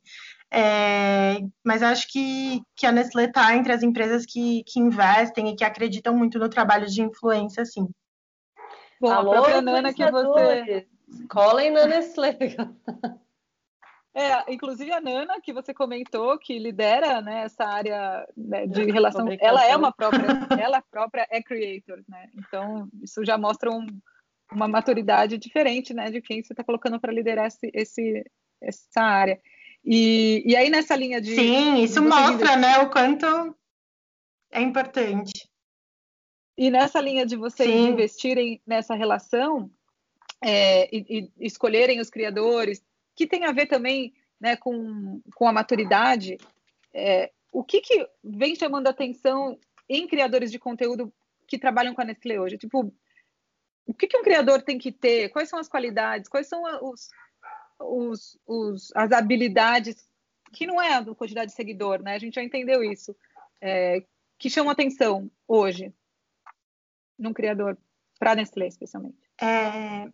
É, 0.52 1.40
mas 1.64 1.84
acho 1.84 2.08
que, 2.08 2.62
que 2.76 2.86
a 2.86 2.92
Nestlé 2.92 3.26
está 3.26 3.56
entre 3.56 3.74
as 3.74 3.84
empresas 3.84 4.26
que, 4.26 4.64
que 4.66 4.80
investem 4.80 5.50
e 5.50 5.56
que 5.56 5.64
acreditam 5.64 6.16
muito 6.16 6.40
no 6.40 6.50
trabalho 6.50 6.88
de 6.88 7.02
influência, 7.02 7.66
sim. 7.66 7.88
Bom, 9.00 9.12
Alô, 9.12 9.32
a 9.32 9.34
própria 9.34 9.62
Nana 9.62 9.94
que 9.94 10.10
você. 10.10 10.88
Colhem 11.30 11.72
na 11.72 11.86
Nestlé. 11.86 12.38
É, 14.14 14.52
inclusive 14.52 14.92
a 14.92 15.00
Nana, 15.00 15.40
que 15.42 15.54
você 15.54 15.74
comentou, 15.74 16.38
que 16.40 16.58
lidera 16.58 17.22
né, 17.22 17.44
essa 17.44 17.66
área 17.66 18.28
né, 18.36 18.66
de 18.66 18.86
relação. 18.92 19.28
Ela 19.40 19.66
é 19.66 19.76
uma 19.76 19.92
própria, 19.92 20.26
ela 20.60 20.82
própria 20.82 21.28
é 21.30 21.42
creator, 21.42 22.02
né? 22.08 22.28
Então, 22.36 22.90
isso 23.02 23.24
já 23.24 23.38
mostra 23.38 23.70
um, 23.70 23.86
uma 24.52 24.68
maturidade 24.68 25.38
diferente 25.38 25.94
né, 25.94 26.10
de 26.10 26.22
quem 26.22 26.42
você 26.44 26.54
está 26.54 26.64
colocando 26.64 27.00
para 27.00 27.14
liderar 27.14 27.46
esse, 27.46 27.70
esse, 27.74 28.24
essa 28.60 29.02
área. 29.02 29.40
E, 29.86 30.44
e 30.46 30.56
aí, 30.56 30.70
nessa 30.70 30.96
linha 30.96 31.22
de. 31.22 31.36
Sim, 31.36 31.84
isso 31.84 32.02
mostra 32.02 32.56
né, 32.56 32.80
o 32.80 32.90
quanto 32.90 33.56
é 34.52 34.62
importante. 34.62 35.48
E 36.58 36.72
nessa 36.72 37.00
linha 37.00 37.26
de 37.26 37.36
vocês 37.36 37.70
Sim. 37.70 37.90
investirem 37.90 38.60
nessa 38.66 38.96
relação 38.96 39.70
é, 40.44 40.94
e, 40.96 41.30
e 41.40 41.46
escolherem 41.46 42.00
os 42.00 42.10
criadores, 42.10 42.84
que 43.18 43.26
tem 43.26 43.44
a 43.46 43.52
ver 43.52 43.66
também 43.66 44.14
né, 44.40 44.56
com, 44.56 45.20
com 45.36 45.48
a 45.48 45.52
maturidade. 45.52 46.38
É, 46.94 47.32
o 47.52 47.64
que, 47.64 47.82
que 47.82 48.08
vem 48.24 48.56
chamando 48.56 48.88
atenção 48.88 49.60
em 49.90 50.08
criadores 50.08 50.52
de 50.52 50.60
conteúdo 50.60 51.12
que 51.48 51.58
trabalham 51.58 51.96
com 51.96 52.02
a 52.02 52.06
Nestlé 52.06 52.40
hoje? 52.40 52.60
Tipo, 52.60 52.94
o 53.88 53.94
que, 53.94 54.06
que 54.06 54.18
um 54.18 54.24
criador 54.24 54.62
tem 54.62 54.78
que 54.78 54.92
ter? 54.92 55.30
Quais 55.30 55.50
são 55.50 55.58
as 55.58 55.68
qualidades? 55.68 56.30
Quais 56.30 56.48
são 56.48 56.62
os, 56.84 57.10
os, 57.80 58.40
os 58.46 58.92
as 58.96 59.12
habilidades 59.12 60.08
que 60.54 60.68
não 60.68 60.80
é 60.82 60.94
a 60.94 61.04
quantidade 61.16 61.50
de 61.50 61.56
seguidor, 61.56 62.02
né? 62.02 62.14
A 62.14 62.20
gente 62.20 62.36
já 62.36 62.44
entendeu 62.44 62.84
isso. 62.84 63.16
É, 63.60 64.06
que 64.38 64.50
chamam 64.50 64.72
atenção 64.72 65.32
hoje 65.48 65.92
num 67.18 67.34
criador 67.34 67.76
para 68.20 68.36
Nestlé, 68.36 68.68
especialmente. 68.68 69.18
É, 69.42 70.08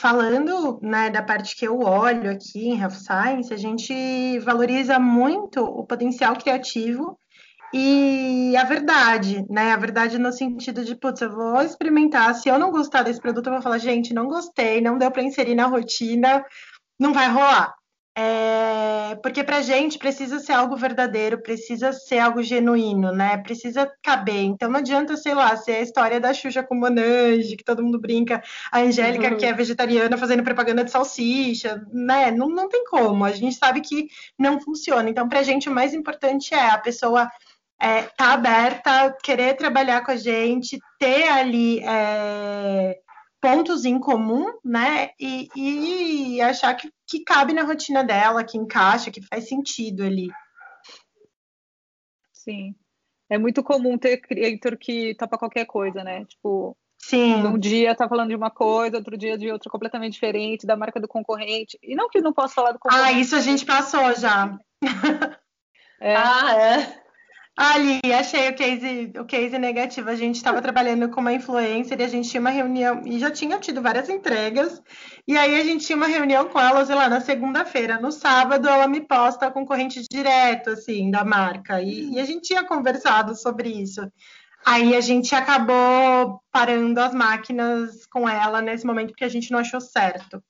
Falando 0.00 0.80
né, 0.80 1.10
da 1.10 1.22
parte 1.22 1.54
que 1.54 1.68
eu 1.68 1.78
olho 1.80 2.30
aqui 2.30 2.70
em 2.70 2.80
Health 2.80 2.92
Science, 2.92 3.52
a 3.52 3.56
gente 3.58 4.38
valoriza 4.38 4.98
muito 4.98 5.62
o 5.62 5.84
potencial 5.84 6.34
criativo 6.36 7.18
e 7.70 8.56
a 8.56 8.64
verdade, 8.64 9.44
né? 9.50 9.72
A 9.72 9.76
verdade 9.76 10.18
no 10.18 10.32
sentido 10.32 10.86
de, 10.86 10.96
putz, 10.96 11.20
eu 11.20 11.30
vou 11.30 11.60
experimentar. 11.60 12.34
Se 12.34 12.48
eu 12.48 12.58
não 12.58 12.70
gostar 12.70 13.02
desse 13.02 13.20
produto, 13.20 13.48
eu 13.48 13.52
vou 13.52 13.62
falar, 13.62 13.76
gente, 13.76 14.14
não 14.14 14.26
gostei, 14.26 14.80
não 14.80 14.96
deu 14.96 15.10
para 15.10 15.22
inserir 15.22 15.54
na 15.54 15.66
rotina, 15.66 16.42
não 16.98 17.12
vai 17.12 17.28
rolar. 17.28 17.74
É, 18.16 19.14
porque 19.22 19.44
para 19.44 19.62
gente 19.62 19.98
precisa 19.98 20.40
ser 20.40 20.52
algo 20.52 20.76
verdadeiro, 20.76 21.40
precisa 21.40 21.92
ser 21.92 22.18
algo 22.18 22.42
genuíno, 22.42 23.12
né? 23.12 23.36
Precisa 23.38 23.90
caber. 24.02 24.42
Então 24.42 24.68
não 24.68 24.80
adianta, 24.80 25.16
sei 25.16 25.34
lá, 25.34 25.56
ser 25.56 25.76
a 25.76 25.80
história 25.80 26.20
da 26.20 26.34
Xuxa 26.34 26.62
com 26.62 26.74
Monange, 26.74 27.56
que 27.56 27.64
todo 27.64 27.82
mundo 27.82 28.00
brinca, 28.00 28.42
a 28.72 28.80
Angélica, 28.80 29.28
uhum. 29.28 29.36
que 29.36 29.46
é 29.46 29.52
vegetariana, 29.52 30.18
fazendo 30.18 30.42
propaganda 30.42 30.84
de 30.84 30.90
salsicha, 30.90 31.82
né? 31.92 32.30
Não, 32.30 32.48
não 32.48 32.68
tem 32.68 32.84
como. 32.84 33.24
A 33.24 33.32
gente 33.32 33.54
sabe 33.54 33.80
que 33.80 34.08
não 34.38 34.60
funciona. 34.60 35.08
Então, 35.08 35.28
para 35.28 35.40
a 35.40 35.44
gente, 35.44 35.68
o 35.68 35.72
mais 35.74 35.94
importante 35.94 36.52
é 36.52 36.70
a 36.70 36.78
pessoa 36.78 37.30
é, 37.80 38.02
tá 38.02 38.32
aberta, 38.32 39.16
querer 39.22 39.54
trabalhar 39.56 40.04
com 40.04 40.10
a 40.10 40.16
gente, 40.16 40.78
ter 40.98 41.28
ali. 41.28 41.80
É, 41.84 42.98
pontos 43.40 43.84
em 43.84 43.98
comum, 43.98 44.46
né? 44.64 45.10
E, 45.18 45.48
e 45.56 46.40
achar 46.40 46.74
que, 46.74 46.92
que 47.06 47.20
cabe 47.20 47.52
na 47.52 47.62
rotina 47.62 48.04
dela, 48.04 48.44
que 48.44 48.58
encaixa, 48.58 49.10
que 49.10 49.22
faz 49.22 49.48
sentido 49.48 50.04
ali. 50.04 50.28
Sim. 52.32 52.74
É 53.28 53.38
muito 53.38 53.62
comum 53.62 53.96
ter 53.96 54.18
creator 54.18 54.76
que 54.76 55.14
topa 55.14 55.38
qualquer 55.38 55.64
coisa, 55.64 56.02
né? 56.02 56.24
Tipo, 56.24 56.76
Sim. 56.98 57.46
Um 57.46 57.58
dia 57.58 57.94
tá 57.94 58.08
falando 58.08 58.28
de 58.28 58.36
uma 58.36 58.50
coisa, 58.50 58.98
outro 58.98 59.16
dia 59.16 59.38
de 59.38 59.50
outra 59.50 59.70
completamente 59.70 60.12
diferente, 60.12 60.66
da 60.66 60.76
marca 60.76 61.00
do 61.00 61.08
concorrente. 61.08 61.78
E 61.82 61.94
não 61.94 62.08
que 62.08 62.20
não 62.20 62.32
possa 62.32 62.54
falar 62.54 62.72
do 62.72 62.76
ah, 62.76 62.80
concorrente. 62.80 63.08
Ah, 63.08 63.12
isso 63.12 63.34
a 63.34 63.40
gente 63.40 63.64
passou 63.64 64.14
já. 64.14 64.58
É. 66.02 66.16
Ah, 66.16 66.56
é. 66.56 67.02
Ali, 67.56 68.00
achei 68.14 68.48
o 68.48 68.54
case, 68.54 69.12
o 69.18 69.24
case 69.24 69.58
negativo. 69.58 70.08
A 70.08 70.14
gente 70.14 70.36
estava 70.36 70.62
trabalhando 70.62 71.10
com 71.10 71.20
uma 71.20 71.32
influencer 71.32 72.00
e 72.00 72.04
a 72.04 72.08
gente 72.08 72.30
tinha 72.30 72.40
uma 72.40 72.50
reunião, 72.50 73.02
e 73.04 73.18
já 73.18 73.30
tinha 73.30 73.58
tido 73.58 73.82
várias 73.82 74.08
entregas, 74.08 74.82
e 75.28 75.36
aí 75.36 75.60
a 75.60 75.64
gente 75.64 75.84
tinha 75.84 75.96
uma 75.96 76.06
reunião 76.06 76.48
com 76.48 76.58
ela, 76.58 76.84
sei 76.84 76.94
lá, 76.94 77.08
na 77.08 77.20
segunda-feira. 77.20 78.00
No 78.00 78.10
sábado, 78.10 78.68
ela 78.68 78.88
me 78.88 79.00
posta 79.00 79.46
a 79.46 79.50
concorrente 79.50 80.02
direto, 80.10 80.70
assim, 80.70 81.10
da 81.10 81.24
marca, 81.24 81.82
e, 81.82 82.12
e 82.12 82.20
a 82.20 82.24
gente 82.24 82.42
tinha 82.42 82.64
conversado 82.64 83.36
sobre 83.36 83.68
isso. 83.68 84.00
Aí 84.64 84.94
a 84.96 85.00
gente 85.00 85.34
acabou 85.34 86.42
parando 86.52 87.00
as 87.00 87.14
máquinas 87.14 88.06
com 88.06 88.28
ela 88.28 88.60
nesse 88.60 88.86
momento, 88.86 89.10
porque 89.10 89.24
a 89.24 89.28
gente 89.28 89.50
não 89.50 89.58
achou 89.58 89.80
certo. 89.80 90.42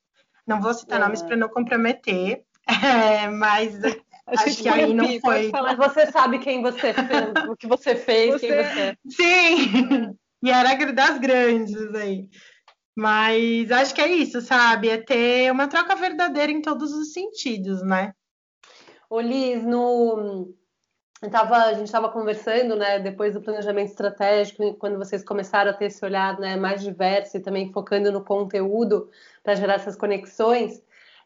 Não 0.47 0.61
vou 0.61 0.75
citar 0.75 1.01
é. 1.01 1.05
nomes 1.05 1.23
para 1.23 1.37
não 1.37 1.49
comprometer, 1.49 2.43
é, 2.67 3.29
mas 3.29 3.79
Acho 4.27 4.63
que 4.63 4.69
aí 4.69 4.95
não 4.95 5.21
foi. 5.21 5.51
Mas 5.51 5.77
você 5.77 6.11
sabe 6.11 6.39
quem 6.39 6.63
você 6.63 6.93
fez, 6.93 7.49
o 7.49 7.57
que 7.57 7.67
você 7.67 7.97
fez, 7.97 8.35
você... 8.35 8.47
quem 8.47 8.57
você 8.57 8.81
é. 8.81 8.97
Sim! 9.09 10.17
E 10.43 10.51
era 10.51 10.93
das 10.93 11.19
grandes 11.19 11.95
aí. 11.95 12.29
Mas 12.97 13.71
acho 13.71 13.95
que 13.95 14.01
é 14.01 14.09
isso, 14.09 14.41
sabe? 14.41 14.89
É 14.89 14.99
ter 14.99 15.51
uma 15.51 15.69
troca 15.69 15.95
verdadeira 15.95 16.51
em 16.51 16.63
todos 16.63 16.93
os 16.93 17.13
sentidos, 17.13 17.83
né? 17.83 18.13
Ô, 19.09 19.21
Liz, 19.21 19.63
no... 19.65 20.55
Tava, 21.31 21.57
a 21.57 21.75
gente 21.75 21.87
estava 21.87 22.09
conversando, 22.09 22.75
né, 22.77 22.99
depois 22.99 23.35
do 23.35 23.43
planejamento 23.43 23.91
estratégico, 23.91 24.75
quando 24.75 24.97
vocês 24.97 25.23
começaram 25.23 25.71
a 25.71 25.75
ter 25.75 25.87
esse 25.87 26.03
olhar 26.03 26.39
né, 26.39 26.57
mais 26.57 26.83
diverso 26.83 27.37
e 27.37 27.41
também 27.41 27.71
focando 27.73 28.11
no 28.11 28.25
conteúdo 28.25 29.11
para 29.43 29.55
gerar 29.55 29.75
essas 29.75 29.97
conexões. 29.97 30.83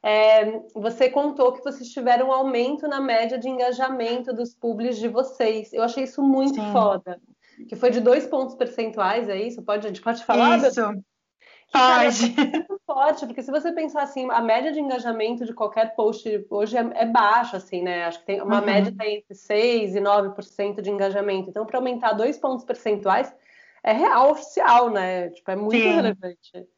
É, 0.07 0.61
você 0.75 1.09
contou 1.09 1.55
que 1.55 1.65
vocês 1.65 1.89
tiveram 1.89 2.29
um 2.29 2.33
aumento 2.33 2.87
na 2.87 3.01
média 3.01 3.39
de 3.39 3.49
engajamento 3.49 4.35
dos 4.35 4.55
publis 4.55 4.99
de 4.99 5.09
vocês. 5.09 5.73
Eu 5.73 5.83
achei 5.83 6.05
isso 6.05 6.23
muito 6.23 6.61
Sim. 6.61 6.73
foda. 6.73 7.19
Que 7.67 7.75
foi 7.75 7.89
de 7.89 8.01
dois 8.01 8.27
pontos 8.27 8.55
percentuais, 8.55 9.31
é 9.31 9.41
isso? 9.41 9.63
Pode, 9.63 9.87
a 9.87 9.89
gente 9.89 10.03
pode 10.03 10.23
falar? 10.23 10.59
Isso. 10.59 10.83
Pode. 11.73 12.35
É 12.39 12.45
muito 12.45 12.81
forte, 12.87 13.27
porque 13.27 13.43
se 13.43 13.51
você 13.51 13.73
pensar 13.73 14.03
assim, 14.03 14.31
a 14.31 14.43
média 14.43 14.73
de 14.73 14.79
engajamento 14.79 15.47
de 15.47 15.55
qualquer 15.55 15.97
post 15.97 16.47
hoje 16.51 16.77
é, 16.77 16.87
é 16.95 17.07
baixa, 17.07 17.57
assim, 17.57 17.83
né? 17.83 18.05
Acho 18.05 18.21
que 18.21 18.27
tem 18.27 18.43
uma 18.43 18.61
uhum. 18.61 18.67
média 18.67 18.95
tá 18.95 19.07
entre 19.09 19.35
6% 19.35 19.97
e 19.97 20.01
9% 20.01 20.83
de 20.83 20.91
engajamento. 20.91 21.49
Então, 21.49 21.65
para 21.65 21.79
aumentar 21.79 22.13
dois 22.13 22.37
pontos 22.37 22.67
percentuais, 22.67 23.35
é 23.83 23.93
real 23.93 24.33
oficial, 24.33 24.91
né? 24.91 25.31
Tipo, 25.31 25.51
é 25.51 25.57
muito 25.57 25.83
Sim. 25.83 25.95
relevante. 25.95 26.69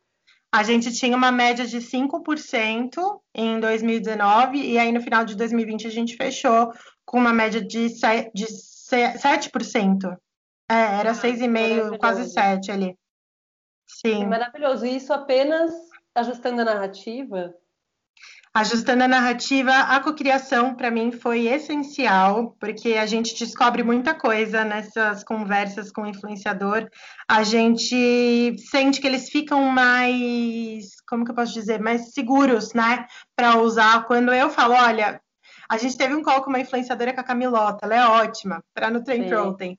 A 0.56 0.62
gente 0.62 0.90
tinha 0.90 1.14
uma 1.14 1.30
média 1.30 1.66
de 1.66 1.76
5% 1.76 3.20
em 3.34 3.60
2019, 3.60 4.56
e 4.56 4.78
aí 4.78 4.90
no 4.90 5.02
final 5.02 5.22
de 5.22 5.36
2020 5.36 5.86
a 5.86 5.90
gente 5.90 6.16
fechou 6.16 6.72
com 7.04 7.18
uma 7.18 7.30
média 7.30 7.60
de, 7.60 7.88
7%. 7.90 8.30
De 8.34 8.46
7%. 8.46 10.16
É, 10.70 10.74
era 10.74 11.10
ah, 11.10 11.14
6,5%, 11.14 11.98
quase 11.98 12.34
7% 12.34 12.70
ali. 12.70 12.98
Sim. 13.86 14.22
É 14.22 14.26
maravilhoso. 14.26 14.86
E 14.86 14.96
isso 14.96 15.12
apenas 15.12 15.74
ajustando 16.14 16.62
a 16.62 16.64
narrativa? 16.64 17.54
Ajustando 18.56 19.04
a 19.04 19.08
narrativa, 19.08 19.70
a 19.70 20.00
cocriação 20.00 20.74
para 20.74 20.90
mim 20.90 21.12
foi 21.12 21.46
essencial, 21.46 22.56
porque 22.58 22.94
a 22.94 23.04
gente 23.04 23.38
descobre 23.38 23.82
muita 23.82 24.14
coisa 24.14 24.64
nessas 24.64 25.22
conversas 25.22 25.92
com 25.92 26.04
o 26.04 26.06
influenciador. 26.06 26.88
A 27.28 27.42
gente 27.42 28.56
sente 28.70 28.98
que 28.98 29.06
eles 29.06 29.28
ficam 29.28 29.60
mais, 29.64 30.86
como 31.06 31.22
que 31.22 31.32
eu 31.32 31.34
posso 31.34 31.52
dizer, 31.52 31.82
mais 31.82 32.14
seguros, 32.14 32.72
né, 32.72 33.04
para 33.36 33.58
usar. 33.58 34.06
Quando 34.06 34.32
eu 34.32 34.48
falo, 34.48 34.72
olha, 34.72 35.20
a 35.68 35.76
gente 35.76 35.98
teve 35.98 36.14
um 36.14 36.22
call 36.22 36.40
com 36.40 36.48
uma 36.48 36.60
influenciadora 36.60 37.12
com 37.12 37.20
a 37.20 37.24
Camilota, 37.24 37.84
ela 37.84 37.94
é 37.94 38.06
ótima 38.06 38.64
para 38.72 38.88
no 38.88 39.04
Trem 39.04 39.28
Protein. 39.28 39.78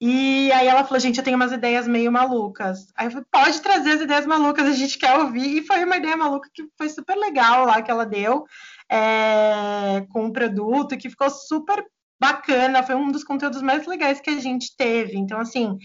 E 0.00 0.52
aí 0.52 0.66
ela 0.66 0.84
falou, 0.84 1.00
gente, 1.00 1.18
eu 1.18 1.24
tenho 1.24 1.36
umas 1.36 1.52
ideias 1.52 1.88
meio 1.88 2.12
malucas. 2.12 2.92
Aí 2.94 3.06
eu 3.06 3.10
falei, 3.10 3.26
pode 3.30 3.60
trazer 3.62 3.92
as 3.92 4.00
ideias 4.02 4.26
malucas, 4.26 4.66
a 4.66 4.72
gente 4.72 4.98
quer 4.98 5.18
ouvir. 5.18 5.58
E 5.58 5.66
foi 5.66 5.84
uma 5.84 5.96
ideia 5.96 6.16
maluca 6.16 6.50
que 6.52 6.64
foi 6.76 6.88
super 6.88 7.16
legal 7.16 7.64
lá 7.64 7.80
que 7.80 7.90
ela 7.90 8.04
deu 8.04 8.44
é, 8.90 10.06
com 10.10 10.26
o 10.26 10.32
produto, 10.32 10.96
que 10.96 11.08
ficou 11.08 11.30
super 11.30 11.82
bacana, 12.18 12.82
foi 12.82 12.94
um 12.94 13.10
dos 13.10 13.24
conteúdos 13.24 13.60
mais 13.62 13.86
legais 13.86 14.20
que 14.20 14.30
a 14.30 14.40
gente 14.40 14.74
teve. 14.76 15.16
Então, 15.16 15.38
assim, 15.38 15.76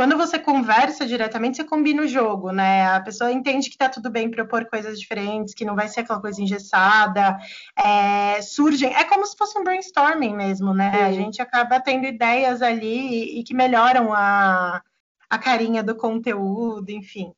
quando 0.00 0.16
você 0.16 0.38
conversa 0.38 1.04
diretamente, 1.04 1.58
você 1.58 1.64
combina 1.64 2.00
o 2.00 2.08
jogo, 2.08 2.50
né? 2.50 2.86
A 2.86 3.00
pessoa 3.00 3.30
entende 3.30 3.68
que 3.68 3.76
tá 3.76 3.86
tudo 3.86 4.08
bem 4.08 4.30
propor 4.30 4.64
coisas 4.64 4.98
diferentes, 4.98 5.52
que 5.52 5.62
não 5.62 5.76
vai 5.76 5.88
ser 5.88 6.00
aquela 6.00 6.18
coisa 6.18 6.40
engessada. 6.40 7.36
É, 7.76 8.40
surgem, 8.40 8.94
é 8.94 9.04
como 9.04 9.26
se 9.26 9.36
fosse 9.36 9.58
um 9.58 9.62
brainstorming 9.62 10.34
mesmo, 10.34 10.72
né? 10.72 10.90
Sim. 10.90 11.02
A 11.02 11.12
gente 11.12 11.42
acaba 11.42 11.78
tendo 11.80 12.06
ideias 12.06 12.62
ali 12.62 12.86
e, 12.86 13.40
e 13.40 13.44
que 13.44 13.52
melhoram 13.52 14.10
a, 14.14 14.80
a 15.28 15.38
carinha 15.38 15.82
do 15.82 15.94
conteúdo, 15.94 16.88
enfim. 16.88 17.34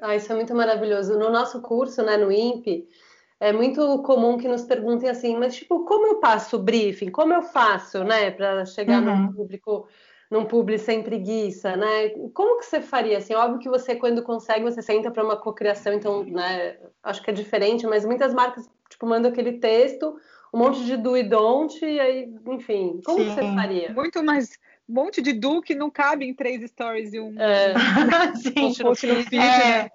Ah, 0.00 0.14
isso 0.14 0.30
é 0.30 0.36
muito 0.36 0.54
maravilhoso. 0.54 1.18
No 1.18 1.28
nosso 1.28 1.60
curso, 1.60 2.04
né, 2.04 2.16
no 2.16 2.30
INPE, 2.30 2.86
é 3.40 3.52
muito 3.52 4.00
comum 4.04 4.38
que 4.38 4.46
nos 4.46 4.62
perguntem 4.62 5.10
assim, 5.10 5.36
mas 5.36 5.56
tipo, 5.56 5.84
como 5.84 6.06
eu 6.06 6.20
passo 6.20 6.54
o 6.54 6.62
briefing? 6.62 7.10
Como 7.10 7.34
eu 7.34 7.42
faço, 7.42 8.04
né, 8.04 8.30
para 8.30 8.64
chegar 8.64 9.02
uhum. 9.02 9.22
num 9.22 9.32
público, 9.32 9.88
num 10.30 10.44
público 10.44 10.82
sem 10.82 11.02
preguiça, 11.02 11.76
né? 11.76 12.10
Como 12.34 12.58
que 12.58 12.66
você 12.66 12.80
faria 12.80 13.18
assim? 13.18 13.34
Óbvio 13.34 13.60
que 13.60 13.68
você 13.68 13.94
quando 13.94 14.22
consegue, 14.22 14.64
você 14.64 14.82
senta 14.82 15.10
para 15.10 15.24
uma 15.24 15.36
cocriação, 15.36 15.92
então, 15.92 16.24
né, 16.24 16.76
acho 17.02 17.22
que 17.22 17.30
é 17.30 17.32
diferente, 17.32 17.86
mas 17.86 18.04
muitas 18.04 18.34
marcas 18.34 18.68
tipo 18.88 19.06
mandam 19.06 19.30
aquele 19.30 19.54
texto, 19.54 20.16
um 20.52 20.58
monte 20.58 20.84
de 20.84 20.96
do 20.96 21.16
e 21.16 21.22
don't 21.22 21.84
e 21.84 22.00
aí, 22.00 22.34
enfim, 22.48 23.00
como 23.04 23.18
que 23.18 23.30
você 23.30 23.54
faria? 23.54 23.92
Muito 23.92 24.22
mais 24.22 24.58
um 24.88 24.94
monte 24.94 25.20
de 25.20 25.32
do 25.32 25.60
que 25.60 25.74
não 25.74 25.90
cabe 25.90 26.24
em 26.24 26.34
três 26.34 26.62
stories 26.70 27.12
e 27.12 27.20
um, 27.20 27.34
é. 27.40 27.74
um 28.58 28.74
post 28.74 29.06
no 29.06 29.16
feed, 29.16 29.36
é. 29.36 29.82
né? 29.82 29.90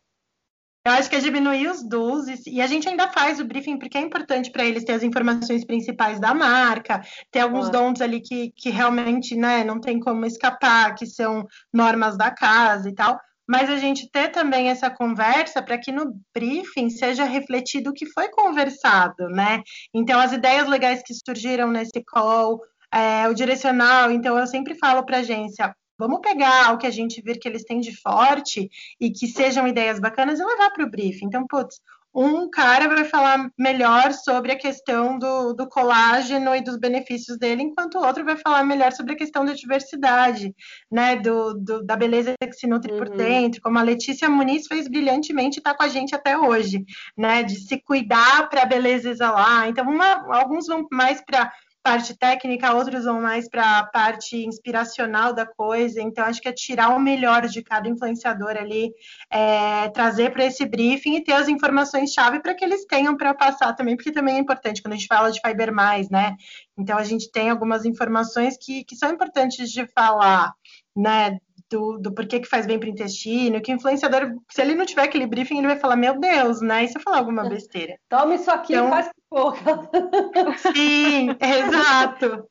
Eu 0.83 0.93
acho 0.93 1.09
que 1.09 1.15
é 1.15 1.19
diminuir 1.19 1.69
os 1.69 1.83
dos 1.83 2.25
e 2.47 2.59
a 2.59 2.65
gente 2.65 2.89
ainda 2.89 3.07
faz 3.07 3.39
o 3.39 3.45
briefing 3.45 3.77
porque 3.77 3.99
é 3.99 4.01
importante 4.01 4.49
para 4.51 4.65
eles 4.65 4.83
ter 4.83 4.93
as 4.93 5.03
informações 5.03 5.63
principais 5.63 6.19
da 6.19 6.33
marca, 6.33 7.01
ter 7.29 7.41
alguns 7.41 7.67
ah. 7.67 7.71
dons 7.71 8.01
ali 8.01 8.19
que, 8.19 8.51
que 8.55 8.71
realmente 8.71 9.35
né, 9.35 9.63
não 9.63 9.79
tem 9.79 9.99
como 9.99 10.25
escapar, 10.25 10.95
que 10.95 11.05
são 11.05 11.45
normas 11.71 12.17
da 12.17 12.31
casa 12.31 12.89
e 12.89 12.95
tal. 12.95 13.19
Mas 13.47 13.69
a 13.69 13.77
gente 13.77 14.09
ter 14.09 14.29
também 14.29 14.69
essa 14.69 14.89
conversa 14.89 15.61
para 15.61 15.77
que 15.77 15.91
no 15.91 16.19
briefing 16.33 16.89
seja 16.89 17.25
refletido 17.25 17.91
o 17.91 17.93
que 17.93 18.07
foi 18.07 18.29
conversado, 18.29 19.27
né? 19.29 19.61
Então, 19.93 20.19
as 20.19 20.31
ideias 20.31 20.67
legais 20.67 21.03
que 21.03 21.13
surgiram 21.13 21.69
nesse 21.69 22.01
call, 22.07 22.61
é, 22.93 23.27
o 23.27 23.33
direcional. 23.33 24.09
Então, 24.09 24.37
eu 24.37 24.47
sempre 24.47 24.75
falo 24.75 25.03
para 25.05 25.17
a 25.17 25.19
agência: 25.19 25.75
Vamos 26.07 26.21
pegar 26.21 26.73
o 26.73 26.77
que 26.77 26.87
a 26.87 26.91
gente 26.91 27.21
vir 27.21 27.39
que 27.39 27.47
eles 27.47 27.63
têm 27.63 27.79
de 27.79 27.95
forte 27.95 28.69
e 28.99 29.11
que 29.11 29.27
sejam 29.27 29.67
ideias 29.67 29.99
bacanas 29.99 30.39
e 30.39 30.43
levar 30.43 30.71
para 30.71 30.85
o 30.85 30.89
briefing. 30.89 31.25
Então, 31.25 31.45
putz, 31.47 31.79
um 32.13 32.49
cara 32.49 32.89
vai 32.89 33.05
falar 33.05 33.49
melhor 33.57 34.11
sobre 34.11 34.51
a 34.51 34.57
questão 34.57 35.17
do, 35.17 35.53
do, 35.53 35.67
colágeno 35.67 36.53
e 36.53 36.61
dos 36.61 36.77
benefícios 36.77 37.37
dele, 37.37 37.63
enquanto 37.63 37.95
o 37.95 38.05
outro 38.05 38.25
vai 38.25 38.35
falar 38.35 38.63
melhor 38.65 38.91
sobre 38.91 39.13
a 39.13 39.15
questão 39.15 39.45
da 39.45 39.53
diversidade, 39.53 40.53
né, 40.91 41.15
do, 41.15 41.53
do 41.53 41.83
da 41.83 41.95
beleza 41.95 42.33
que 42.41 42.53
se 42.53 42.67
nutre 42.67 42.91
uhum. 42.91 42.97
por 42.97 43.09
dentro, 43.09 43.61
como 43.61 43.79
a 43.79 43.83
Letícia 43.83 44.29
Muniz 44.29 44.67
fez 44.67 44.89
brilhantemente 44.89 45.57
e 45.57 45.59
está 45.59 45.73
com 45.73 45.83
a 45.83 45.87
gente 45.87 46.13
até 46.13 46.37
hoje, 46.37 46.83
né, 47.17 47.43
de 47.43 47.55
se 47.55 47.79
cuidar 47.81 48.49
para 48.49 48.63
a 48.63 48.65
beleza 48.65 49.09
exalar. 49.09 49.69
Então, 49.69 49.85
uma, 49.85 50.37
alguns 50.37 50.67
vão 50.67 50.85
mais 50.91 51.21
para 51.21 51.51
parte 51.83 52.15
técnica, 52.17 52.73
outros 52.73 53.05
vão 53.05 53.21
mais 53.21 53.49
para 53.49 53.79
a 53.79 53.85
parte 53.85 54.37
inspiracional 54.37 55.33
da 55.33 55.45
coisa. 55.45 56.01
Então, 56.01 56.25
acho 56.25 56.41
que 56.41 56.47
é 56.47 56.53
tirar 56.53 56.89
o 56.89 56.99
melhor 56.99 57.47
de 57.47 57.61
cada 57.61 57.89
influenciador 57.89 58.51
ali, 58.51 58.91
é, 59.31 59.89
trazer 59.89 60.31
para 60.31 60.45
esse 60.45 60.65
briefing 60.65 61.15
e 61.15 61.23
ter 61.23 61.33
as 61.33 61.47
informações-chave 61.47 62.41
para 62.41 62.53
que 62.53 62.63
eles 62.63 62.85
tenham 62.85 63.17
para 63.17 63.33
passar 63.33 63.73
também, 63.73 63.95
porque 63.95 64.11
também 64.11 64.35
é 64.35 64.39
importante 64.39 64.81
quando 64.81 64.93
a 64.93 64.97
gente 64.97 65.07
fala 65.07 65.31
de 65.31 65.39
Fiber 65.39 65.73
Mais, 65.73 66.09
né? 66.09 66.35
Então, 66.77 66.97
a 66.97 67.03
gente 67.03 67.31
tem 67.31 67.49
algumas 67.49 67.85
informações 67.85 68.57
que, 68.59 68.83
que 68.83 68.95
são 68.95 69.11
importantes 69.11 69.71
de 69.71 69.85
falar, 69.87 70.53
né? 70.95 71.37
Do, 71.71 71.97
do 71.97 72.13
porquê 72.13 72.39
que 72.39 72.47
faz 72.47 72.67
bem 72.67 72.77
para 72.77 72.87
o 72.87 72.91
intestino, 72.91 73.61
que 73.61 73.71
o 73.71 73.75
influenciador, 73.75 74.35
se 74.49 74.61
ele 74.61 74.75
não 74.75 74.85
tiver 74.85 75.03
aquele 75.03 75.25
briefing, 75.25 75.57
ele 75.57 75.67
vai 75.67 75.79
falar, 75.79 75.95
meu 75.95 76.19
Deus, 76.19 76.61
né? 76.61 76.83
E 76.83 76.87
se 76.89 76.97
eu 76.97 77.01
falar 77.01 77.19
alguma 77.19 77.47
besteira? 77.47 77.97
Toma 78.09 78.35
isso 78.35 78.51
aqui 78.51 78.73
então, 78.73 78.87
e 78.87 78.89
faz 78.89 79.09
pouca. 79.29 79.59
Sim, 80.75 81.29
exato. 81.39 82.49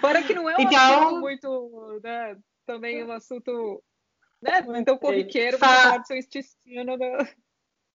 Fora 0.00 0.22
que 0.22 0.34
não 0.34 0.50
é 0.50 0.56
um 0.56 0.60
então, 0.60 1.06
assunto 1.06 1.20
muito, 1.20 2.00
né, 2.02 2.36
também 2.66 3.04
um 3.04 3.12
assunto, 3.12 3.82
né, 4.42 4.64
então 4.76 4.98
corriqueiro 4.98 5.58
para 5.58 5.68
falar 5.68 5.98
do 5.98 6.06
seu 6.06 6.16
intestino, 6.16 6.96
né? 6.96 7.28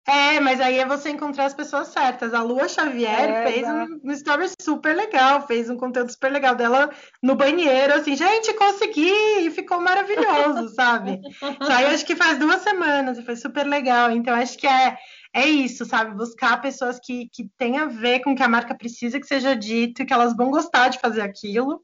É, 0.08 0.39
mas 0.39 0.62
aí 0.62 0.78
é 0.78 0.86
você 0.86 1.10
encontrar 1.10 1.45
as 1.45 1.53
pessoas 1.56 1.88
certas. 1.88 2.34
A 2.34 2.43
Lua 2.43 2.68
Xavier 2.68 3.30
é, 3.30 3.47
fez 3.47 3.68
um, 3.68 3.99
um 4.03 4.12
story 4.12 4.45
super 4.62 4.95
legal, 4.95 5.47
fez 5.47 5.68
um 5.68 5.78
conteúdo 5.78 6.12
super 6.12 6.32
legal 6.32 6.53
dela 6.53 6.91
no 7.24 7.36
banheiro, 7.36 7.93
assim, 7.93 8.16
gente, 8.16 8.53
consegui! 8.53 9.12
E 9.41 9.49
ficou 9.49 9.82
maravilhoso, 9.82 10.70
sabe? 10.76 11.20
Saiu 11.66 11.88
acho 11.88 12.06
que 12.06 12.16
faz 12.16 12.38
duas 12.38 12.62
semanas 12.62 13.18
e 13.18 13.24
foi 13.24 13.36
super 13.36 13.66
legal. 13.66 14.12
Então, 14.12 14.36
acho 14.36 14.58
que 14.60 14.68
é, 14.68 14.95
é 15.34 15.47
isso, 15.47 15.86
sabe? 15.86 16.16
Buscar 16.16 16.62
pessoas 16.62 16.99
que, 17.03 17.28
que 17.34 17.49
têm 17.58 17.80
a 17.80 17.86
ver 17.86 18.20
com 18.20 18.34
o 18.34 18.36
que 18.36 18.43
a 18.43 18.47
marca 18.47 18.76
precisa 18.76 19.20
que 19.20 19.26
seja 19.26 19.56
dito 19.56 20.03
e 20.03 20.06
que 20.06 20.14
elas 20.14 20.36
vão 20.36 20.51
gostar 20.51 20.89
de 20.89 20.99
fazer 20.99 21.22
aquilo. 21.22 21.82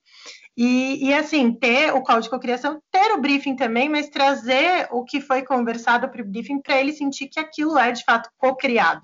E, 0.57 1.07
e, 1.07 1.13
assim, 1.13 1.53
ter 1.53 1.93
o 1.93 2.03
call 2.03 2.19
de 2.19 2.29
cocriação, 2.29 2.81
ter 2.91 3.11
o 3.13 3.21
briefing 3.21 3.55
também, 3.55 3.87
mas 3.87 4.09
trazer 4.09 4.87
o 4.91 5.03
que 5.03 5.21
foi 5.21 5.43
conversado 5.43 6.09
para 6.09 6.21
o 6.21 6.25
briefing 6.25 6.61
para 6.61 6.79
ele 6.79 6.91
sentir 6.91 7.27
que 7.27 7.39
aquilo 7.39 7.77
é 7.77 7.91
de 7.91 8.03
fato 8.03 8.29
co-criado, 8.37 9.01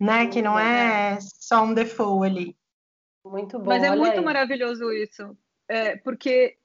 né? 0.00 0.26
que 0.26 0.40
não 0.40 0.58
é 0.58 1.18
só 1.20 1.62
um 1.62 1.74
default 1.74 2.26
ali. 2.26 2.56
Muito 3.24 3.58
bom. 3.58 3.66
Mas 3.66 3.82
é 3.82 3.94
muito 3.94 4.18
aí. 4.18 4.24
maravilhoso 4.24 4.90
isso, 4.90 5.36
é, 5.68 5.96
porque 5.96 6.56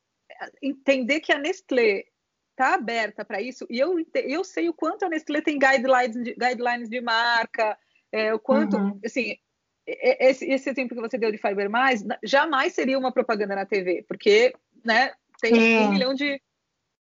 entender 0.62 1.20
que 1.20 1.34
a 1.34 1.38
Nestlé 1.38 2.06
está 2.52 2.76
aberta 2.76 3.26
para 3.26 3.42
isso, 3.42 3.66
e 3.70 3.80
eu, 3.80 3.96
eu 4.14 4.44
sei 4.44 4.70
o 4.70 4.74
quanto 4.74 5.04
a 5.04 5.10
Nestlé 5.10 5.42
tem 5.42 5.60
guidelines 5.60 6.16
de, 6.16 6.36
guidelines 6.36 6.90
de 6.90 7.02
marca, 7.02 7.78
é, 8.12 8.34
o 8.34 8.40
quanto, 8.40 8.78
uhum. 8.78 9.00
assim, 9.04 9.38
esse, 10.02 10.46
esse 10.46 10.70
exemplo 10.70 10.96
que 10.96 11.02
você 11.02 11.18
deu 11.18 11.32
de 11.32 11.38
Fiber 11.38 11.70
Mais 11.70 12.04
jamais 12.24 12.74
seria 12.74 12.98
uma 12.98 13.12
propaganda 13.12 13.56
na 13.56 13.66
TV, 13.66 14.06
porque 14.08 14.54
né, 14.84 15.14
tem 15.40 15.54
um 15.54 15.92
milhão 15.92 16.14
de, 16.14 16.42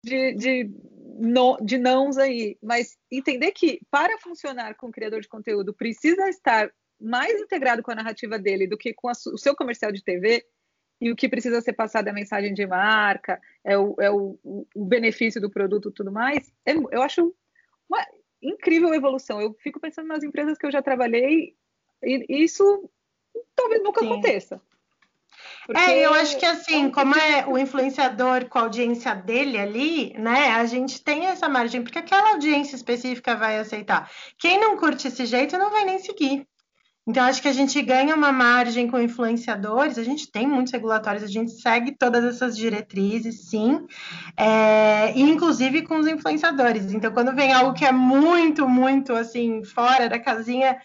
de, 0.05 0.35
de, 0.35 0.71
no, 1.19 1.57
de 1.61 1.79
nãos 1.79 2.19
aí. 2.19 2.57
Mas 2.63 2.97
entender 3.11 3.53
que 3.53 3.81
para 3.91 4.19
funcionar 4.19 4.75
com 4.75 4.89
o 4.89 4.93
criador 4.93 5.21
de 5.21 5.29
conteúdo 5.29 5.75
precisa 5.75 6.29
estar 6.29 6.71
mais 7.01 7.33
integrado 7.41 7.83
com 7.83 7.91
a 7.91 7.95
narrativa 7.95 8.39
dele 8.39 8.67
do 8.67 8.77
que 8.77 8.93
com 8.93 9.09
a, 9.09 9.13
o 9.13 9.39
seu 9.39 9.55
comercial 9.55 9.91
de 9.91 10.03
TV, 10.03 10.45
e 11.01 11.11
o 11.11 11.17
que 11.17 11.29
precisa 11.29 11.61
ser 11.63 11.73
passado 11.73 12.09
é 12.09 12.11
a 12.11 12.15
mensagem 12.15 12.53
de 12.53 12.67
marca, 12.67 13.41
é 13.65 13.77
o, 13.77 13.97
é 13.99 14.11
o, 14.11 14.39
o 14.75 14.85
benefício 14.85 15.41
do 15.41 15.51
produto 15.51 15.89
e 15.89 15.93
tudo 15.93 16.13
mais, 16.13 16.53
é, 16.67 16.75
eu 16.75 17.03
acho 17.03 17.35
uma 17.89 18.07
incrível 18.43 18.93
evolução. 18.93 19.41
Eu 19.41 19.55
fico 19.63 19.81
pensando 19.81 20.09
nas 20.09 20.23
empresas 20.23 20.59
que 20.59 20.67
eu 20.67 20.71
já 20.71 20.83
trabalhei 20.83 21.57
e 22.03 22.45
isso 22.45 22.91
talvez 23.55 23.83
nunca 23.83 24.01
Sim. 24.01 24.07
aconteça. 24.07 24.61
Porque... 25.67 25.81
É, 25.81 26.05
eu 26.05 26.13
acho 26.15 26.37
que 26.39 26.45
assim, 26.45 26.91
como 26.91 27.15
é 27.15 27.47
o 27.47 27.57
influenciador 27.57 28.47
com 28.47 28.59
a 28.59 28.63
audiência 28.63 29.15
dele 29.15 29.59
ali, 29.59 30.13
né? 30.19 30.51
A 30.53 30.65
gente 30.65 31.03
tem 31.03 31.27
essa 31.27 31.49
margem, 31.49 31.83
porque 31.83 31.99
aquela 31.99 32.31
audiência 32.33 32.75
específica 32.75 33.37
vai 33.37 33.59
aceitar. 33.59 34.11
Quem 34.39 34.59
não 34.59 34.77
curte 34.77 35.09
esse 35.09 35.25
jeito 35.27 35.57
não 35.57 35.71
vai 35.71 35.85
nem 35.85 35.99
seguir. 35.99 36.47
Então, 37.07 37.25
acho 37.25 37.41
que 37.41 37.49
a 37.49 37.53
gente 37.53 37.81
ganha 37.83 38.15
uma 38.15 38.31
margem 38.31 38.87
com 38.87 39.01
influenciadores, 39.01 39.99
a 39.99 40.05
gente 40.05 40.31
tem 40.31 40.47
muitos 40.47 40.73
regulatórios, 40.73 41.25
a 41.25 41.27
gente 41.27 41.51
segue 41.51 41.97
todas 41.97 42.23
essas 42.25 42.57
diretrizes, 42.57 43.49
sim, 43.49 43.85
é, 44.37 45.19
inclusive 45.19 45.83
com 45.83 45.99
os 45.99 46.07
influenciadores. 46.07 46.93
Então, 46.93 47.11
quando 47.11 47.35
vem 47.35 47.53
algo 47.53 47.73
que 47.73 47.85
é 47.85 47.91
muito, 47.91 48.69
muito 48.69 49.13
assim, 49.15 49.65
fora 49.65 50.09
da 50.09 50.19
casinha, 50.19 50.77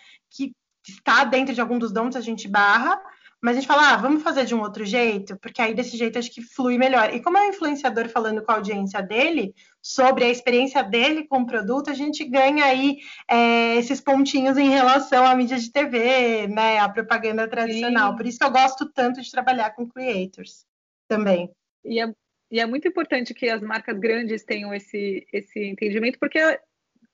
que 0.86 0.91
está 0.91 1.23
dentro 1.23 1.53
de 1.53 1.59
algum 1.59 1.79
dos 1.79 1.91
dons, 1.91 2.15
a 2.15 2.21
gente 2.21 2.47
barra, 2.47 3.01
mas 3.41 3.57
a 3.57 3.59
gente 3.59 3.67
fala, 3.67 3.93
ah, 3.93 3.97
vamos 3.97 4.23
fazer 4.23 4.45
de 4.45 4.55
um 4.55 4.61
outro 4.61 4.86
jeito, 4.86 5.38
porque 5.38 5.61
aí 5.61 5.73
desse 5.73 5.97
jeito 5.97 6.17
acho 6.17 6.31
que 6.31 6.41
flui 6.41 6.77
melhor. 6.77 7.13
E 7.13 7.21
como 7.21 7.38
é 7.38 7.41
o 7.41 7.49
influenciador 7.49 8.07
falando 8.09 8.43
com 8.43 8.51
a 8.51 8.55
audiência 8.55 9.01
dele, 9.01 9.53
sobre 9.81 10.23
a 10.23 10.29
experiência 10.29 10.83
dele 10.83 11.27
com 11.27 11.39
o 11.39 11.45
produto, 11.45 11.89
a 11.89 11.93
gente 11.93 12.23
ganha 12.23 12.65
aí 12.65 12.99
é, 13.29 13.75
esses 13.75 13.99
pontinhos 13.99 14.57
em 14.57 14.69
relação 14.69 15.25
à 15.25 15.36
mídia 15.36 15.57
de 15.57 15.71
TV, 15.71 16.47
né, 16.47 16.79
a 16.79 16.88
propaganda 16.88 17.47
tradicional. 17.47 18.11
Sim. 18.11 18.17
Por 18.17 18.25
isso 18.25 18.39
que 18.39 18.45
eu 18.45 18.51
gosto 18.51 18.91
tanto 18.91 19.21
de 19.21 19.31
trabalhar 19.31 19.71
com 19.71 19.88
creators 19.88 20.65
também. 21.07 21.49
E 21.83 21.99
é, 21.99 22.11
e 22.51 22.59
é 22.59 22.65
muito 22.65 22.88
importante 22.88 23.33
que 23.33 23.49
as 23.49 23.61
marcas 23.61 23.97
grandes 23.99 24.43
tenham 24.43 24.73
esse, 24.73 25.27
esse 25.33 25.59
entendimento, 25.59 26.17
porque 26.19 26.39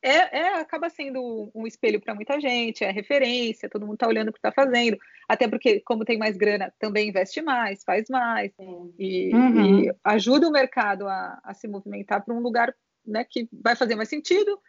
é, 0.02 0.39
é, 0.39 0.60
acaba 0.60 0.89
sendo 0.89 1.52
um 1.54 1.68
espelho 1.68 2.02
para 2.02 2.16
muita 2.16 2.39
gente, 2.39 2.84
é 2.84 2.91
referência, 2.91 3.70
todo 3.70 3.86
mundo 3.86 3.95
está 3.95 4.08
olhando 4.08 4.30
o 4.30 4.34
que 4.34 4.39
está 4.39 4.52
fazendo, 4.52 4.97
até 5.30 5.47
porque, 5.47 5.80
como 5.82 6.04
tem 6.04 6.18
mais 6.18 6.36
grana, 6.36 6.74
também 6.80 7.10
investe 7.10 7.41
mais, 7.41 7.84
faz 7.84 8.10
mais, 8.10 8.52
e, 8.97 9.34
uhum. 9.34 9.84
e, 9.84 9.95
ajuda 10.04 10.47
o 10.47 10.52
mercado 10.52 11.08
a, 11.08 11.39
a 11.43 11.54
se 11.54 11.68
movimentar 11.68 12.26
para 12.26 12.34
um 12.34 12.39
lugar 12.39 12.74
né, 13.06 13.24
que 13.24 13.47
vai 13.52 13.76
fazer 13.76 13.95
mais 13.95 14.10
sentido, 14.10 14.60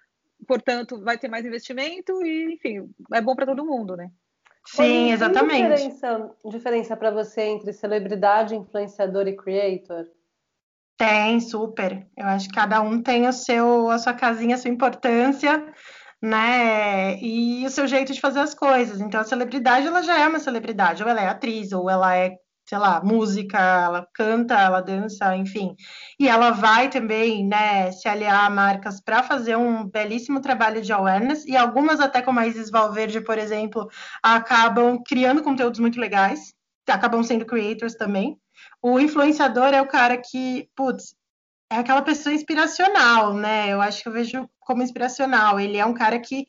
portanto, 0.46 1.00
vai 1.02 1.16
ter 1.16 1.28
mais 1.28 1.46
investimento, 1.46 2.24
e, 2.24 2.54
enfim, 2.54 2.90
é 3.12 3.20
bom 3.20 3.34
para 3.34 3.46
todo 3.46 3.64
mundo, 3.64 3.96
né? 3.96 4.10
Sim, 4.64 5.12
exatamente. 5.12 5.54
Tem 5.54 5.88
diferença, 5.88 6.30
diferença 6.44 6.96
para 6.96 7.10
você 7.10 7.42
entre 7.42 7.72
celebridade, 7.72 8.54
influenciador 8.54 9.26
e 9.26 9.36
creator? 9.36 10.06
Tem, 10.96 11.40
super. 11.40 12.06
Eu 12.16 12.26
acho 12.26 12.48
que 12.48 12.54
cada 12.54 12.80
um 12.80 13.02
tem 13.02 13.26
o 13.26 13.32
seu, 13.32 13.90
a 13.90 13.98
sua 13.98 14.14
casinha, 14.14 14.54
a 14.54 14.58
sua 14.58 14.70
importância, 14.70 15.64
né? 16.22 17.18
E 17.20 17.64
o 17.66 17.70
seu 17.70 17.86
jeito 17.88 18.12
de 18.12 18.20
fazer 18.20 18.40
as 18.40 18.54
coisas. 18.54 19.00
Então, 19.00 19.20
a 19.20 19.24
celebridade, 19.24 19.86
ela 19.86 20.02
já 20.02 20.18
é 20.20 20.28
uma 20.28 20.38
celebridade. 20.38 21.02
Ou 21.02 21.08
ela 21.08 21.20
é 21.22 21.28
atriz, 21.28 21.72
ou 21.72 21.90
ela 21.90 22.16
é, 22.16 22.36
sei 22.68 22.78
lá, 22.78 23.02
música, 23.02 23.58
ela 23.58 24.06
canta, 24.14 24.54
ela 24.54 24.80
dança, 24.80 25.34
enfim. 25.36 25.74
E 26.20 26.28
ela 26.28 26.52
vai 26.52 26.88
também, 26.88 27.44
né, 27.46 27.90
se 27.92 28.08
aliar 28.08 28.44
a 28.46 28.50
marcas 28.50 29.00
para 29.00 29.22
fazer 29.22 29.56
um 29.56 29.84
belíssimo 29.88 30.40
trabalho 30.40 30.82
de 30.82 30.92
awareness. 30.92 31.44
E 31.46 31.56
algumas, 31.56 32.00
até 32.00 32.22
como 32.22 32.38
a 32.38 32.46
Isis 32.46 32.70
Valverde, 32.70 33.20
por 33.22 33.38
exemplo, 33.38 33.88
acabam 34.22 35.02
criando 35.04 35.42
conteúdos 35.42 35.80
muito 35.80 35.98
legais. 36.00 36.54
Acabam 36.88 37.22
sendo 37.22 37.46
creators 37.46 37.94
também. 37.94 38.38
O 38.80 38.98
influenciador 38.98 39.68
é 39.68 39.80
o 39.80 39.88
cara 39.88 40.16
que, 40.16 40.68
putz, 40.74 41.14
é 41.70 41.76
aquela 41.76 42.02
pessoa 42.02 42.34
inspiracional, 42.34 43.34
né? 43.34 43.72
Eu 43.72 43.80
acho 43.80 44.02
que 44.02 44.08
eu 44.08 44.12
vejo 44.12 44.48
como 44.60 44.82
inspiracional. 44.82 45.58
Ele 45.58 45.78
é 45.78 45.86
um 45.86 45.94
cara 45.94 46.18
que 46.18 46.46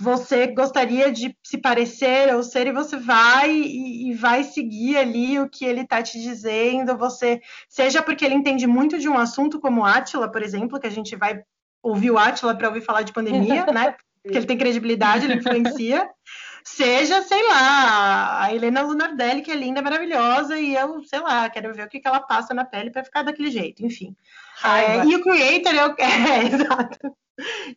você 0.00 0.46
gostaria 0.46 1.12
de 1.12 1.36
se 1.44 1.58
parecer 1.58 2.34
ou 2.34 2.42
ser 2.42 2.66
e 2.66 2.72
você 2.72 2.96
vai 2.96 3.52
e, 3.52 4.10
e 4.10 4.14
vai 4.14 4.44
seguir 4.44 4.96
ali 4.96 5.38
o 5.38 5.48
que 5.48 5.64
ele 5.64 5.82
está 5.82 6.02
te 6.02 6.20
dizendo. 6.20 6.96
Você, 6.96 7.40
seja 7.68 8.02
porque 8.02 8.24
ele 8.24 8.34
entende 8.34 8.66
muito 8.66 8.98
de 8.98 9.08
um 9.08 9.18
assunto 9.18 9.60
como 9.60 9.84
Átila, 9.84 10.30
por 10.30 10.42
exemplo, 10.42 10.80
que 10.80 10.86
a 10.86 10.90
gente 10.90 11.14
vai 11.16 11.42
ouvir 11.82 12.10
o 12.10 12.18
Átila 12.18 12.54
para 12.54 12.68
ouvir 12.68 12.80
falar 12.80 13.02
de 13.02 13.12
pandemia, 13.12 13.66
né? 13.72 13.94
Porque 14.22 14.38
ele 14.38 14.46
tem 14.46 14.58
credibilidade, 14.58 15.24
ele 15.24 15.34
influencia 15.34 16.08
seja, 16.64 17.22
sei 17.22 17.46
lá, 17.48 18.44
a 18.44 18.54
Helena 18.54 18.82
Lunardelli, 18.82 19.42
que 19.42 19.50
é 19.50 19.56
linda, 19.56 19.82
maravilhosa, 19.82 20.58
e 20.58 20.74
eu, 20.74 21.02
sei 21.04 21.20
lá, 21.20 21.48
quero 21.48 21.72
ver 21.74 21.86
o 21.86 21.88
que, 21.88 22.00
que 22.00 22.08
ela 22.08 22.20
passa 22.20 22.54
na 22.54 22.64
pele 22.64 22.90
para 22.90 23.04
ficar 23.04 23.22
daquele 23.22 23.50
jeito, 23.50 23.84
enfim. 23.84 24.16
É, 24.64 25.04
e 25.04 25.16
o 25.16 25.22
creator 25.22 25.74
é 25.74 25.86
o. 25.86 25.96
É, 26.00 26.44
exato. 26.44 27.16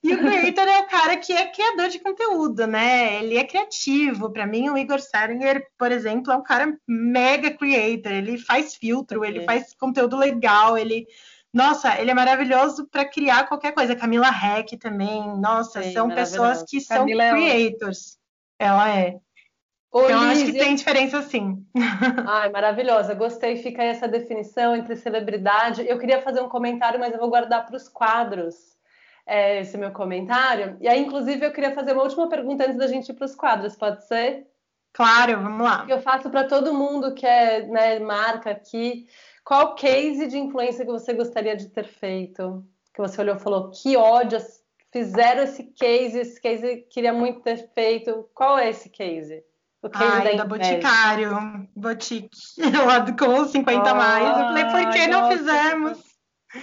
E 0.03 0.13
o 0.13 0.19
creator 0.19 0.67
é 0.67 0.79
o 0.79 0.87
cara 0.87 1.15
que 1.17 1.31
é 1.31 1.45
criador 1.45 1.87
de 1.87 1.99
conteúdo, 1.99 2.67
né? 2.67 3.23
Ele 3.23 3.37
é 3.37 3.45
criativo. 3.45 4.29
Para 4.29 4.45
mim, 4.45 4.69
o 4.69 4.77
Igor 4.77 4.99
Seringer, 4.99 5.65
por 5.77 5.91
exemplo, 5.91 6.33
é 6.33 6.35
um 6.35 6.43
cara 6.43 6.77
mega 6.87 7.51
creator. 7.51 8.11
Ele 8.11 8.37
faz 8.37 8.75
filtro, 8.75 9.23
ele 9.23 9.45
faz 9.45 9.73
conteúdo 9.73 10.17
legal, 10.17 10.77
ele. 10.77 11.07
Nossa, 11.53 11.97
ele 12.01 12.11
é 12.11 12.13
maravilhoso 12.13 12.87
para 12.87 13.05
criar 13.05 13.47
qualquer 13.47 13.73
coisa. 13.73 13.95
Camila 13.95 14.27
Heck 14.27 14.75
também. 14.77 15.21
Nossa, 15.39 15.83
Sim, 15.83 15.93
são 15.93 16.09
pessoas 16.09 16.63
que 16.63 16.81
são 16.81 17.07
é 17.07 17.31
creators. 17.31 18.17
Ela 18.59 18.97
é. 18.97 19.19
Ô, 19.91 20.05
então, 20.05 20.27
Liz, 20.27 20.41
acho 20.41 20.51
que 20.51 20.57
tem 20.57 20.73
diferença 20.75 21.21
sim. 21.21 21.63
Ai, 22.27 22.49
maravilhosa. 22.49 23.13
Gostei. 23.13 23.57
Fica 23.57 23.83
aí 23.83 23.89
essa 23.89 24.07
definição 24.07 24.75
entre 24.75 24.95
celebridade. 24.95 25.85
Eu 25.87 25.99
queria 25.99 26.21
fazer 26.21 26.41
um 26.41 26.49
comentário, 26.49 26.99
mas 26.99 27.13
eu 27.13 27.19
vou 27.19 27.29
guardar 27.29 27.65
para 27.65 27.75
os 27.75 27.87
quadros 27.87 28.55
é, 29.25 29.61
esse 29.61 29.77
meu 29.77 29.91
comentário. 29.91 30.77
E 30.81 30.87
aí, 30.87 30.99
inclusive, 30.99 31.45
eu 31.45 31.51
queria 31.51 31.75
fazer 31.75 31.93
uma 31.93 32.03
última 32.03 32.27
pergunta 32.27 32.63
antes 32.63 32.77
da 32.77 32.87
gente 32.87 33.09
ir 33.09 33.13
para 33.13 33.25
os 33.25 33.35
quadros, 33.35 33.75
pode 33.75 34.05
ser? 34.07 34.47
Claro, 34.93 35.41
vamos 35.41 35.63
lá. 35.63 35.85
Eu 35.87 36.01
faço 36.01 36.29
para 36.29 36.43
todo 36.43 36.73
mundo 36.73 37.13
que 37.13 37.25
é 37.25 37.65
né, 37.67 37.99
marca 37.99 38.51
aqui. 38.51 39.07
Qual 39.43 39.75
case 39.75 40.27
de 40.27 40.37
influência 40.37 40.85
que 40.85 40.91
você 40.91 41.13
gostaria 41.13 41.55
de 41.55 41.69
ter 41.69 41.85
feito? 41.85 42.63
Que 42.93 43.01
você 43.01 43.19
olhou 43.21 43.35
e 43.35 43.39
falou, 43.39 43.71
que 43.71 43.97
ódio, 43.97 44.37
fizeram 44.93 45.43
esse 45.43 45.63
case, 45.63 46.19
esse 46.19 46.39
case 46.39 46.85
queria 46.89 47.11
muito 47.11 47.41
ter 47.41 47.69
feito. 47.73 48.29
Qual 48.33 48.57
é 48.57 48.69
esse 48.69 48.89
case? 48.89 49.43
O 49.81 49.89
case 49.89 50.05
Ai, 50.05 50.37
da, 50.37 50.43
da 50.43 50.45
Boticário, 50.45 51.67
Boutique, 51.75 52.29
com 53.19 53.45
50 53.45 53.91
oh, 53.91 53.95
mais. 53.95 54.27
Eu 54.29 54.45
falei, 54.45 54.65
por 54.65 54.93
que 54.93 55.07
não 55.07 55.29
fizemos? 55.29 55.99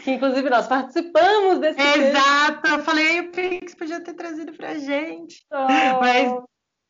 Que 0.04 0.12
inclusive 0.12 0.48
nós 0.48 0.68
participamos 0.68 1.58
desse 1.58 1.78
Exato, 1.78 2.62
case. 2.62 2.74
eu 2.74 2.84
falei, 2.84 3.20
o 3.20 3.30
Pix 3.32 3.74
podia 3.74 4.00
ter 4.00 4.14
trazido 4.14 4.52
pra 4.52 4.78
gente. 4.78 5.44
Oh. 5.52 6.00
Mas 6.00 6.32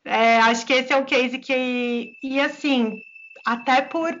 é, 0.05 0.37
acho 0.37 0.65
que 0.65 0.73
esse 0.73 0.93
é 0.93 0.97
o 0.97 1.05
case 1.05 1.37
que. 1.39 2.13
E 2.23 2.39
assim, 2.39 2.93
até 3.45 3.81
por, 3.81 4.17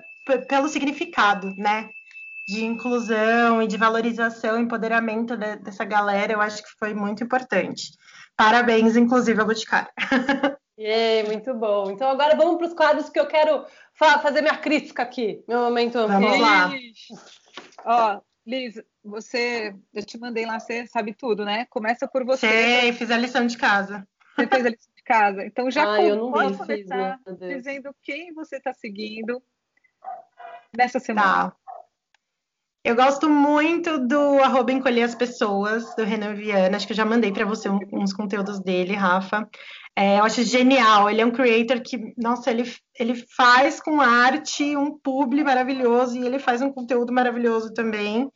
pelo 0.49 0.67
significado, 0.67 1.53
né? 1.55 1.89
De 2.51 2.65
inclusão 2.65 3.61
e 3.61 3.67
de 3.67 3.77
valorização, 3.77 4.59
empoderamento 4.59 5.37
de, 5.37 5.55
dessa 5.55 5.85
galera, 5.85 6.33
eu 6.33 6.41
acho 6.41 6.61
que 6.61 6.69
foi 6.77 6.93
muito 6.93 7.23
importante. 7.23 7.91
Parabéns, 8.35 8.97
inclusive, 8.97 9.39
ao 9.39 9.47
Boticário. 9.47 9.89
Yeah, 10.79 11.29
muito 11.29 11.53
bom. 11.53 11.91
Então 11.91 12.09
agora 12.09 12.35
vamos 12.35 12.57
para 12.57 12.65
os 12.65 12.73
quadros 12.73 13.07
que 13.07 13.19
eu 13.19 13.27
quero 13.27 13.63
fa 13.93 14.17
fazer 14.17 14.41
minha 14.41 14.57
crítica 14.57 15.03
aqui, 15.03 15.43
meu 15.47 15.59
momento 15.59 16.07
Vamos 16.07 16.39
lá. 16.39 16.71
Ó, 17.85 18.19
Liz, 18.47 18.81
você, 19.03 19.75
eu 19.93 20.03
te 20.03 20.17
mandei 20.17 20.43
lá, 20.43 20.59
você 20.59 20.87
sabe 20.87 21.13
tudo, 21.13 21.45
né? 21.45 21.67
Começa 21.69 22.07
por 22.07 22.25
você. 22.25 22.47
Sei, 22.47 22.93
fiz 22.93 23.11
a 23.11 23.17
lição 23.17 23.45
de 23.45 23.57
casa. 23.59 24.07
Você 24.35 24.47
fez 24.47 24.65
a 24.65 24.69
lição 24.69 24.93
de 24.95 25.03
casa. 25.03 25.45
Então 25.45 25.69
já 25.69 25.93
ah, 25.93 26.01
eu 26.01 26.15
não 26.15 26.31
pode 26.31 26.57
começar 26.57 27.19
dizendo 27.37 27.95
quem 28.01 28.33
você 28.33 28.55
está 28.55 28.73
seguindo 28.73 29.39
nessa 30.75 30.99
semana. 30.99 31.51
Tá. 31.51 31.55
Eu 32.83 32.95
gosto 32.95 33.29
muito 33.29 33.99
do 33.99 34.39
arroba 34.39 34.71
encolher 34.71 35.03
as 35.03 35.13
pessoas, 35.13 35.93
do 35.95 36.03
Renan 36.03 36.33
Viana. 36.33 36.77
Acho 36.77 36.87
que 36.87 36.93
eu 36.93 36.97
já 36.97 37.05
mandei 37.05 37.31
para 37.31 37.45
você 37.45 37.69
uns 37.69 38.11
conteúdos 38.11 38.59
dele, 38.59 38.95
Rafa. 38.95 39.47
É, 39.95 40.17
eu 40.17 40.23
acho 40.23 40.41
genial. 40.43 41.07
Ele 41.07 41.21
é 41.21 41.25
um 41.25 41.31
creator 41.31 41.79
que, 41.81 42.11
nossa, 42.17 42.49
ele, 42.49 42.63
ele 42.97 43.13
faz 43.35 43.79
com 43.79 44.01
arte 44.01 44.75
um 44.75 44.97
publi 44.97 45.43
maravilhoso 45.43 46.17
e 46.17 46.25
ele 46.25 46.39
faz 46.39 46.63
um 46.63 46.71
conteúdo 46.71 47.13
maravilhoso 47.13 47.71
também, 47.71 48.27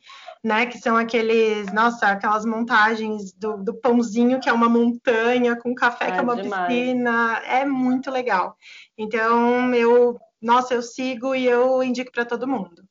né? 0.44 0.66
Que 0.66 0.78
são 0.78 0.96
aqueles, 0.96 1.72
nossa, 1.72 2.06
aquelas 2.06 2.44
montagens 2.44 3.32
do, 3.32 3.56
do 3.56 3.74
pãozinho 3.74 4.38
que 4.38 4.48
é 4.48 4.52
uma 4.52 4.68
montanha, 4.68 5.56
com 5.56 5.74
café 5.74 6.06
é, 6.06 6.12
que 6.12 6.18
é 6.18 6.22
uma 6.22 6.36
demais. 6.36 6.68
piscina. 6.68 7.42
É 7.46 7.64
muito 7.64 8.12
legal. 8.12 8.56
Então, 8.96 9.74
eu, 9.74 10.16
nossa, 10.40 10.74
eu 10.74 10.82
sigo 10.82 11.34
e 11.34 11.46
eu 11.46 11.82
indico 11.82 12.12
para 12.12 12.24
todo 12.24 12.46
mundo. 12.46 12.86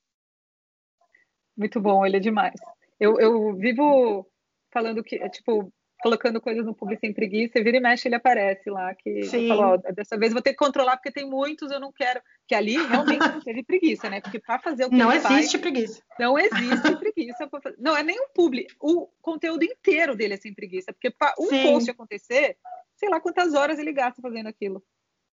Muito 1.57 1.79
bom, 1.79 2.05
ele 2.05 2.17
é 2.17 2.19
demais. 2.19 2.55
Eu, 2.99 3.19
eu 3.19 3.55
vivo 3.55 4.27
falando 4.71 5.03
que, 5.03 5.17
tipo, 5.29 5.71
colocando 6.01 6.41
coisas 6.41 6.65
no 6.65 6.75
público 6.75 6.99
sem 6.99 7.13
preguiça, 7.13 7.57
e 7.57 7.63
vira 7.63 7.77
e 7.77 7.79
mexe 7.79 8.07
ele 8.07 8.15
aparece 8.15 8.69
lá, 8.69 8.93
que 8.93 9.23
Sim. 9.23 9.47
Falo, 9.47 9.77
dessa 9.77 10.17
vez 10.17 10.33
vou 10.33 10.41
ter 10.41 10.51
que 10.51 10.57
controlar 10.57 10.97
porque 10.97 11.11
tem 11.11 11.27
muitos, 11.27 11.71
eu 11.71 11.79
não 11.79 11.91
quero, 11.91 12.21
que 12.47 12.53
ali 12.53 12.75
realmente 12.85 13.27
não 13.27 13.39
teve 13.39 13.63
preguiça, 13.63 14.09
né? 14.09 14.21
Porque 14.21 14.39
para 14.39 14.59
fazer 14.59 14.85
o 14.85 14.89
que 14.89 14.95
Não 14.95 15.11
existe 15.11 15.27
faz, 15.27 15.55
preguiça. 15.57 16.03
Não 16.19 16.37
existe 16.37 16.95
preguiça. 16.97 17.49
Não 17.79 17.97
é 17.97 18.03
nem 18.03 18.19
um 18.19 18.27
publi, 18.33 18.67
o 18.79 19.07
conteúdo 19.21 19.63
inteiro 19.63 20.15
dele 20.15 20.35
é 20.35 20.37
sem 20.37 20.53
preguiça, 20.53 20.93
porque 20.93 21.09
para 21.09 21.33
um 21.39 21.47
Sim. 21.47 21.63
post 21.63 21.89
acontecer, 21.89 22.57
sei 22.95 23.09
lá 23.09 23.19
quantas 23.19 23.53
horas 23.53 23.79
ele 23.79 23.91
gasta 23.91 24.21
fazendo 24.21 24.47
aquilo. 24.47 24.83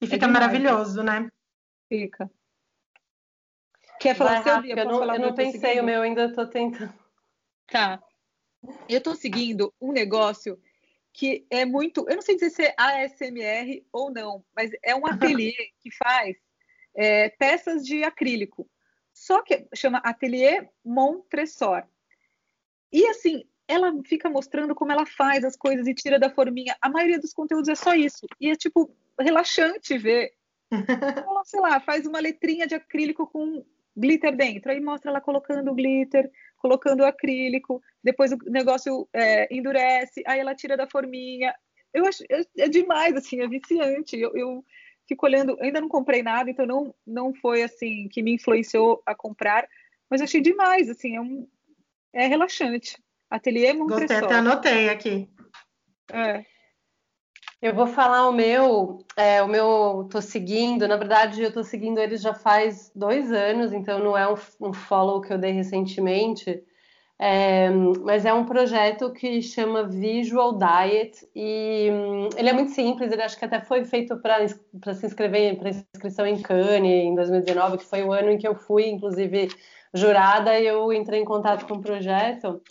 E 0.02 0.04
é 0.04 0.08
fica 0.08 0.26
demais, 0.26 0.46
maravilhoso, 0.46 1.02
né? 1.02 1.30
Fica. 1.88 2.30
Quer 4.00 4.14
falar 4.14 4.40
Vai, 4.40 4.52
seu 4.52 4.62
dia? 4.62 4.74
Eu 4.74 4.84
não, 4.84 5.14
eu 5.14 5.20
não 5.20 5.34
pensei 5.34 5.80
o 5.80 5.84
meu, 5.84 6.02
ainda 6.02 6.26
estou 6.26 6.46
tentando. 6.46 6.92
Tá. 7.66 8.02
Eu 8.88 8.98
estou 8.98 9.14
seguindo 9.14 9.72
um 9.80 9.92
negócio 9.92 10.58
que 11.12 11.46
é 11.50 11.64
muito, 11.64 12.06
eu 12.08 12.14
não 12.14 12.22
sei 12.22 12.36
dizer 12.36 12.50
se 12.50 12.62
é 12.62 12.74
ASMR 12.76 13.84
ou 13.92 14.10
não, 14.10 14.44
mas 14.54 14.70
é 14.82 14.94
um 14.94 15.06
ateliê 15.06 15.52
que 15.80 15.90
faz 15.90 16.36
é, 16.94 17.28
peças 17.30 17.84
de 17.84 18.04
acrílico. 18.04 18.68
Só 19.12 19.42
que 19.42 19.66
chama 19.74 19.98
Atelier 19.98 20.70
Montresor. 20.84 21.82
E 22.92 23.04
assim, 23.06 23.44
ela 23.66 23.92
fica 24.04 24.30
mostrando 24.30 24.74
como 24.74 24.92
ela 24.92 25.04
faz 25.04 25.44
as 25.44 25.56
coisas 25.56 25.86
e 25.86 25.94
tira 25.94 26.18
da 26.18 26.30
forminha. 26.30 26.76
A 26.80 26.88
maioria 26.88 27.18
dos 27.18 27.34
conteúdos 27.34 27.68
é 27.68 27.74
só 27.74 27.94
isso. 27.94 28.26
E 28.40 28.50
é 28.50 28.54
tipo 28.54 28.94
relaxante 29.18 29.98
ver. 29.98 30.32
Ela, 31.26 31.44
sei 31.44 31.60
lá, 31.60 31.80
faz 31.80 32.06
uma 32.06 32.20
letrinha 32.20 32.66
de 32.66 32.74
acrílico 32.74 33.26
com 33.26 33.64
glitter 33.98 34.34
dentro. 34.34 34.70
Aí 34.70 34.80
mostra 34.80 35.10
ela 35.10 35.20
colocando 35.20 35.70
o 35.70 35.74
glitter, 35.74 36.30
colocando 36.56 37.00
o 37.00 37.06
acrílico, 37.06 37.82
depois 38.02 38.32
o 38.32 38.38
negócio 38.46 39.08
é, 39.12 39.54
endurece, 39.54 40.22
aí 40.26 40.40
ela 40.40 40.54
tira 40.54 40.76
da 40.76 40.88
forminha. 40.88 41.54
Eu 41.92 42.06
acho 42.06 42.22
é, 42.30 42.64
é 42.64 42.68
demais, 42.68 43.14
assim, 43.16 43.40
é 43.40 43.48
viciante. 43.48 44.18
Eu, 44.18 44.36
eu, 44.36 44.64
fico 45.06 45.24
olhando, 45.24 45.56
ainda 45.60 45.80
não 45.80 45.88
comprei 45.88 46.22
nada, 46.22 46.50
então 46.50 46.66
não, 46.66 46.94
não 47.06 47.34
foi 47.34 47.62
assim 47.62 48.08
que 48.08 48.22
me 48.22 48.34
influenciou 48.34 49.02
a 49.06 49.14
comprar, 49.14 49.66
mas 50.10 50.20
achei 50.20 50.40
demais, 50.40 50.90
assim, 50.90 51.16
é, 51.16 51.20
um, 51.20 51.48
é 52.12 52.26
relaxante. 52.26 52.96
Ateliê 53.30 53.72
Montessori. 53.72 54.06
Gostei, 54.06 54.16
até 54.18 54.34
anotei 54.34 54.88
aqui. 54.90 55.28
É. 56.12 56.44
Eu 57.60 57.74
vou 57.74 57.88
falar 57.88 58.28
o 58.28 58.32
meu, 58.32 59.04
é, 59.16 59.42
o 59.42 59.48
meu 59.48 60.08
tô 60.08 60.22
seguindo, 60.22 60.86
na 60.86 60.96
verdade 60.96 61.42
eu 61.42 61.52
tô 61.52 61.64
seguindo 61.64 61.98
eles 61.98 62.22
já 62.22 62.32
faz 62.32 62.92
dois 62.94 63.32
anos, 63.32 63.72
então 63.72 63.98
não 63.98 64.16
é 64.16 64.32
um, 64.32 64.36
um 64.60 64.72
follow 64.72 65.20
que 65.20 65.32
eu 65.32 65.38
dei 65.38 65.50
recentemente, 65.50 66.62
é, 67.18 67.68
mas 68.04 68.24
é 68.24 68.32
um 68.32 68.44
projeto 68.44 69.12
que 69.12 69.42
chama 69.42 69.82
Visual 69.88 70.56
Diet 70.56 71.28
e 71.34 71.90
hum, 71.90 72.28
ele 72.36 72.48
é 72.48 72.52
muito 72.52 72.70
simples, 72.70 73.10
ele 73.10 73.22
acho 73.22 73.36
que 73.36 73.44
até 73.44 73.60
foi 73.60 73.84
feito 73.84 74.16
para 74.18 74.46
se 74.94 75.06
inscrever 75.06 75.58
para 75.58 75.70
inscrição 75.70 76.24
em 76.24 76.40
Cannes 76.40 77.06
em 77.06 77.14
2019, 77.16 77.78
que 77.78 77.84
foi 77.84 78.04
o 78.04 78.12
ano 78.12 78.30
em 78.30 78.38
que 78.38 78.46
eu 78.46 78.54
fui, 78.54 78.86
inclusive, 78.88 79.48
jurada, 79.92 80.56
e 80.60 80.64
eu 80.64 80.92
entrei 80.92 81.20
em 81.20 81.24
contato 81.24 81.66
com 81.66 81.74
o 81.74 81.82
projeto, 81.82 82.62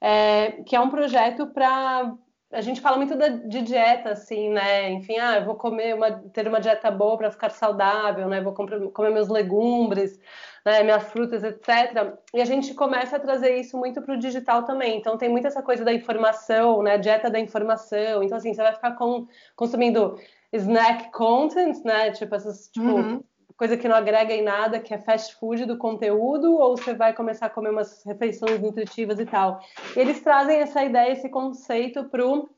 é, 0.00 0.50
que 0.66 0.74
é 0.74 0.80
um 0.80 0.90
projeto 0.90 1.46
para 1.46 2.12
a 2.52 2.60
gente 2.60 2.80
fala 2.80 2.96
muito 2.96 3.16
da, 3.16 3.28
de 3.28 3.62
dieta, 3.62 4.10
assim, 4.10 4.50
né? 4.50 4.90
Enfim, 4.90 5.18
ah, 5.18 5.38
eu 5.38 5.44
vou 5.44 5.54
comer 5.54 5.94
uma, 5.94 6.10
ter 6.12 6.46
uma 6.46 6.60
dieta 6.60 6.90
boa 6.90 7.16
para 7.16 7.30
ficar 7.30 7.50
saudável, 7.50 8.28
né? 8.28 8.40
Vou 8.40 8.52
comer, 8.52 8.90
comer 8.90 9.10
meus 9.10 9.28
legumes, 9.28 10.20
né? 10.64 10.82
minhas 10.82 11.04
frutas, 11.04 11.42
etc. 11.42 12.14
E 12.34 12.40
a 12.40 12.44
gente 12.44 12.74
começa 12.74 13.16
a 13.16 13.20
trazer 13.20 13.56
isso 13.56 13.76
muito 13.78 14.02
para 14.02 14.14
o 14.14 14.18
digital 14.18 14.64
também. 14.64 14.98
Então 14.98 15.16
tem 15.16 15.28
muito 15.28 15.46
essa 15.46 15.62
coisa 15.62 15.84
da 15.84 15.92
informação, 15.92 16.82
né? 16.82 16.98
Dieta 16.98 17.30
da 17.30 17.40
informação. 17.40 18.22
Então 18.22 18.36
assim, 18.36 18.52
você 18.52 18.62
vai 18.62 18.74
ficar 18.74 18.92
com, 18.92 19.26
consumindo 19.56 20.16
snack 20.52 21.10
content, 21.10 21.82
né? 21.84 22.10
Tipo 22.12 22.34
essas, 22.34 22.68
tipo 22.68 22.86
uhum 22.86 23.24
coisa 23.56 23.76
que 23.76 23.88
não 23.88 23.96
agrega 23.96 24.32
em 24.32 24.42
nada, 24.42 24.80
que 24.80 24.94
é 24.94 24.98
fast 24.98 25.34
food 25.36 25.64
do 25.64 25.76
conteúdo, 25.76 26.56
ou 26.56 26.76
você 26.76 26.94
vai 26.94 27.12
começar 27.12 27.46
a 27.46 27.50
comer 27.50 27.70
umas 27.70 28.02
refeições 28.04 28.60
nutritivas 28.60 29.18
e 29.18 29.26
tal. 29.26 29.60
Eles 29.96 30.20
trazem 30.20 30.58
essa 30.58 30.84
ideia, 30.84 31.12
esse 31.12 31.28
conceito 31.28 32.04
para 32.04 32.26
o 32.26 32.48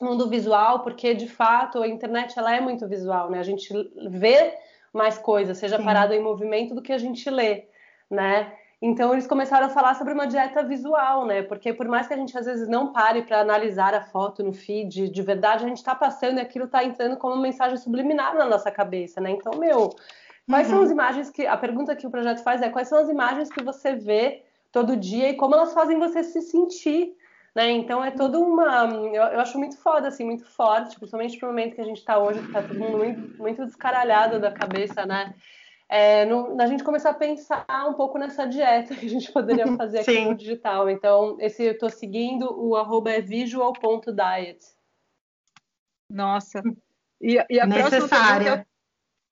mundo 0.00 0.28
visual, 0.28 0.80
porque 0.80 1.14
de 1.14 1.28
fato 1.28 1.82
a 1.82 1.88
internet 1.88 2.38
ela 2.38 2.54
é 2.54 2.60
muito 2.60 2.88
visual, 2.88 3.30
né? 3.30 3.38
A 3.38 3.44
gente 3.44 3.68
vê 4.08 4.54
mais 4.92 5.18
coisas, 5.18 5.58
seja 5.58 5.76
Sim. 5.76 5.84
parado 5.84 6.14
em 6.14 6.22
movimento, 6.22 6.74
do 6.74 6.82
que 6.82 6.92
a 6.92 6.98
gente 6.98 7.28
lê, 7.30 7.66
né? 8.10 8.52
Então 8.82 9.12
eles 9.12 9.26
começaram 9.26 9.66
a 9.66 9.70
falar 9.70 9.94
sobre 9.94 10.14
uma 10.14 10.26
dieta 10.26 10.62
visual, 10.62 11.26
né? 11.26 11.42
Porque 11.42 11.72
por 11.72 11.86
mais 11.86 12.08
que 12.08 12.14
a 12.14 12.16
gente 12.16 12.36
às 12.36 12.46
vezes 12.46 12.66
não 12.66 12.92
pare 12.92 13.22
para 13.22 13.40
analisar 13.40 13.92
a 13.94 14.00
foto 14.00 14.42
no 14.42 14.54
feed, 14.54 15.10
de 15.10 15.22
verdade 15.22 15.64
a 15.64 15.68
gente 15.68 15.76
está 15.76 15.94
passando 15.94 16.38
e 16.38 16.40
aquilo 16.40 16.64
está 16.64 16.82
entrando 16.82 17.18
como 17.18 17.34
uma 17.34 17.42
mensagem 17.42 17.76
subliminar 17.76 18.34
na 18.34 18.46
nossa 18.46 18.70
cabeça, 18.70 19.20
né? 19.20 19.30
Então, 19.32 19.58
meu, 19.58 19.90
Quais 20.50 20.66
uhum. 20.66 20.74
são 20.74 20.82
as 20.82 20.90
imagens 20.90 21.30
que. 21.30 21.46
A 21.46 21.56
pergunta 21.56 21.94
que 21.94 22.06
o 22.06 22.10
projeto 22.10 22.42
faz 22.42 22.60
é 22.60 22.68
quais 22.68 22.88
são 22.88 22.98
as 22.98 23.08
imagens 23.08 23.48
que 23.48 23.62
você 23.62 23.94
vê 23.94 24.42
todo 24.72 24.96
dia 24.96 25.30
e 25.30 25.36
como 25.36 25.54
elas 25.54 25.72
fazem 25.72 25.98
você 25.98 26.24
se 26.24 26.42
sentir. 26.42 27.16
Né? 27.54 27.70
Então 27.70 28.04
é 28.04 28.10
toda 28.10 28.38
uma. 28.38 28.84
Eu, 28.86 29.22
eu, 29.22 29.40
acho 29.40 29.58
muito 29.58 29.76
foda, 29.76 30.08
assim, 30.08 30.24
muito 30.24 30.44
forte, 30.44 30.98
principalmente 30.98 31.40
no 31.40 31.48
momento 31.48 31.74
que 31.76 31.80
a 31.80 31.84
gente 31.84 31.98
está 31.98 32.18
hoje, 32.18 32.40
que 32.40 32.46
está 32.46 32.62
todo 32.62 32.78
mundo 32.78 32.98
muito, 32.98 33.38
muito 33.38 33.64
descaralhado 33.64 34.40
da 34.40 34.50
cabeça, 34.50 35.06
né? 35.06 35.34
É, 35.88 36.24
no, 36.24 36.60
a 36.60 36.66
gente 36.66 36.84
começar 36.84 37.10
a 37.10 37.14
pensar 37.14 37.66
um 37.88 37.94
pouco 37.94 38.18
nessa 38.18 38.46
dieta 38.46 38.94
que 38.94 39.06
a 39.06 39.08
gente 39.08 39.32
poderia 39.32 39.66
fazer 39.76 40.00
aqui 40.00 40.20
no 40.20 40.34
digital. 40.34 40.90
Então, 40.90 41.36
esse 41.40 41.64
eu 41.64 41.72
estou 41.72 41.90
seguindo, 41.90 42.44
o 42.56 42.76
arroba 42.76 43.10
é 43.10 43.20
visual.diet. 43.20 44.64
Nossa. 46.08 46.62
E, 47.20 47.44
e 47.50 47.60
a 47.60 47.66
Necessária. 47.66 47.98
próxima 47.98 48.08
pergunta 48.08 48.69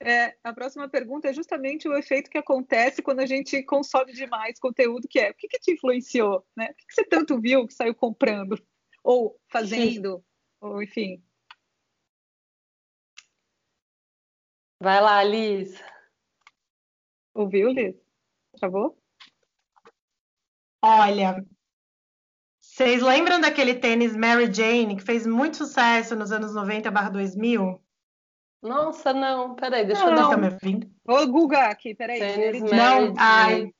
é, 0.01 0.37
a 0.45 0.53
próxima 0.53 0.89
pergunta 0.89 1.29
é 1.29 1.33
justamente 1.33 1.89
o 1.89 1.97
efeito 1.97 2.31
que 2.31 2.39
acontece 2.39 3.03
quando 3.03 3.21
a 3.21 3.27
gente 3.27 3.63
consome 3.65 4.13
demais 4.13 4.59
conteúdo, 4.59 5.09
que 5.09 5.19
é 5.19 5.31
o 5.31 5.35
que, 5.35 5.49
que 5.49 5.59
te 5.59 5.73
influenciou, 5.73 6.47
né? 6.57 6.71
O 6.71 6.75
que, 6.75 6.87
que 6.87 6.95
você 6.95 7.05
tanto 7.05 7.41
viu 7.41 7.67
que 7.67 7.75
saiu 7.75 7.95
comprando 7.95 8.57
ou 9.03 9.41
fazendo, 9.49 10.19
Sim. 10.19 10.25
ou 10.61 10.83
enfim. 10.83 11.23
Vai 14.81 15.01
lá, 15.01 15.25
Liz. 15.25 15.83
Ouviu, 17.35 17.71
Liz? 17.71 17.97
Travou? 18.57 18.97
Olha, 20.81 21.45
vocês 22.61 23.03
lembram 23.03 23.41
daquele 23.41 23.75
tênis 23.75 24.17
Mary 24.17 24.53
Jane 24.53 24.97
que 24.97 25.03
fez 25.03 25.27
muito 25.27 25.57
sucesso 25.57 26.15
nos 26.15 26.31
anos 26.31 26.55
90/2000? 26.55 27.83
Nossa, 28.63 29.13
não, 29.13 29.55
peraí, 29.55 29.87
deixa 29.87 30.05
não, 30.05 30.11
eu 30.11 30.17
dar. 30.17 30.29
Tá 30.31 30.37
me 30.37 30.49
ouvindo? 30.49 30.91
Vou 31.05 31.27
Google 31.29 31.59
aqui, 31.59 31.95
peraí. 31.95 32.19
Tênis 32.19 32.61
Mary 32.61 32.77
não, 32.77 33.07
Jane. 33.07 33.15
ai. 33.19 33.73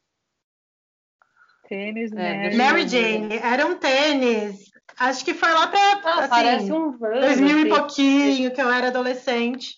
Tênis 1.69 2.13
é, 2.13 2.15
Mary, 2.15 2.57
Mary 2.57 2.89
Jane. 2.89 3.37
Era 3.43 3.67
um 3.67 3.77
tênis. 3.77 4.71
Acho 4.99 5.25
que 5.25 5.35
foi 5.35 5.51
lá 5.51 5.67
para 5.67 5.81
ah, 5.81 6.19
assim, 6.21 6.29
parece 6.29 6.73
um 6.73 6.93
van, 6.97 7.21
2000 7.21 7.47
assim. 7.47 7.61
e 7.61 7.69
pouquinho, 7.69 8.55
que 8.55 8.61
eu 8.61 8.71
era 8.71 8.89
adolescente. 8.89 9.75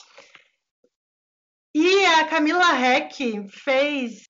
E 1.74 2.04
a 2.04 2.26
Camila 2.26 2.78
Heck 2.78 3.48
fez. 3.48 4.28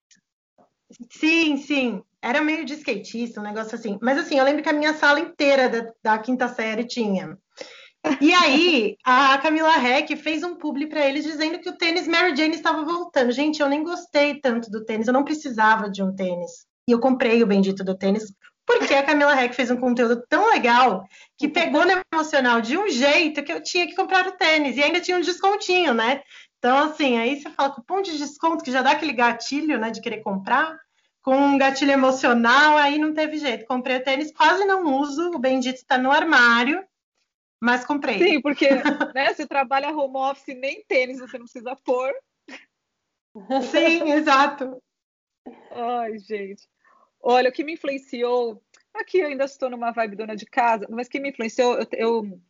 Sim, 1.10 1.56
sim. 1.56 2.02
Era 2.22 2.42
meio 2.42 2.64
de 2.64 2.74
skatista, 2.74 3.40
um 3.40 3.44
negócio 3.44 3.74
assim. 3.74 3.98
Mas 4.02 4.18
assim, 4.18 4.38
eu 4.38 4.44
lembro 4.44 4.62
que 4.62 4.68
a 4.68 4.74
minha 4.74 4.94
sala 4.94 5.20
inteira 5.20 5.68
da, 5.68 5.92
da 6.02 6.18
quinta 6.18 6.48
série 6.48 6.84
tinha. 6.86 7.38
E 8.20 8.32
aí, 8.32 8.96
a 9.04 9.36
Camila 9.38 9.76
Heck 9.76 10.16
fez 10.16 10.42
um 10.42 10.54
publi 10.56 10.86
para 10.86 11.06
eles 11.06 11.24
dizendo 11.24 11.58
que 11.58 11.68
o 11.68 11.76
tênis 11.76 12.08
Mary 12.08 12.34
Jane 12.34 12.54
estava 12.54 12.84
voltando. 12.84 13.30
Gente, 13.30 13.60
eu 13.60 13.68
nem 13.68 13.82
gostei 13.82 14.40
tanto 14.40 14.70
do 14.70 14.84
tênis, 14.84 15.06
eu 15.06 15.12
não 15.12 15.24
precisava 15.24 15.90
de 15.90 16.02
um 16.02 16.14
tênis. 16.14 16.66
E 16.88 16.92
eu 16.92 17.00
comprei 17.00 17.42
o 17.42 17.46
bendito 17.46 17.84
do 17.84 17.96
tênis 17.96 18.32
porque 18.70 18.94
a 18.94 19.02
Camila 19.02 19.34
Heck 19.34 19.54
fez 19.54 19.68
um 19.70 19.76
conteúdo 19.76 20.22
tão 20.28 20.48
legal 20.48 21.04
que 21.36 21.48
pegou 21.48 21.84
no 21.84 22.00
emocional 22.12 22.60
de 22.60 22.78
um 22.78 22.88
jeito 22.88 23.42
que 23.42 23.52
eu 23.52 23.60
tinha 23.60 23.84
que 23.86 23.96
comprar 23.96 24.26
o 24.28 24.32
tênis. 24.32 24.76
E 24.76 24.82
ainda 24.82 25.00
tinha 25.00 25.16
um 25.16 25.20
descontinho, 25.20 25.92
né? 25.92 26.22
Então, 26.58 26.78
assim, 26.78 27.18
aí 27.18 27.40
você 27.40 27.50
fala 27.50 27.74
cupom 27.74 28.00
de 28.00 28.16
desconto, 28.16 28.62
que 28.62 28.70
já 28.70 28.80
dá 28.80 28.92
aquele 28.92 29.12
gatilho, 29.12 29.78
né, 29.78 29.90
de 29.90 30.00
querer 30.00 30.22
comprar. 30.22 30.78
Com 31.20 31.36
um 31.36 31.58
gatilho 31.58 31.90
emocional, 31.90 32.76
aí 32.76 32.96
não 32.96 33.12
teve 33.12 33.38
jeito. 33.38 33.66
Comprei 33.66 33.96
o 33.96 34.04
tênis, 34.04 34.32
quase 34.32 34.64
não 34.64 34.84
uso, 35.00 35.32
o 35.34 35.38
bendito 35.38 35.76
está 35.76 35.98
no 35.98 36.12
armário. 36.12 36.82
Mas 37.60 37.84
comprei. 37.84 38.18
Sim, 38.18 38.40
porque 38.40 38.68
né, 39.14 39.34
você 39.34 39.46
trabalha 39.46 39.90
home 39.90 40.16
office, 40.16 40.56
nem 40.56 40.82
tênis 40.84 41.18
você 41.18 41.36
não 41.36 41.44
precisa 41.44 41.76
pôr. 41.76 42.12
Sim, 43.70 44.10
exato. 44.12 44.82
Ai, 45.70 46.18
gente. 46.18 46.66
Olha, 47.22 47.50
o 47.50 47.52
que 47.52 47.62
me 47.62 47.74
influenciou. 47.74 48.62
Aqui 48.94 49.18
eu 49.18 49.26
ainda 49.26 49.44
estou 49.44 49.70
numa 49.70 49.92
vibe 49.92 50.16
dona 50.16 50.34
de 50.34 50.46
casa, 50.46 50.86
mas 50.90 51.08
que 51.08 51.20
me 51.20 51.30
influenciou, 51.30 51.78
eu, 51.78 51.86
eu 51.92 52.40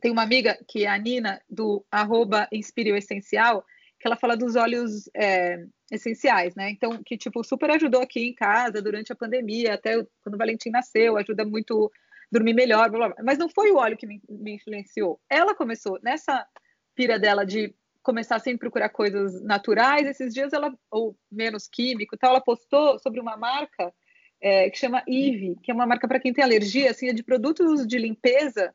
tenho 0.00 0.12
uma 0.12 0.22
amiga 0.22 0.58
que 0.66 0.84
é 0.84 0.88
a 0.88 0.98
Nina, 0.98 1.40
do 1.48 1.84
arroba 1.90 2.48
Inspire 2.50 2.90
Essencial, 2.96 3.64
que 4.00 4.08
ela 4.08 4.16
fala 4.16 4.36
dos 4.36 4.56
óleos 4.56 5.08
é, 5.14 5.64
essenciais, 5.90 6.54
né? 6.54 6.70
Então, 6.70 7.00
que 7.04 7.16
tipo, 7.16 7.44
super 7.44 7.70
ajudou 7.70 8.02
aqui 8.02 8.26
em 8.26 8.34
casa 8.34 8.82
durante 8.82 9.12
a 9.12 9.16
pandemia, 9.16 9.74
até 9.74 10.04
quando 10.22 10.34
o 10.34 10.38
Valentim 10.38 10.70
nasceu, 10.70 11.16
ajuda 11.16 11.44
muito 11.44 11.92
dormir 12.30 12.54
melhor, 12.54 12.90
blá, 12.90 13.08
blá, 13.08 13.16
mas 13.22 13.38
não 13.38 13.48
foi 13.48 13.70
o 13.70 13.76
óleo 13.76 13.96
que 13.96 14.06
me, 14.06 14.20
me 14.28 14.54
influenciou. 14.56 15.20
Ela 15.28 15.54
começou 15.54 15.98
nessa 16.02 16.46
pira 16.94 17.18
dela 17.18 17.44
de 17.44 17.74
começar 18.02 18.36
a 18.36 18.40
sempre 18.40 18.60
procurar 18.60 18.90
coisas 18.90 19.42
naturais. 19.42 20.06
Esses 20.06 20.32
dias 20.32 20.52
ela, 20.52 20.72
ou 20.90 21.16
menos 21.30 21.66
químico, 21.66 22.16
tal, 22.16 22.30
ela 22.30 22.40
postou 22.40 22.98
sobre 22.98 23.20
uma 23.20 23.36
marca 23.36 23.92
é, 24.40 24.68
que 24.68 24.78
chama 24.78 25.02
Eve, 25.08 25.56
que 25.62 25.70
é 25.70 25.74
uma 25.74 25.86
marca 25.86 26.06
para 26.06 26.20
quem 26.20 26.32
tem 26.32 26.44
alergia, 26.44 26.90
assim, 26.90 27.08
é 27.08 27.12
de 27.12 27.22
produtos 27.22 27.86
de 27.86 27.98
limpeza 27.98 28.74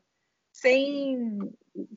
sem, 0.52 1.38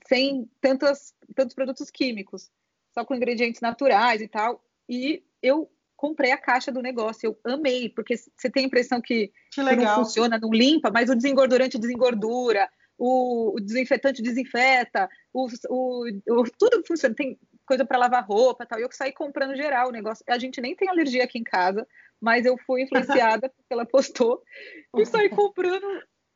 sem 0.07 0.49
tantos, 0.61 1.13
tantos 1.35 1.55
produtos 1.55 1.89
químicos, 1.89 2.51
só 2.93 3.03
com 3.03 3.15
ingredientes 3.15 3.61
naturais 3.61 4.21
e 4.21 4.27
tal. 4.27 4.63
E 4.87 5.23
eu 5.41 5.69
comprei 6.03 6.33
a 6.33 6.37
caixa 6.37 6.69
do 6.69 6.81
negócio. 6.81 7.37
Eu 7.45 7.53
amei, 7.53 7.87
porque 7.87 8.17
você 8.17 8.49
tem 8.49 8.65
a 8.65 8.67
impressão 8.67 8.99
que, 8.99 9.31
que, 9.49 9.61
não 9.61 9.95
funciona, 9.95 10.37
não 10.37 10.51
limpa, 10.51 10.91
mas 10.91 11.09
o 11.09 11.15
desengordurante 11.15 11.79
desengordura, 11.79 12.69
o, 12.97 13.55
o 13.55 13.59
desinfetante 13.61 14.21
desinfeta, 14.21 15.09
o, 15.33 15.47
o, 15.69 16.09
o, 16.27 16.43
tudo 16.59 16.83
funciona. 16.85 17.15
Tem 17.15 17.39
coisa 17.65 17.85
para 17.85 17.97
lavar 17.97 18.27
roupa 18.27 18.65
tal. 18.65 18.79
E 18.79 18.81
eu 18.81 18.89
saí 18.91 19.13
comprando 19.13 19.55
geral 19.55 19.87
o 19.87 19.91
negócio. 19.93 20.25
A 20.27 20.37
gente 20.37 20.59
nem 20.59 20.75
tem 20.75 20.89
alergia 20.89 21.23
aqui 21.23 21.39
em 21.39 21.43
casa, 21.43 21.87
mas 22.19 22.45
eu 22.45 22.57
fui 22.67 22.81
influenciada 22.81 23.47
porque 23.55 23.71
ela 23.73 23.85
postou 23.85 24.43
e 24.97 25.05
saí 25.05 25.29
comprando 25.29 25.87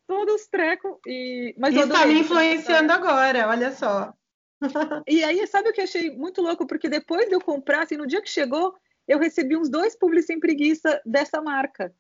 todos 0.08 0.44
os 0.44 0.48
trecos. 0.48 0.96
E, 1.06 1.54
mas 1.58 1.76
e 1.76 1.80
está 1.80 2.06
me 2.06 2.22
influenciando 2.22 2.94
agora, 2.94 3.50
olha 3.50 3.74
só. 3.74 4.14
e 5.06 5.26
aí, 5.26 5.46
sabe 5.46 5.70
o 5.70 5.74
que 5.74 5.82
eu 5.82 5.84
achei 5.84 6.10
muito 6.10 6.42
louco? 6.42 6.66
Porque 6.66 6.88
depois 6.88 7.28
de 7.28 7.36
eu 7.36 7.42
comprar, 7.42 7.84
assim, 7.84 7.98
no 7.98 8.08
dia 8.08 8.22
que 8.22 8.30
chegou, 8.30 8.74
eu 9.08 9.20
recebi 9.20 9.56
uns 9.56 9.70
dois 9.70 9.96
publis 9.96 10.26
sem 10.26 10.40
preguiça 10.40 11.02
dessa 11.06 11.42
marca. 11.42 11.94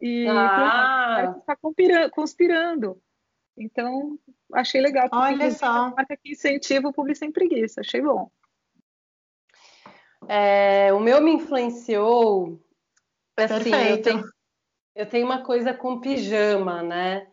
E 0.00 0.26
ah. 0.28 1.34
está 1.38 1.56
conspirando. 2.10 3.00
Então, 3.56 4.18
achei 4.52 4.80
legal. 4.80 5.08
Olha 5.12 5.50
só. 5.50 5.66
É 5.66 5.70
uma 5.70 5.90
marca 5.90 6.16
que 6.16 6.32
incentiva 6.32 6.88
o 6.88 6.92
publi 6.92 7.14
sem 7.14 7.30
preguiça. 7.30 7.80
Achei 7.80 8.00
bom. 8.00 8.30
É, 10.28 10.92
o 10.92 11.00
meu 11.00 11.20
me 11.20 11.32
influenciou. 11.32 12.60
Assim, 13.36 13.74
eu 13.74 14.02
tenho, 14.02 14.24
eu 14.94 15.06
tenho 15.08 15.26
uma 15.26 15.42
coisa 15.42 15.74
com 15.74 16.00
pijama, 16.00 16.82
né? 16.82 17.26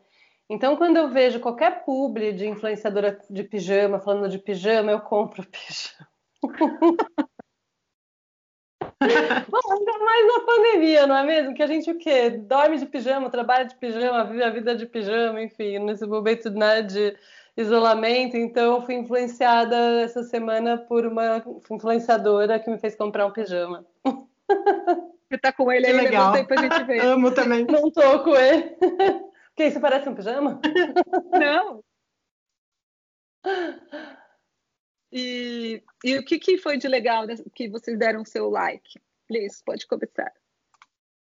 Então, 0.50 0.76
quando 0.76 0.98
eu 0.98 1.10
vejo 1.10 1.40
qualquer 1.40 1.86
publi 1.86 2.34
de 2.34 2.48
influenciadora 2.48 3.20
de 3.30 3.44
pijama 3.44 4.00
falando 4.00 4.30
de 4.30 4.38
pijama, 4.38 4.92
eu 4.92 5.00
compro 5.00 5.46
pijama. 5.48 6.10
Bom, 9.50 9.60
ainda 9.72 9.98
mais 9.98 10.28
na 10.28 10.40
pandemia, 10.42 11.08
não 11.08 11.16
é 11.18 11.24
mesmo? 11.24 11.54
Que 11.54 11.64
a 11.64 11.68
gente 11.68 11.90
o 11.90 11.98
quê? 11.98 12.30
Dorme 12.30 12.78
de 12.78 12.86
pijama, 12.86 13.30
trabalha 13.30 13.66
de 13.66 13.76
pijama, 13.76 14.24
vive 14.26 14.44
a 14.44 14.50
vida 14.50 14.76
de 14.76 14.86
pijama, 14.86 15.42
enfim, 15.42 15.80
nesse 15.80 16.06
momento 16.06 16.50
né, 16.52 16.82
de 16.84 17.18
isolamento. 17.58 18.38
Então, 18.38 18.76
eu 18.76 18.82
fui 18.84 18.96
influenciada 18.96 19.76
essa 20.02 20.24
semana 20.24 20.78
por 20.78 21.06
uma 21.06 21.44
influenciadora 21.72 22.60
que 22.60 22.70
me 22.70 22.78
fez 22.78 22.96
comprar 22.96 23.26
um 23.26 23.32
pijama. 23.32 23.86
Você 24.04 25.38
tá 25.38 25.52
com 25.52 25.72
ele 25.72 25.88
aí, 25.88 25.94
legal. 25.94 26.46
pra 26.46 26.62
gente 26.62 26.84
ver. 26.84 27.00
Amo 27.06 27.32
também. 27.32 27.66
Não 27.66 27.90
tô 27.90 28.24
com 28.24 28.36
ele. 28.36 28.76
Que 29.56 29.66
isso 29.66 29.80
parece 29.82 30.08
um 30.08 30.16
pijama? 30.16 30.62
Não. 31.32 31.84
E, 35.12 35.84
e 36.04 36.18
o 36.18 36.24
que, 36.24 36.40
que 36.40 36.58
foi 36.58 36.78
de 36.78 36.88
legal 36.88 37.26
que 37.54 37.70
vocês 37.70 37.98
deram 37.98 38.22
o 38.22 38.26
seu 38.26 38.50
like? 38.50 39.00
Please, 39.28 39.62
pode 39.66 39.86
começar. 39.88 40.32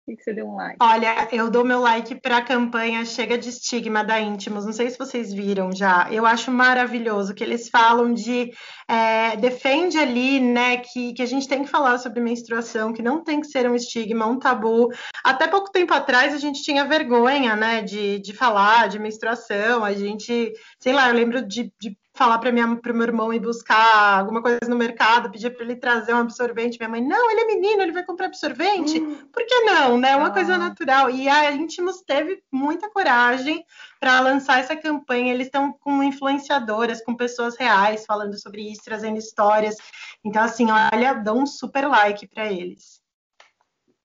O 0.07 0.15
que, 0.15 0.23
você 0.23 0.35
deu 0.35 0.47
um 0.47 0.57
like? 0.57 0.77
Olha, 0.83 1.29
eu 1.33 1.51
dou 1.51 1.65
meu 1.65 1.81
like 1.81 2.15
para 2.17 2.37
a 2.37 2.45
campanha 2.45 3.07
Chega 3.07 3.39
de 3.39 3.49
Estigma 3.49 4.05
da 4.05 4.21
Íntimos. 4.21 4.67
Não 4.67 4.73
sei 4.73 4.91
se 4.91 4.99
vocês 4.99 5.33
viram 5.33 5.73
já. 5.73 6.09
Eu 6.13 6.27
acho 6.27 6.51
maravilhoso 6.51 7.35
que 7.35 7.43
eles 7.43 7.71
falam 7.71 8.13
de. 8.13 8.53
É, 8.87 9.35
defende 9.37 9.97
ali, 9.97 10.41
né, 10.41 10.77
que, 10.77 11.15
que 11.15 11.23
a 11.23 11.27
gente 11.27 11.49
tem 11.49 11.65
que 11.65 11.71
falar 11.71 11.97
sobre 11.97 12.21
menstruação, 12.21 12.93
que 12.93 13.01
não 13.03 13.25
tem 13.25 13.41
que 13.41 13.47
ser 13.47 13.69
um 13.69 13.75
estigma, 13.75 14.27
um 14.27 14.39
tabu. 14.39 14.91
Até 15.25 15.49
pouco 15.49 15.73
tempo 15.73 15.95
atrás 15.95 16.35
a 16.35 16.39
gente 16.39 16.63
tinha 16.63 16.85
vergonha, 16.85 17.57
né, 17.57 17.81
de, 17.81 18.19
de 18.19 18.35
falar 18.35 18.89
de 18.91 18.99
menstruação. 18.99 19.83
A 19.83 19.95
gente, 19.95 20.53
sei 20.79 20.93
lá, 20.93 21.09
eu 21.09 21.15
lembro 21.15 21.41
de, 21.41 21.73
de 21.81 21.97
falar 22.15 22.39
para 22.39 22.51
o 22.51 22.95
meu 22.95 23.03
irmão 23.03 23.33
ir 23.33 23.41
buscar 23.41 24.21
alguma 24.21 24.41
coisa 24.41 24.61
no 24.69 24.77
mercado, 24.77 25.31
pedir 25.31 25.51
para 25.51 25.65
ele 25.65 25.75
trazer 25.75 26.15
um 26.15 26.19
absorvente. 26.19 26.79
Minha 26.79 26.89
mãe, 26.89 27.03
não, 27.03 27.31
ele 27.31 27.41
é 27.41 27.47
menino, 27.47 27.83
ele 27.83 27.93
vai 27.93 28.05
comprar 28.05 28.27
absorvente. 28.27 29.01
Hum. 29.01 29.27
Por 29.33 29.45
que 29.45 29.61
não? 29.63 29.99
Né? 29.99 30.13
É 30.13 30.17
uma 30.17 30.29
ah. 30.29 30.33
coisa 30.33 30.57
natural. 30.57 31.11
E 31.11 31.29
a 31.29 31.51
Intimus 31.53 32.03
teve 32.03 32.41
muita 32.53 32.89
coragem 32.89 33.67
para 33.99 34.21
lançar 34.21 34.61
essa 34.61 34.77
campanha. 34.77 35.35
Eles 35.35 35.49
estão 35.49 35.73
com 35.73 36.05
influenciadoras, 36.05 37.03
com 37.03 37.17
pessoas 37.17 37.57
reais 37.57 38.07
falando 38.07 38.41
sobre 38.41 38.63
isso, 38.71 38.83
trazendo 38.85 39.19
histórias. 39.19 39.77
Então, 40.25 40.45
assim, 40.45 40.69
olha, 40.71 41.15
dá 41.15 41.33
um 41.33 41.47
super 41.47 41.89
like 41.89 42.29
para 42.29 42.51
eles. 42.51 43.03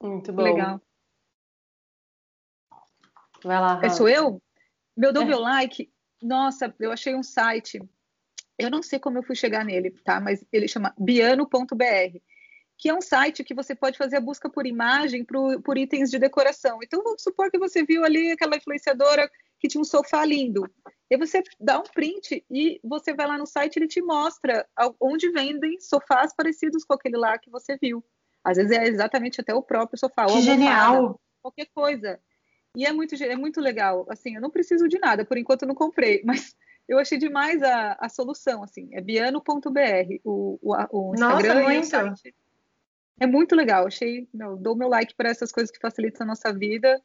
Muito 0.01 0.33
bom. 0.33 0.41
Legal. 0.41 0.81
Vai 3.43 3.61
lá. 3.61 3.79
É, 3.83 3.89
sou 3.89 4.09
eu? 4.09 4.41
Meu 4.97 5.13
dou 5.13 5.21
é. 5.21 5.25
meu 5.27 5.39
like. 5.39 5.91
Nossa, 6.23 6.73
eu 6.79 6.91
achei 6.91 7.15
um 7.15 7.23
site 7.23 7.79
eu 8.59 8.69
não 8.69 8.83
sei 8.83 8.99
como 8.99 9.17
eu 9.17 9.23
fui 9.23 9.35
chegar 9.35 9.63
nele, 9.63 9.91
tá? 10.03 10.19
Mas 10.19 10.45
ele 10.51 10.67
chama 10.67 10.93
biano.br, 10.99 12.19
que 12.77 12.89
é 12.89 12.93
um 12.93 13.01
site 13.01 13.43
que 13.43 13.53
você 13.53 13.73
pode 13.73 13.97
fazer 13.97 14.17
a 14.17 14.21
busca 14.21 14.49
por 14.49 14.67
imagem 14.67 15.23
por, 15.23 15.61
por 15.61 15.77
itens 15.77 16.11
de 16.11 16.19
decoração. 16.19 16.79
Então, 16.83 17.01
vamos 17.01 17.23
supor 17.23 17.49
que 17.49 17.57
você 17.57 17.83
viu 17.83 18.03
ali 18.03 18.31
aquela 18.31 18.57
influenciadora 18.57 19.31
que 19.59 19.67
tinha 19.67 19.81
um 19.81 19.85
sofá 19.85 20.25
lindo. 20.25 20.69
E 21.09 21.17
você 21.17 21.41
dá 21.59 21.79
um 21.79 21.83
print 21.83 22.45
e 22.51 22.79
você 22.83 23.13
vai 23.13 23.27
lá 23.27 23.37
no 23.37 23.45
site 23.45 23.77
ele 23.77 23.87
te 23.87 24.01
mostra 24.01 24.67
onde 25.01 25.31
vendem 25.31 25.79
sofás 25.79 26.33
parecidos 26.35 26.83
com 26.83 26.93
aquele 26.93 27.17
lá 27.17 27.37
que 27.37 27.49
você 27.49 27.77
viu. 27.81 28.03
Às 28.43 28.57
vezes 28.57 28.71
é 28.71 28.87
exatamente 28.87 29.41
até 29.41 29.53
o 29.53 29.63
próprio 29.63 29.97
sofá. 29.97 30.25
Que 30.25 30.41
genial! 30.41 31.19
Qualquer 31.41 31.67
coisa. 31.73 32.19
E 32.75 32.85
é 32.85 32.91
muito, 32.91 33.15
é 33.21 33.35
muito 33.35 33.59
legal. 33.59 34.05
Assim, 34.09 34.35
eu 34.35 34.41
não 34.41 34.49
preciso 34.49 34.87
de 34.87 34.99
nada, 34.99 35.25
por 35.25 35.37
enquanto 35.37 35.63
eu 35.63 35.67
não 35.67 35.75
comprei, 35.75 36.21
mas 36.25 36.55
eu 36.89 36.97
achei 36.97 37.17
demais 37.17 37.61
a, 37.61 37.95
a 37.99 38.09
solução, 38.09 38.63
assim, 38.63 38.89
é 38.93 38.99
biano.br, 38.99 40.19
o, 40.23 40.59
o, 40.61 40.75
o 40.91 41.13
Instagram 41.13 41.53
Nossa, 41.53 41.63
muito. 41.63 41.83
o 41.83 41.87
site. 41.87 42.35
É 43.19 43.27
muito 43.27 43.55
legal, 43.55 43.85
achei, 43.85 44.27
meu, 44.33 44.57
dou 44.57 44.75
meu 44.75 44.87
like 44.87 45.13
para 45.13 45.29
essas 45.29 45.51
coisas 45.51 45.69
que 45.69 45.79
facilitam 45.79 46.25
a 46.25 46.29
nossa 46.29 46.51
vida. 46.51 47.01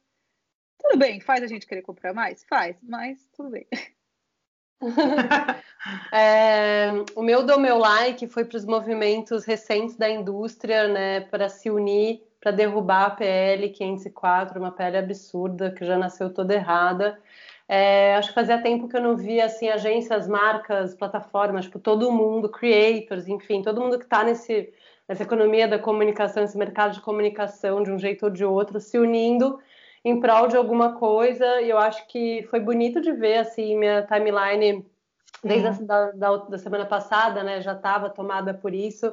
Tudo 0.80 0.98
bem, 0.98 1.20
faz 1.20 1.42
a 1.42 1.46
gente 1.46 1.66
querer 1.66 1.82
comprar 1.82 2.14
mais? 2.14 2.44
Faz, 2.44 2.76
mas 2.82 3.28
tudo 3.36 3.50
bem. 3.50 3.66
é, 6.12 6.90
o 7.14 7.22
meu 7.22 7.44
dou 7.44 7.58
meu 7.58 7.78
like 7.78 8.26
foi 8.28 8.44
para 8.44 8.56
os 8.56 8.64
movimentos 8.64 9.44
recentes 9.44 9.96
da 9.96 10.08
indústria, 10.08 10.88
né, 10.88 11.20
para 11.20 11.48
se 11.48 11.70
unir, 11.70 12.22
para 12.40 12.50
derrubar 12.50 13.06
a 13.06 13.10
PL 13.10 13.70
504, 13.70 14.58
uma 14.58 14.72
PL 14.72 14.98
absurda 14.98 15.70
que 15.70 15.84
já 15.84 15.96
nasceu 15.96 16.32
toda 16.32 16.54
errada. 16.54 17.18
É, 17.76 18.14
acho 18.14 18.28
que 18.28 18.34
fazia 18.34 18.62
tempo 18.62 18.86
que 18.86 18.96
eu 18.96 19.02
não 19.02 19.16
via 19.16 19.46
assim 19.46 19.68
agências, 19.68 20.28
marcas, 20.28 20.94
plataformas, 20.94 21.64
tipo 21.64 21.80
todo 21.80 22.12
mundo, 22.12 22.48
creators, 22.48 23.26
enfim, 23.26 23.62
todo 23.62 23.80
mundo 23.80 23.98
que 23.98 24.04
está 24.04 24.22
nesse 24.22 24.72
nessa 25.08 25.24
economia 25.24 25.66
da 25.66 25.76
comunicação, 25.76 26.44
esse 26.44 26.56
mercado 26.56 26.94
de 26.94 27.00
comunicação 27.00 27.82
de 27.82 27.90
um 27.90 27.98
jeito 27.98 28.26
ou 28.26 28.30
de 28.30 28.44
outro, 28.44 28.78
se 28.78 28.96
unindo 28.96 29.58
em 30.04 30.20
prol 30.20 30.46
de 30.46 30.56
alguma 30.56 30.94
coisa. 30.94 31.60
E 31.62 31.68
eu 31.68 31.76
acho 31.76 32.06
que 32.06 32.46
foi 32.48 32.60
bonito 32.60 33.00
de 33.00 33.10
ver 33.10 33.38
assim 33.38 33.76
minha 33.76 34.02
timeline 34.02 34.86
desde 35.42 35.66
uhum. 35.66 35.86
a, 35.90 36.10
da, 36.12 36.36
da, 36.36 36.58
semana 36.58 36.86
passada, 36.86 37.42
né? 37.42 37.60
Já 37.60 37.72
estava 37.72 38.08
tomada 38.08 38.54
por 38.54 38.72
isso. 38.72 39.12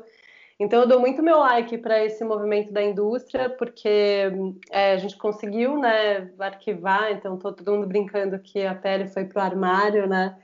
Então 0.61 0.81
eu 0.81 0.87
dou 0.87 0.99
muito 0.99 1.23
meu 1.23 1.39
like 1.39 1.75
para 1.79 2.05
esse 2.05 2.23
movimento 2.23 2.71
da 2.71 2.83
indústria, 2.83 3.49
porque 3.49 4.31
é, 4.69 4.93
a 4.93 4.97
gente 4.97 5.17
conseguiu, 5.17 5.75
né, 5.79 6.29
arquivar. 6.37 7.11
Então 7.11 7.35
tô 7.35 7.51
todo 7.51 7.71
mundo 7.71 7.87
brincando 7.87 8.37
que 8.37 8.63
a 8.63 8.75
pele 8.75 9.07
foi 9.07 9.25
pro 9.25 9.41
armário, 9.41 10.07
né? 10.07 10.37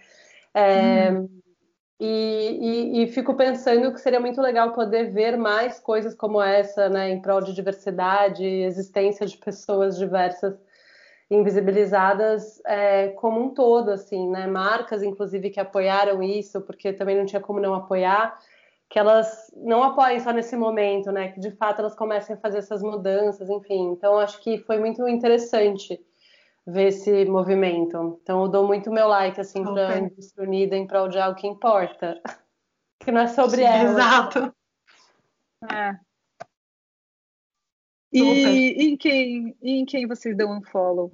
É, 0.56 1.12
hum. 1.12 1.30
E, 2.00 2.98
e, 3.00 3.04
e, 3.04 3.08
fico 3.12 3.36
pensando 3.36 3.92
que 3.94 4.02
seria 4.02 4.20
muito 4.20 4.42
legal 4.42 4.74
poder 4.74 5.12
ver 5.12 5.38
mais 5.38 5.80
coisas 5.80 6.16
como 6.16 6.42
essa, 6.42 6.90
né, 6.90 7.10
em 7.10 7.22
prol 7.22 7.42
de 7.42 7.54
diversidade, 7.54 8.44
existência 8.44 9.26
de 9.26 9.38
pessoas 9.38 9.98
diversas 9.98 10.56
invisibilizadas 11.30 12.62
é, 12.66 13.10
como 13.10 13.44
um 13.44 13.50
todo, 13.50 13.90
assim, 13.92 14.30
né, 14.30 14.48
marcas, 14.48 15.04
inclusive, 15.04 15.50
que 15.50 15.60
apoiaram 15.60 16.24
isso, 16.24 16.62
porque 16.62 16.94
também 16.94 17.18
não 17.18 17.26
tinha 17.26 17.42
como 17.42 17.60
não 17.60 17.74
apoiar, 17.74 18.40
que 18.90 18.98
elas 18.98 19.52
não 19.56 19.84
apoiem 19.84 20.20
só 20.20 20.32
nesse 20.32 20.56
momento, 20.56 21.12
né, 21.12 21.30
que 21.30 21.40
de 21.40 21.52
fato 21.52 21.80
elas 21.80 21.96
comecem 21.96 22.36
a 22.36 22.40
fazer 22.40 22.60
essas 22.60 22.82
mudanças, 22.82 23.50
enfim. 23.50 23.92
Então, 23.92 24.18
acho 24.18 24.40
que 24.42 24.60
foi 24.60 24.80
muito 24.80 25.08
interessante 25.08 26.00
ver 26.68 26.88
esse 26.88 27.26
movimento. 27.26 28.20
Então 28.22 28.44
eu 28.44 28.48
dou 28.50 28.68
muito 28.68 28.92
meu 28.92 29.08
like 29.08 29.40
assim 29.40 29.62
okay. 29.62 29.74
para 29.74 29.94
a 29.94 30.00
indústria 30.00 30.46
unida 30.46 30.76
em 30.76 30.86
prol 30.86 31.08
de 31.08 31.18
algo 31.18 31.40
que 31.40 31.48
importa, 31.48 32.22
que 33.00 33.12
não 33.12 33.22
é 33.22 33.28
sobre 33.28 33.58
Sim, 33.58 33.64
ela. 33.64 33.90
Exato. 33.90 34.56
É. 35.72 36.00
E, 38.12 38.22
e, 38.22 38.90
em 38.90 38.98
quem, 38.98 39.58
e 39.62 39.72
em 39.80 39.86
quem 39.86 40.08
vocês 40.08 40.36
dão 40.36 40.58
um 40.58 40.62
follow? 40.62 41.12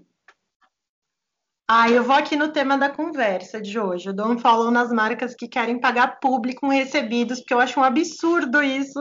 Ah, 1.67 1.89
eu 1.89 2.03
vou 2.03 2.15
aqui 2.15 2.35
no 2.35 2.51
tema 2.51 2.77
da 2.77 2.89
conversa 2.89 3.61
de 3.61 3.79
hoje. 3.79 4.09
Eu 4.09 4.13
dou 4.13 4.27
um 4.27 4.37
follow 4.37 4.69
nas 4.69 4.91
marcas 4.91 5.33
que 5.33 5.47
querem 5.47 5.79
pagar 5.79 6.19
público 6.19 6.61
com 6.61 6.67
recebidos, 6.67 7.39
porque 7.39 7.53
eu 7.53 7.59
acho 7.59 7.79
um 7.79 7.83
absurdo 7.83 8.61
isso. 8.61 8.99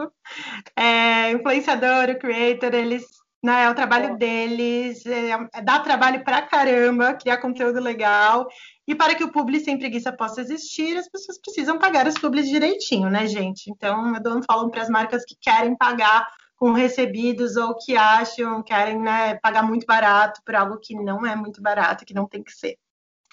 É, 0.76 1.32
influenciador, 1.32 2.18
creator, 2.18 2.72
eles 2.74 3.04
né? 3.42 3.64
É 3.64 3.70
o 3.70 3.74
trabalho 3.74 4.16
deles, 4.16 5.04
é, 5.04 5.30
é, 5.52 5.62
dá 5.62 5.80
trabalho 5.80 6.22
pra 6.22 6.42
caramba 6.42 7.14
criar 7.14 7.38
conteúdo 7.38 7.80
legal. 7.80 8.46
E 8.86 8.94
para 8.94 9.14
que 9.14 9.24
o 9.24 9.32
publi 9.32 9.60
sem 9.60 9.78
preguiça 9.78 10.12
possa 10.12 10.40
existir, 10.40 10.96
as 10.96 11.08
pessoas 11.08 11.40
precisam 11.40 11.78
pagar 11.78 12.06
os 12.06 12.14
publis 12.14 12.48
direitinho, 12.48 13.10
né, 13.10 13.26
gente? 13.26 13.70
Então, 13.70 14.14
eu 14.14 14.22
dou 14.22 14.36
um 14.36 14.70
para 14.70 14.82
as 14.82 14.88
marcas 14.88 15.24
que 15.24 15.36
querem 15.40 15.76
pagar 15.76 16.26
com 16.62 16.70
recebidos 16.70 17.56
ou 17.56 17.74
que 17.74 17.96
acham, 17.96 18.62
querem 18.62 18.96
né, 18.96 19.34
pagar 19.34 19.64
muito 19.64 19.84
barato 19.84 20.40
por 20.44 20.54
algo 20.54 20.78
que 20.78 20.94
não 20.94 21.26
é 21.26 21.34
muito 21.34 21.60
barato, 21.60 22.04
que 22.04 22.14
não 22.14 22.28
tem 22.28 22.40
que 22.40 22.52
ser. 22.52 22.78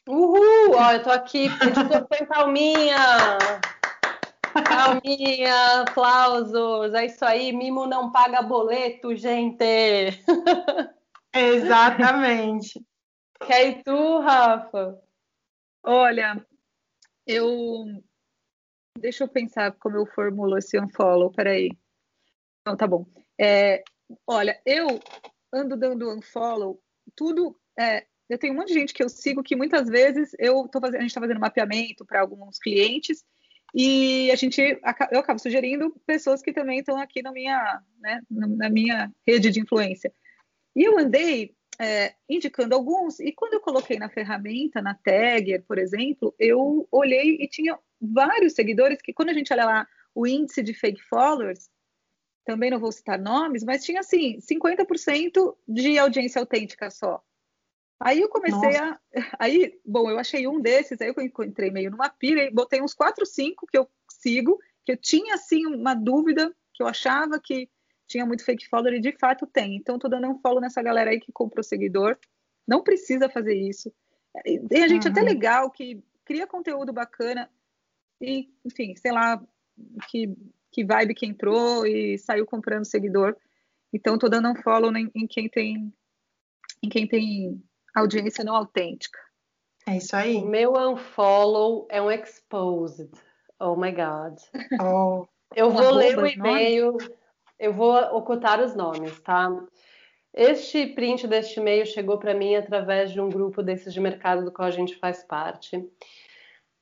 Uhul! 0.07 0.71
Ó, 0.73 0.91
eu 0.93 1.03
tô 1.03 1.11
aqui, 1.11 1.45
editor 1.45 2.07
sem 2.11 2.25
palminha! 2.25 2.97
Calminha, 4.65 5.82
aplausos. 5.82 6.91
É 6.95 7.05
isso 7.05 7.23
aí, 7.23 7.53
mimo 7.53 7.86
não 7.86 8.11
paga 8.11 8.41
boleto, 8.41 9.15
gente. 9.15 9.63
Exatamente. 11.32 12.84
Quer 13.45 13.67
ir 13.67 13.84
tu, 13.84 14.21
Rafa? 14.21 14.99
Olha, 15.84 16.43
eu. 17.27 17.86
Deixa 18.97 19.23
eu 19.23 19.27
pensar 19.27 19.71
como 19.73 19.97
eu 19.97 20.07
formulo 20.07 20.57
esse 20.57 20.80
unfollow, 20.80 21.32
peraí. 21.32 21.69
Não, 22.70 22.78
tá 22.78 22.86
bom. 22.86 23.03
É, 23.36 23.84
olha, 24.28 24.61
eu 24.63 24.99
ando 25.51 25.76
dando 25.76 26.15
unfollow, 26.15 26.80
tudo. 27.15 27.59
É, 27.80 28.05
eu 28.30 28.38
tenho 28.38 28.53
um 28.53 28.57
monte 28.57 28.67
de 28.67 28.76
gente 28.76 28.93
que 28.93 29.01
eu 29.01 29.09
sigo 29.09 29.41
que 29.41 29.55
muitas 29.55 29.89
vezes 29.89 30.36
eu 30.38 30.67
tô 30.67 30.80
fazendo, 30.80 30.97
a 30.97 31.01
gente 31.01 31.09
está 31.09 31.20
fazendo 31.20 31.39
mapeamento 31.39 32.05
para 32.05 32.22
alguns 32.22 32.59
clientes 32.59 33.26
e 33.74 34.30
a 34.30 34.36
gente, 34.36 34.61
eu 34.61 35.20
acabo 35.20 35.39
sugerindo 35.39 35.99
pessoas 36.05 36.43
que 36.43 36.53
também 36.53 36.78
estão 36.78 36.99
aqui 36.99 37.24
na 37.24 37.32
minha, 37.32 37.82
né, 37.99 38.22
na 38.30 38.70
minha 38.70 39.11
rede 39.26 39.49
de 39.49 39.61
influência. 39.61 40.13
E 40.76 40.84
eu 40.84 40.99
andei 40.99 41.55
é, 41.82 42.13
indicando 42.30 42.76
alguns, 42.76 43.20
e 43.20 43.32
quando 43.32 43.55
eu 43.55 43.61
coloquei 43.61 43.97
na 43.97 44.09
ferramenta, 44.09 44.80
na 44.80 44.93
Tagger, 44.93 45.63
por 45.67 45.80
exemplo, 45.80 46.36
eu 46.38 46.88
olhei 46.91 47.38
e 47.41 47.47
tinha 47.47 47.80
vários 47.99 48.53
seguidores 48.53 49.01
que, 49.01 49.11
quando 49.11 49.30
a 49.30 49.34
gente 49.34 49.51
olha 49.51 49.65
lá 49.65 49.88
o 50.13 50.28
índice 50.28 50.61
de 50.61 50.76
fake 50.76 51.01
followers, 51.01 51.67
também 52.46 52.72
não 52.72 52.80
vou 52.80 52.92
citar 52.92 53.20
nomes, 53.20 53.64
mas 53.64 53.84
tinha 53.84 54.00
assim 54.00 54.40
50% 54.40 55.56
de 55.68 55.98
audiência 56.00 56.40
autêntica 56.40 56.90
só. 56.90 57.24
Aí 58.00 58.22
eu 58.22 58.30
comecei 58.30 58.72
Nossa. 58.72 58.94
a. 58.94 59.00
Aí, 59.40 59.80
bom, 59.86 60.10
eu 60.10 60.18
achei 60.18 60.48
um 60.48 60.62
desses, 60.62 61.02
aí 61.02 61.14
eu 61.16 61.24
encontrei 61.24 61.70
meio 61.70 61.92
numa 61.92 62.10
pilha 62.10 62.44
e 62.44 62.52
botei 62.52 62.82
uns 62.82 62.94
quatro, 62.94 63.26
cinco 63.26 63.68
que 63.68 63.78
eu 63.78 63.90
sigo, 64.10 64.58
que 64.86 64.94
eu 64.94 64.98
tinha 64.98 65.36
assim 65.36 65.66
uma 65.66 65.94
dúvida, 65.94 66.56
que 66.74 66.82
eu 66.82 66.88
achava 66.88 67.40
que 67.40 67.70
tinha 68.08 68.26
muito 68.26 68.44
fake 68.46 68.68
follower 68.68 68.94
e 68.94 69.02
de 69.02 69.12
fato 69.12 69.46
tem. 69.46 69.76
Então, 69.76 70.00
tô 70.00 70.08
dando 70.08 70.28
um 70.28 70.40
follow 70.40 70.62
nessa 70.62 70.82
galera 70.82 71.12
aí 71.12 71.20
que 71.20 71.32
comprou 71.32 71.64
seguidor. 71.64 72.18
Não 72.68 72.82
precisa 72.82 73.30
fazer 73.30 73.56
isso. 73.56 73.94
Tem 74.70 74.84
a 74.84 74.88
gente 74.88 75.06
uhum. 75.06 75.12
até 75.12 75.22
legal 75.22 75.70
que 75.70 76.02
cria 76.24 76.48
conteúdo 76.48 76.94
bacana 76.94 77.50
e, 78.22 78.50
enfim, 78.64 78.96
sei 78.96 79.12
lá 79.12 79.42
que, 80.10 80.36
que 80.72 80.86
vibe 80.86 81.15
que 81.15 81.26
entrou 81.26 81.86
e 81.86 82.17
saiu 82.17 82.45
comprando 82.45 82.86
seguidor. 82.86 83.36
Então, 83.93 84.17
tô 84.17 84.30
dando 84.30 84.49
um 84.49 84.55
follow 84.55 84.95
em, 84.95 85.09
em 85.15 85.28
quem 85.28 85.49
tem 85.49 85.93
em 86.82 86.88
quem 86.89 87.07
tem 87.07 87.61
audiência 87.93 88.43
não 88.43 88.55
autêntica. 88.55 89.20
É 89.88 89.97
isso 89.97 90.15
aí. 90.15 90.41
Meu 90.41 90.74
unfollow 90.74 91.88
é 91.89 92.01
um 92.01 92.11
exposed. 92.11 93.09
Oh 93.59 93.76
my 93.76 93.91
God. 93.91 94.38
Oh. 94.82 95.28
Eu 95.55 95.72
vou 95.72 95.89
ler 95.89 96.15
o 96.15 96.28
e-mail, 96.28 96.95
eu 97.57 97.74
vou 97.74 97.95
ocultar 98.15 98.61
os 98.61 98.76
nomes, 98.76 99.20
tá? 99.22 99.49
Este 100.32 100.86
print 100.86 101.28
deste 101.28 101.59
e-mail 101.59 101.88
chegou 101.88 102.20
para 102.20 102.36
mim 102.36 102.55
através 102.55 103.11
de 103.11 103.20
um 103.20 103.30
grupo 103.30 103.63
desses 103.63 103.91
de 103.91 103.99
mercado 103.99 104.45
do 104.45 104.51
qual 104.51 104.67
a 104.67 104.72
gente 104.72 104.95
faz 104.97 105.24
parte. 105.24 105.84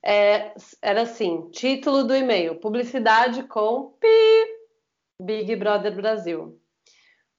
É, 0.03 0.53
era 0.81 1.01
assim: 1.01 1.49
título 1.51 2.03
do 2.03 2.15
e-mail: 2.15 2.59
Publicidade 2.59 3.43
com 3.43 3.91
Pi, 3.99 4.07
Big 5.21 5.55
Brother 5.55 5.95
Brasil. 5.95 6.59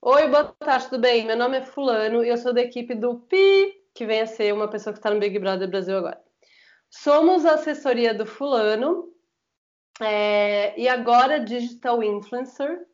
Oi, 0.01 0.29
boa 0.29 0.45
tarde, 0.45 0.89
tudo 0.89 1.01
bem? 1.01 1.27
Meu 1.27 1.37
nome 1.37 1.59
é 1.59 1.65
Fulano 1.65 2.25
e 2.25 2.29
eu 2.29 2.37
sou 2.37 2.53
da 2.53 2.61
equipe 2.61 2.95
do 2.95 3.21
Pi, 3.21 3.75
que 3.95 4.07
vem 4.07 4.21
a 4.21 4.27
ser 4.27 4.55
uma 4.55 4.69
pessoa 4.69 4.93
que 4.93 4.99
está 5.01 5.11
no 5.11 5.19
Big 5.19 5.39
Brother 5.39 5.69
Brasil 5.69 5.99
agora. 5.99 6.23
Somos 6.91 7.45
a 7.45 7.55
assessoria 7.55 8.15
do 8.15 8.25
Fulano 8.25 9.13
é, 10.01 10.79
e 10.81 10.89
agora 10.89 11.41
Digital 11.41 12.03
Influencer, 12.03 12.87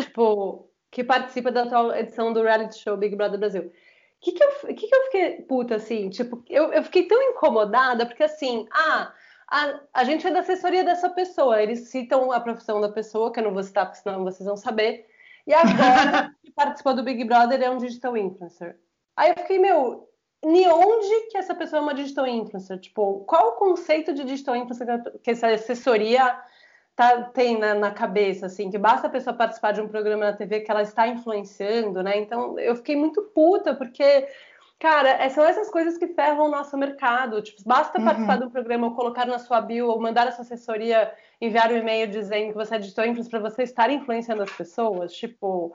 tipo, 0.00 0.70
que 0.90 1.04
participa 1.04 1.52
da 1.52 1.64
atual 1.64 1.94
edição 1.94 2.32
do 2.32 2.42
reality 2.42 2.78
show 2.78 2.96
Big 2.96 3.14
Brother 3.14 3.38
Brasil. 3.38 3.70
O 4.26 4.28
que, 4.28 4.32
que, 4.32 4.42
eu, 4.42 4.74
que, 4.74 4.86
que 4.86 4.94
eu 4.94 5.04
fiquei 5.04 5.42
puta 5.42 5.76
assim? 5.76 6.10
Tipo, 6.10 6.42
eu, 6.48 6.72
eu 6.72 6.82
fiquei 6.82 7.06
tão 7.06 7.22
incomodada 7.22 8.06
porque 8.06 8.24
assim, 8.24 8.66
ah. 8.72 9.12
A, 9.48 9.78
a 9.94 10.02
gente 10.02 10.26
é 10.26 10.30
da 10.32 10.40
assessoria 10.40 10.82
dessa 10.82 11.08
pessoa. 11.08 11.62
Eles 11.62 11.88
citam 11.88 12.32
a 12.32 12.40
profissão 12.40 12.80
da 12.80 12.88
pessoa, 12.88 13.32
que 13.32 13.38
eu 13.38 13.44
não 13.44 13.54
vou 13.54 13.62
citar, 13.62 13.86
porque 13.86 14.02
senão 14.02 14.24
vocês 14.24 14.44
vão 14.44 14.56
saber. 14.56 15.06
E 15.46 15.54
agora, 15.54 16.34
que 16.42 16.50
participou 16.50 16.94
do 16.94 17.04
Big 17.04 17.22
Brother 17.22 17.62
é 17.62 17.70
um 17.70 17.78
digital 17.78 18.16
influencer. 18.16 18.76
Aí 19.16 19.30
eu 19.30 19.36
fiquei, 19.36 19.60
meu, 19.60 20.08
de 20.42 20.68
onde 20.68 21.28
que 21.30 21.38
essa 21.38 21.54
pessoa 21.54 21.78
é 21.78 21.82
uma 21.82 21.94
digital 21.94 22.26
influencer? 22.26 22.80
Tipo, 22.80 23.20
qual 23.20 23.50
o 23.50 23.52
conceito 23.52 24.12
de 24.12 24.24
digital 24.24 24.56
influencer 24.56 24.86
que 25.22 25.30
essa 25.30 25.46
assessoria 25.46 26.36
tá, 26.96 27.22
tem 27.22 27.58
na, 27.58 27.74
na, 27.74 27.90
cabeça, 27.90 28.46
assim, 28.46 28.70
que 28.70 28.78
basta 28.78 29.06
a 29.06 29.10
pessoa 29.10 29.36
participar 29.36 29.72
de 29.72 29.80
um 29.80 29.88
programa 29.88 30.24
na 30.24 30.32
TV 30.32 30.60
que 30.60 30.70
ela 30.70 30.82
está 30.82 31.06
influenciando, 31.06 32.02
né? 32.02 32.18
Então, 32.18 32.58
eu 32.58 32.74
fiquei 32.74 32.96
muito 32.96 33.22
puta, 33.22 33.74
porque 33.74 34.26
Cara, 34.78 35.08
é, 35.08 35.28
são 35.30 35.42
essas 35.44 35.70
coisas 35.70 35.96
que 35.96 36.08
ferram 36.08 36.44
o 36.44 36.50
nosso 36.50 36.76
mercado. 36.76 37.40
Tipo, 37.40 37.62
basta 37.64 37.98
uhum. 37.98 38.04
participar 38.04 38.36
de 38.36 38.44
um 38.44 38.50
programa 38.50 38.86
ou 38.88 38.94
colocar 38.94 39.24
na 39.24 39.38
sua 39.38 39.60
bio 39.60 39.88
ou 39.88 40.00
mandar 40.00 40.28
a 40.28 40.32
sua 40.32 40.42
assessoria 40.42 41.12
enviar 41.40 41.72
um 41.72 41.76
e-mail 41.76 42.06
dizendo 42.06 42.48
que 42.48 42.58
você 42.58 42.76
é 42.76 42.78
digital 42.78 43.06
influencer 43.06 43.30
para 43.30 43.50
você 43.50 43.62
estar 43.62 43.90
influenciando 43.90 44.42
as 44.42 44.52
pessoas. 44.52 45.14
Tipo, 45.14 45.74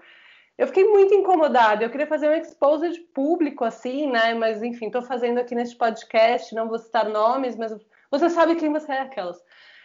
eu 0.55 0.67
fiquei 0.67 0.83
muito 0.83 1.15
incomodada. 1.15 1.83
Eu 1.83 1.89
queria 1.89 2.05
fazer 2.05 2.29
um 2.29 2.33
exposed 2.33 2.99
público, 3.11 3.65
assim, 3.65 4.05
né? 4.07 4.35
Mas, 4.35 4.61
enfim, 4.61 4.85
estou 4.85 5.01
fazendo 5.01 5.39
aqui 5.39 5.55
neste 5.55 5.75
podcast, 5.75 6.53
não 6.53 6.69
vou 6.69 6.77
citar 6.77 7.09
nomes, 7.09 7.55
mas 7.55 7.75
você 8.11 8.29
sabe 8.29 8.55
quem 8.55 8.71
você 8.71 8.91
é, 8.91 9.01
aquelas. 9.01 9.37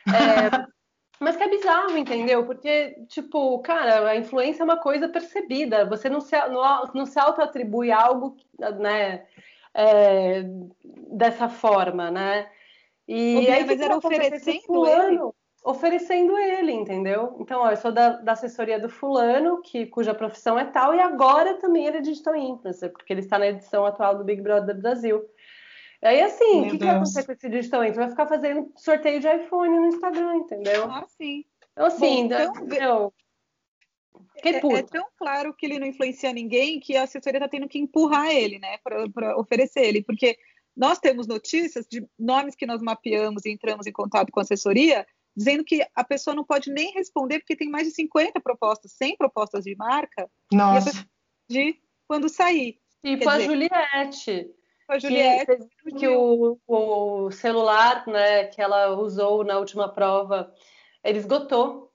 É, 0.09 0.67
mas 1.19 1.37
que 1.37 1.43
é 1.43 1.49
bizarro, 1.49 1.97
entendeu? 1.97 2.45
Porque, 2.45 2.97
tipo, 3.09 3.59
cara, 3.61 4.09
a 4.11 4.17
influência 4.17 4.63
é 4.63 4.65
uma 4.65 4.77
coisa 4.77 5.09
percebida. 5.09 5.87
Você 5.87 6.09
não 6.09 6.21
se, 6.21 6.37
não, 6.49 6.85
não 6.95 7.07
se 7.07 7.19
auto-atribui 7.19 7.91
algo, 7.91 8.37
né? 8.79 9.27
É, 9.75 10.43
dessa 11.11 11.49
forma, 11.49 12.11
né? 12.11 12.49
E 13.07 13.49
aí, 13.49 13.65
mas 13.65 13.81
era 13.81 13.97
oferecendo 13.97 14.63
fulano, 14.63 15.35
oferecendo 15.63 16.37
ele, 16.39 16.73
entendeu? 16.73 17.37
Então, 17.41 17.61
ó, 17.61 17.71
eu 17.71 17.77
sou 17.77 17.93
da, 17.93 18.11
da, 18.11 18.33
assessoria 18.33 18.81
do 18.81 18.89
fulano, 18.89 19.61
que, 19.63 19.87
cuja 19.87 20.15
profissão 20.15 20.59
é 20.59 20.65
tal, 20.65 20.95
e 20.95 21.01
agora 21.01 21.55
também 21.55 21.87
ele 21.87 21.99
é 21.99 22.01
digital 22.01 22.35
influencer, 22.35 22.91
porque 22.91 23.13
ele 23.13 23.21
está 23.21 23.39
na 23.39 23.49
edição 23.49 23.85
atual 23.85 24.17
do 24.17 24.25
Big 24.25 24.41
Brother 24.41 24.77
Brasil. 24.81 25.25
Aí, 26.07 26.23
assim, 26.23 26.61
o 26.61 26.65
que, 26.71 26.79
que, 26.79 26.85
vai 26.85 26.95
acontecer 26.95 27.25
com 27.25 27.33
esse 27.33 27.49
digital 27.49 27.83
influencer? 27.83 28.03
Vai 28.03 28.11
ficar 28.11 28.27
fazendo 28.27 28.73
sorteio 28.77 29.21
de 29.21 29.29
iPhone 29.29 29.79
no 29.79 29.87
Instagram, 29.87 30.37
entendeu? 30.37 30.85
Ah, 30.91 31.07
sim. 31.09 31.45
Então, 31.73 31.87
assim, 31.87 32.29
Bom, 32.29 32.35
então, 32.35 33.13
é, 34.43 34.79
é, 34.79 34.83
tão 34.83 35.07
claro 35.17 35.55
que 35.55 35.67
ele 35.67 35.79
não 35.79 35.87
influencia 35.87 36.33
ninguém 36.33 36.81
que 36.81 36.97
a 36.97 37.03
assessoria 37.03 37.39
está 37.39 37.49
tendo 37.49 37.69
que 37.69 37.79
empurrar 37.79 38.31
ele, 38.31 38.59
né, 38.59 38.79
para 38.79 39.39
oferecer 39.39 39.81
ele, 39.81 40.03
porque 40.03 40.39
nós 40.77 40.99
temos 40.99 41.27
notícias 41.27 41.87
de 41.91 42.07
nomes 42.19 42.55
que 42.55 42.67
nós 42.67 42.81
mapeamos 42.83 43.45
e 43.45 43.51
entramos 43.51 43.87
em 43.87 43.93
contato 43.93 44.31
com 44.31 44.41
a 44.41 44.43
assessoria 44.43 45.07
dizendo 45.37 45.65
que 45.65 45.87
a 45.95 46.03
pessoa 46.03 46.35
não 46.35 46.45
pode 46.45 46.71
nem 46.71 46.93
responder 46.93 47.41
porque 47.41 47.57
tem 47.57 47.69
mais 47.69 47.87
de 47.87 47.95
50 47.95 48.41
propostas, 48.41 48.93
100 48.93 49.17
propostas 49.19 49.65
de 49.65 49.77
marca, 49.77 50.31
Nossa. 50.51 51.07
de 51.49 51.79
quando 52.09 52.29
sair. 52.29 52.79
E 53.05 53.19
com 53.19 53.29
a 53.29 53.41
Juliette. 53.41 54.51
A 54.89 54.99
Juliette. 54.99 55.59
Que, 55.83 55.93
que 55.93 56.09
o, 56.09 56.59
o, 56.67 57.31
celular 57.31 58.07
né, 58.07 58.45
que 58.45 58.63
ela 58.63 58.91
usou 58.91 59.45
na 59.45 59.59
última 59.59 59.93
prova, 59.93 60.53
ele 61.03 61.19
esgotou. 61.19 61.93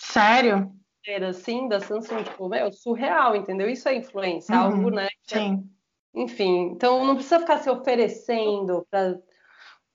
Sério? 0.00 0.72
Era 1.06 1.28
assim, 1.28 1.68
da 1.68 1.80
Samsung, 1.80 2.24
tipo, 2.24 2.48
meu, 2.48 2.72
surreal, 2.72 3.34
entendeu? 3.34 3.68
Isso 3.68 3.88
é 3.88 3.94
influência, 3.94 4.54
uhum. 4.54 4.60
algo, 4.60 4.90
né? 4.90 5.08
Sim. 5.22 5.68
É... 6.14 6.20
Enfim, 6.20 6.70
então 6.72 7.04
não 7.04 7.14
precisa 7.14 7.40
ficar 7.40 7.58
se 7.58 7.70
oferecendo 7.70 8.86
para. 8.90 9.20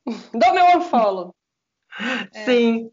Dá 0.34 0.54
meu 0.54 0.78
unfollow. 0.78 1.36
É, 2.34 2.46
Sim. 2.46 2.92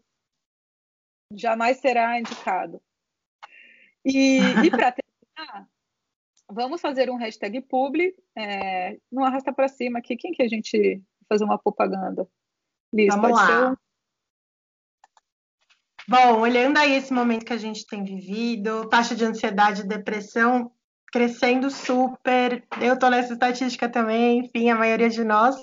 Jamais 1.33 1.77
será 1.77 2.19
indicado. 2.19 2.79
E, 4.05 4.37
e 4.63 4.69
para 4.69 4.91
terminar, 4.91 5.67
vamos 6.51 6.81
fazer 6.81 7.09
um 7.09 7.15
hashtag 7.15 7.61
publi, 7.61 8.15
é, 8.37 8.97
não 9.11 9.23
arrasta 9.23 9.51
para 9.53 9.67
cima 9.67 9.99
aqui. 9.99 10.15
Quem 10.15 10.31
que 10.31 10.43
a 10.43 10.47
gente 10.47 11.01
fazer 11.27 11.43
uma 11.43 11.57
propaganda? 11.57 12.27
Liz, 12.93 13.13
vamos 13.13 13.31
lá. 13.31 13.71
Um... 13.71 13.75
Bom, 16.07 16.39
olhando 16.41 16.77
aí 16.77 16.93
esse 16.93 17.13
momento 17.13 17.45
que 17.45 17.53
a 17.53 17.57
gente 17.57 17.85
tem 17.85 18.03
vivido, 18.03 18.87
taxa 18.89 19.15
de 19.15 19.23
ansiedade 19.23 19.81
e 19.81 19.87
depressão 19.87 20.71
crescendo 21.11 21.69
super. 21.69 22.65
Eu 22.81 22.93
estou 22.93 23.09
nessa 23.09 23.33
estatística 23.33 23.89
também, 23.89 24.39
enfim, 24.39 24.69
a 24.69 24.75
maioria 24.75 25.09
de 25.09 25.23
nós. 25.23 25.55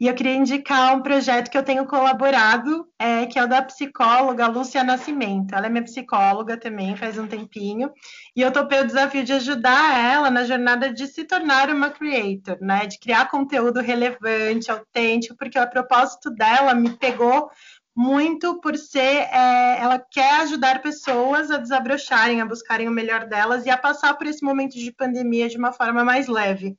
E 0.00 0.06
eu 0.06 0.14
queria 0.14 0.34
indicar 0.34 0.96
um 0.96 1.02
projeto 1.02 1.50
que 1.50 1.56
eu 1.56 1.62
tenho 1.62 1.86
colaborado, 1.86 2.86
é, 2.98 3.26
que 3.26 3.38
é 3.38 3.44
o 3.44 3.48
da 3.48 3.62
psicóloga 3.62 4.46
Lúcia 4.46 4.82
Nascimento. 4.82 5.54
Ela 5.54 5.66
é 5.66 5.68
minha 5.68 5.84
psicóloga 5.84 6.56
também, 6.56 6.96
faz 6.96 7.18
um 7.18 7.26
tempinho. 7.26 7.90
E 8.34 8.40
eu 8.40 8.50
topei 8.50 8.80
o 8.80 8.86
desafio 8.86 9.24
de 9.24 9.32
ajudar 9.32 9.98
ela 9.98 10.30
na 10.30 10.44
jornada 10.44 10.92
de 10.92 11.06
se 11.06 11.24
tornar 11.24 11.70
uma 11.70 11.90
creator, 11.90 12.58
né? 12.60 12.86
De 12.86 12.98
criar 12.98 13.30
conteúdo 13.30 13.80
relevante, 13.80 14.70
autêntico, 14.70 15.36
porque 15.36 15.58
o 15.58 15.70
propósito 15.70 16.30
dela 16.30 16.74
me 16.74 16.90
pegou 16.90 17.48
muito 17.96 18.60
por 18.60 18.76
ser, 18.76 19.28
é, 19.30 19.78
ela 19.80 19.98
quer 19.98 20.40
ajudar 20.40 20.82
pessoas 20.82 21.50
a 21.50 21.58
desabrocharem, 21.58 22.40
a 22.40 22.46
buscarem 22.46 22.88
o 22.88 22.90
melhor 22.90 23.26
delas 23.26 23.64
e 23.66 23.70
a 23.70 23.76
passar 23.76 24.14
por 24.14 24.26
esse 24.26 24.44
momento 24.44 24.76
de 24.76 24.90
pandemia 24.90 25.48
de 25.48 25.56
uma 25.56 25.72
forma 25.72 26.04
mais 26.04 26.26
leve. 26.26 26.76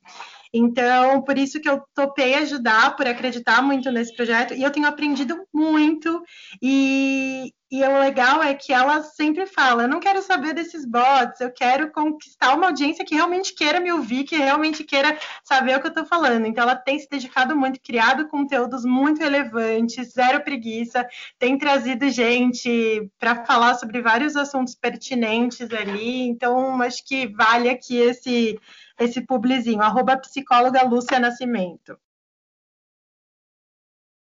Então, 0.56 1.22
por 1.22 1.36
isso 1.36 1.60
que 1.60 1.68
eu 1.68 1.82
topei 1.94 2.34
ajudar, 2.34 2.96
por 2.96 3.06
acreditar 3.06 3.62
muito 3.62 3.90
nesse 3.90 4.14
projeto, 4.16 4.54
e 4.54 4.62
eu 4.62 4.70
tenho 4.70 4.86
aprendido 4.86 5.46
muito, 5.52 6.22
e, 6.62 7.52
e 7.70 7.82
o 7.84 7.98
legal 7.98 8.42
é 8.42 8.54
que 8.54 8.72
ela 8.72 9.02
sempre 9.02 9.44
fala: 9.46 9.82
eu 9.82 9.88
não 9.88 10.00
quero 10.00 10.22
saber 10.22 10.54
desses 10.54 10.86
bots, 10.86 11.40
eu 11.40 11.52
quero 11.52 11.92
conquistar 11.92 12.54
uma 12.54 12.68
audiência 12.68 13.04
que 13.04 13.14
realmente 13.14 13.54
queira 13.54 13.80
me 13.80 13.92
ouvir, 13.92 14.24
que 14.24 14.36
realmente 14.36 14.82
queira 14.82 15.18
saber 15.44 15.76
o 15.76 15.80
que 15.80 15.88
eu 15.88 15.90
estou 15.90 16.06
falando. 16.06 16.46
Então, 16.46 16.62
ela 16.62 16.76
tem 16.76 16.98
se 16.98 17.08
dedicado 17.10 17.54
muito, 17.54 17.80
criado 17.80 18.28
conteúdos 18.28 18.84
muito 18.84 19.20
relevantes, 19.20 20.12
zero 20.12 20.42
preguiça, 20.42 21.06
tem 21.38 21.58
trazido 21.58 22.08
gente 22.08 23.10
para 23.18 23.44
falar 23.44 23.74
sobre 23.74 24.00
vários 24.00 24.36
assuntos 24.36 24.74
pertinentes 24.74 25.70
ali. 25.70 26.22
Então, 26.22 26.80
acho 26.80 27.04
que 27.04 27.26
vale 27.26 27.68
aqui 27.68 27.98
esse, 27.98 28.58
esse 28.98 29.20
publizinho, 29.20 29.82
arroba 29.82 30.16
psicóloga 30.16 30.82
Lúcia 30.82 31.18
Nascimento. 31.18 31.98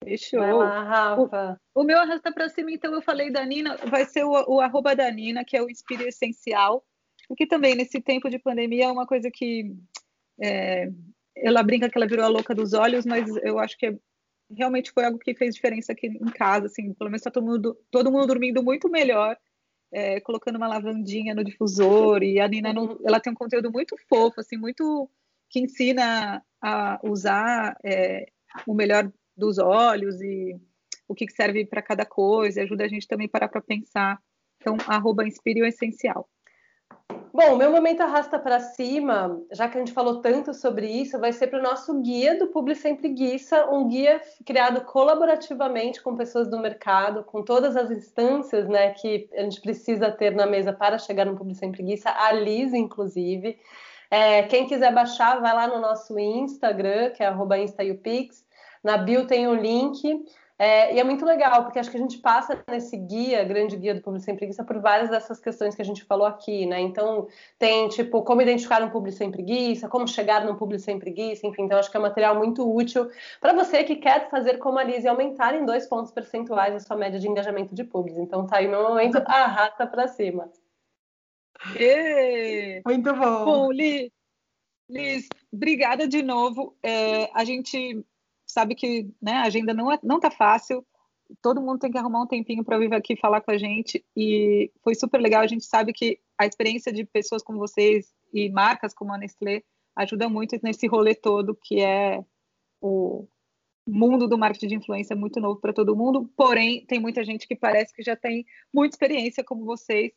Fechou. 0.03 0.57
Lá, 0.57 0.83
Rafa. 0.83 1.59
O, 1.73 1.81
o 1.81 1.83
meu 1.83 1.97
arrasta 1.97 2.31
para 2.31 2.49
cima, 2.49 2.71
então 2.71 2.93
eu 2.93 3.01
falei 3.01 3.31
da 3.31 3.45
Nina, 3.45 3.77
vai 3.87 4.05
ser 4.05 4.23
o, 4.23 4.31
o 4.47 4.59
arroba 4.59 4.95
da 4.95 5.09
Nina, 5.09 5.45
que 5.45 5.55
é 5.55 5.61
o 5.61 5.69
Inspire 5.69 6.07
Essencial, 6.07 6.83
porque 7.27 7.47
também 7.47 7.75
nesse 7.75 8.01
tempo 8.01 8.29
de 8.29 8.37
pandemia 8.37 8.85
é 8.85 8.91
uma 8.91 9.07
coisa 9.07 9.31
que 9.31 9.73
é, 10.41 10.89
ela 11.35 11.63
brinca 11.63 11.89
que 11.89 11.97
ela 11.97 12.07
virou 12.07 12.25
a 12.25 12.29
louca 12.29 12.53
dos 12.53 12.73
olhos, 12.73 13.05
mas 13.05 13.29
eu 13.37 13.59
acho 13.59 13.77
que 13.77 13.87
é, 13.87 13.97
realmente 14.55 14.91
foi 14.91 15.05
algo 15.05 15.17
que 15.17 15.33
fez 15.33 15.55
diferença 15.55 15.93
aqui 15.93 16.07
em 16.07 16.31
casa, 16.31 16.67
assim, 16.67 16.93
pelo 16.93 17.09
menos 17.09 17.21
está 17.21 17.31
todo 17.31 17.45
mundo, 17.45 17.77
todo 17.89 18.11
mundo 18.11 18.27
dormindo 18.27 18.61
muito 18.61 18.89
melhor, 18.89 19.37
é, 19.93 20.19
colocando 20.19 20.55
uma 20.55 20.67
lavandinha 20.67 21.35
no 21.35 21.43
difusor, 21.43 22.23
e 22.23 22.39
a 22.39 22.47
Nina, 22.47 22.73
não, 22.73 22.99
ela 23.05 23.19
tem 23.19 23.31
um 23.31 23.35
conteúdo 23.35 23.71
muito 23.71 23.95
fofo, 24.09 24.41
assim, 24.41 24.57
muito 24.57 25.09
que 25.49 25.59
ensina 25.59 26.43
a 26.61 26.99
usar 27.03 27.77
é, 27.83 28.25
o 28.65 28.73
melhor 28.73 29.11
dos 29.37 29.59
olhos 29.59 30.19
e 30.21 30.59
o 31.07 31.13
que 31.13 31.29
serve 31.29 31.65
para 31.65 31.81
cada 31.81 32.05
coisa, 32.05 32.61
ajuda 32.61 32.85
a 32.85 32.87
gente 32.87 33.07
também 33.07 33.27
parar 33.27 33.47
para 33.47 33.61
pensar. 33.61 34.19
Então, 34.59 34.77
arroba 34.87 35.27
Inspire 35.27 35.61
o 35.61 35.65
Essencial. 35.65 36.27
Bom, 37.35 37.55
meu 37.55 37.71
momento 37.71 38.01
arrasta 38.01 38.37
para 38.37 38.59
cima, 38.59 39.41
já 39.51 39.67
que 39.67 39.75
a 39.75 39.79
gente 39.79 39.91
falou 39.91 40.21
tanto 40.21 40.53
sobre 40.53 40.85
isso, 40.85 41.19
vai 41.19 41.33
ser 41.33 41.47
para 41.47 41.57
o 41.57 41.63
nosso 41.63 41.99
guia 41.99 42.37
do 42.37 42.45
Publi 42.45 42.75
Sempre 42.75 43.09
Guiça, 43.09 43.65
um 43.71 43.87
guia 43.87 44.21
criado 44.45 44.81
colaborativamente 44.81 45.99
com 45.99 46.15
pessoas 46.15 46.47
do 46.47 46.59
mercado, 46.59 47.23
com 47.23 47.41
todas 47.41 47.75
as 47.75 47.89
instâncias 47.89 48.69
né, 48.69 48.91
que 48.91 49.27
a 49.33 49.41
gente 49.41 49.59
precisa 49.61 50.11
ter 50.11 50.35
na 50.35 50.45
mesa 50.45 50.71
para 50.71 50.99
chegar 50.99 51.25
no 51.25 51.35
Publi 51.35 51.55
Sempre 51.55 51.81
Guiça, 51.81 52.11
a 52.11 52.31
Liz, 52.33 52.71
inclusive. 52.71 53.57
É, 54.11 54.43
quem 54.43 54.67
quiser 54.67 54.93
baixar, 54.93 55.41
vai 55.41 55.55
lá 55.55 55.65
no 55.67 55.79
nosso 55.79 56.19
Instagram, 56.19 57.09
que 57.09 57.23
é 57.23 57.25
arroba 57.25 57.55
na 58.83 58.97
bio 58.97 59.25
tem 59.25 59.47
o 59.47 59.55
link. 59.55 60.23
É, 60.63 60.95
e 60.95 60.99
é 60.99 61.03
muito 61.03 61.25
legal, 61.25 61.61
porque 61.63 61.77
acho 61.77 61.91
que 61.91 61.97
a 61.97 61.99
gente 61.99 62.19
passa 62.19 62.63
nesse 62.69 62.95
guia, 62.95 63.43
grande 63.43 63.75
guia 63.75 63.93
do 63.93 64.01
público 64.01 64.23
sem 64.23 64.33
preguiça, 64.33 64.63
por 64.63 64.79
várias 64.79 65.09
dessas 65.09 65.37
questões 65.37 65.75
que 65.75 65.81
a 65.81 65.85
gente 65.85 66.05
falou 66.05 66.25
aqui, 66.25 66.65
né? 66.65 66.79
Então, 66.79 67.27
tem, 67.59 67.89
tipo, 67.89 68.23
como 68.23 68.41
identificar 68.41 68.81
um 68.81 68.89
público 68.89 69.17
sem 69.17 69.29
preguiça, 69.29 69.89
como 69.89 70.07
chegar 70.07 70.45
num 70.45 70.55
público 70.55 70.81
sem 70.81 70.97
preguiça, 70.97 71.45
enfim. 71.45 71.63
Então, 71.63 71.77
acho 71.77 71.91
que 71.91 71.97
é 71.97 71.99
um 71.99 72.03
material 72.03 72.37
muito 72.37 72.65
útil 72.73 73.11
para 73.41 73.51
você 73.51 73.83
que 73.83 73.97
quer 73.97 74.29
fazer 74.29 74.57
como 74.57 74.79
a 74.79 74.85
Liz 74.85 75.03
e 75.03 75.07
aumentar 75.09 75.53
em 75.53 75.65
dois 75.65 75.85
pontos 75.85 76.13
percentuais 76.13 76.73
a 76.73 76.79
sua 76.79 76.95
média 76.95 77.19
de 77.19 77.27
engajamento 77.27 77.75
de 77.75 77.83
público. 77.83 78.21
Então, 78.21 78.47
tá 78.47 78.59
aí 78.59 78.67
meu 78.69 78.83
momento, 78.83 79.17
arrasta 79.17 79.85
para 79.85 80.07
cima. 80.07 80.49
E... 81.77 82.81
Muito 82.85 83.13
bom. 83.13 83.43
Bom, 83.43 83.69
Liz, 83.69 84.09
Liz 84.89 85.27
obrigada 85.51 86.07
de 86.07 86.23
novo. 86.23 86.73
É, 86.81 87.29
a 87.33 87.43
gente 87.43 88.01
sabe 88.53 88.75
que 88.75 89.09
né, 89.21 89.33
a 89.33 89.43
agenda 89.43 89.73
não, 89.73 89.91
é, 89.91 89.99
não 90.03 90.19
tá 90.19 90.31
fácil, 90.31 90.85
todo 91.41 91.61
mundo 91.61 91.79
tem 91.79 91.91
que 91.91 91.97
arrumar 91.97 92.23
um 92.23 92.27
tempinho 92.27 92.63
para 92.63 92.77
vir 92.77 92.93
aqui 92.93 93.15
falar 93.15 93.41
com 93.41 93.51
a 93.51 93.57
gente 93.57 94.05
e 94.15 94.71
foi 94.83 94.95
super 94.95 95.19
legal. 95.19 95.41
A 95.41 95.47
gente 95.47 95.65
sabe 95.65 95.93
que 95.93 96.19
a 96.37 96.45
experiência 96.45 96.91
de 96.91 97.05
pessoas 97.05 97.43
como 97.43 97.59
vocês 97.59 98.13
e 98.33 98.49
marcas 98.49 98.93
como 98.93 99.13
a 99.13 99.17
Nestlé 99.17 99.63
ajuda 99.95 100.27
muito 100.27 100.57
nesse 100.63 100.87
rolê 100.87 101.13
todo 101.15 101.55
que 101.55 101.81
é 101.81 102.23
o 102.81 103.27
mundo 103.85 104.27
do 104.27 104.37
marketing 104.37 104.67
de 104.67 104.75
influência 104.75 105.15
muito 105.15 105.39
novo 105.39 105.59
para 105.59 105.73
todo 105.73 105.95
mundo. 105.95 106.29
Porém, 106.35 106.85
tem 106.85 106.99
muita 106.99 107.23
gente 107.23 107.47
que 107.47 107.55
parece 107.55 107.93
que 107.93 108.03
já 108.03 108.15
tem 108.15 108.45
muita 108.73 108.95
experiência 108.95 109.43
como 109.43 109.65
vocês. 109.65 110.11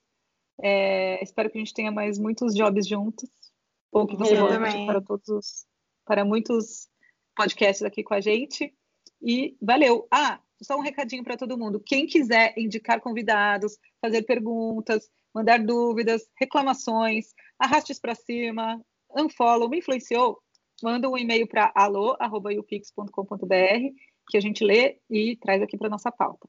É, 0.62 1.22
espero 1.22 1.50
que 1.50 1.58
a 1.58 1.60
gente 1.60 1.74
tenha 1.74 1.92
mais 1.92 2.18
muitos 2.18 2.54
jobs 2.54 2.86
juntos 2.86 3.28
ou 3.92 4.06
que 4.06 4.16
você 4.16 4.36
volte 4.36 4.86
para 4.86 5.00
todos 5.00 5.28
os 5.28 5.66
para 6.04 6.24
muitos 6.24 6.88
podcasts 7.36 7.84
aqui 7.84 8.02
com 8.02 8.14
a 8.14 8.20
gente. 8.20 8.74
E 9.22 9.56
valeu. 9.62 10.08
Ah, 10.10 10.40
só 10.62 10.76
um 10.76 10.82
recadinho 10.82 11.22
para 11.22 11.36
todo 11.36 11.58
mundo. 11.58 11.80
Quem 11.84 12.06
quiser 12.06 12.54
indicar 12.56 13.00
convidados, 13.00 13.78
fazer 14.00 14.22
perguntas, 14.22 15.08
mandar 15.34 15.58
dúvidas, 15.58 16.26
reclamações, 16.38 17.34
arrastes 17.58 17.98
para 17.98 18.14
cima, 18.14 18.80
unfollow, 19.14 19.68
me 19.68 19.78
influenciou, 19.78 20.40
manda 20.82 21.08
um 21.08 21.16
e-mail 21.16 21.46
para 21.46 21.70
alô@upix.com.br 21.74 23.46
que 24.28 24.36
a 24.36 24.40
gente 24.40 24.64
lê 24.64 24.98
e 25.08 25.36
traz 25.36 25.62
aqui 25.62 25.76
para 25.76 25.88
nossa 25.88 26.10
pauta. 26.10 26.48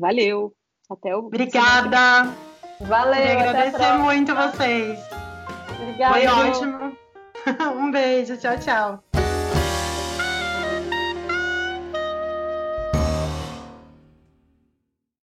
Valeu. 0.00 0.54
Até 0.88 1.14
o 1.14 1.26
Obrigada. 1.26 2.34
Valeu. 2.80 3.20
Queria 3.20 3.50
agradecer 3.50 3.98
muito 3.98 4.34
vocês. 4.34 4.98
Obrigada. 5.80 6.14
Foi 6.14 6.26
ótimo. 6.26 6.96
Um 7.76 7.90
beijo. 7.90 8.36
Tchau, 8.36 8.58
tchau. 8.58 9.07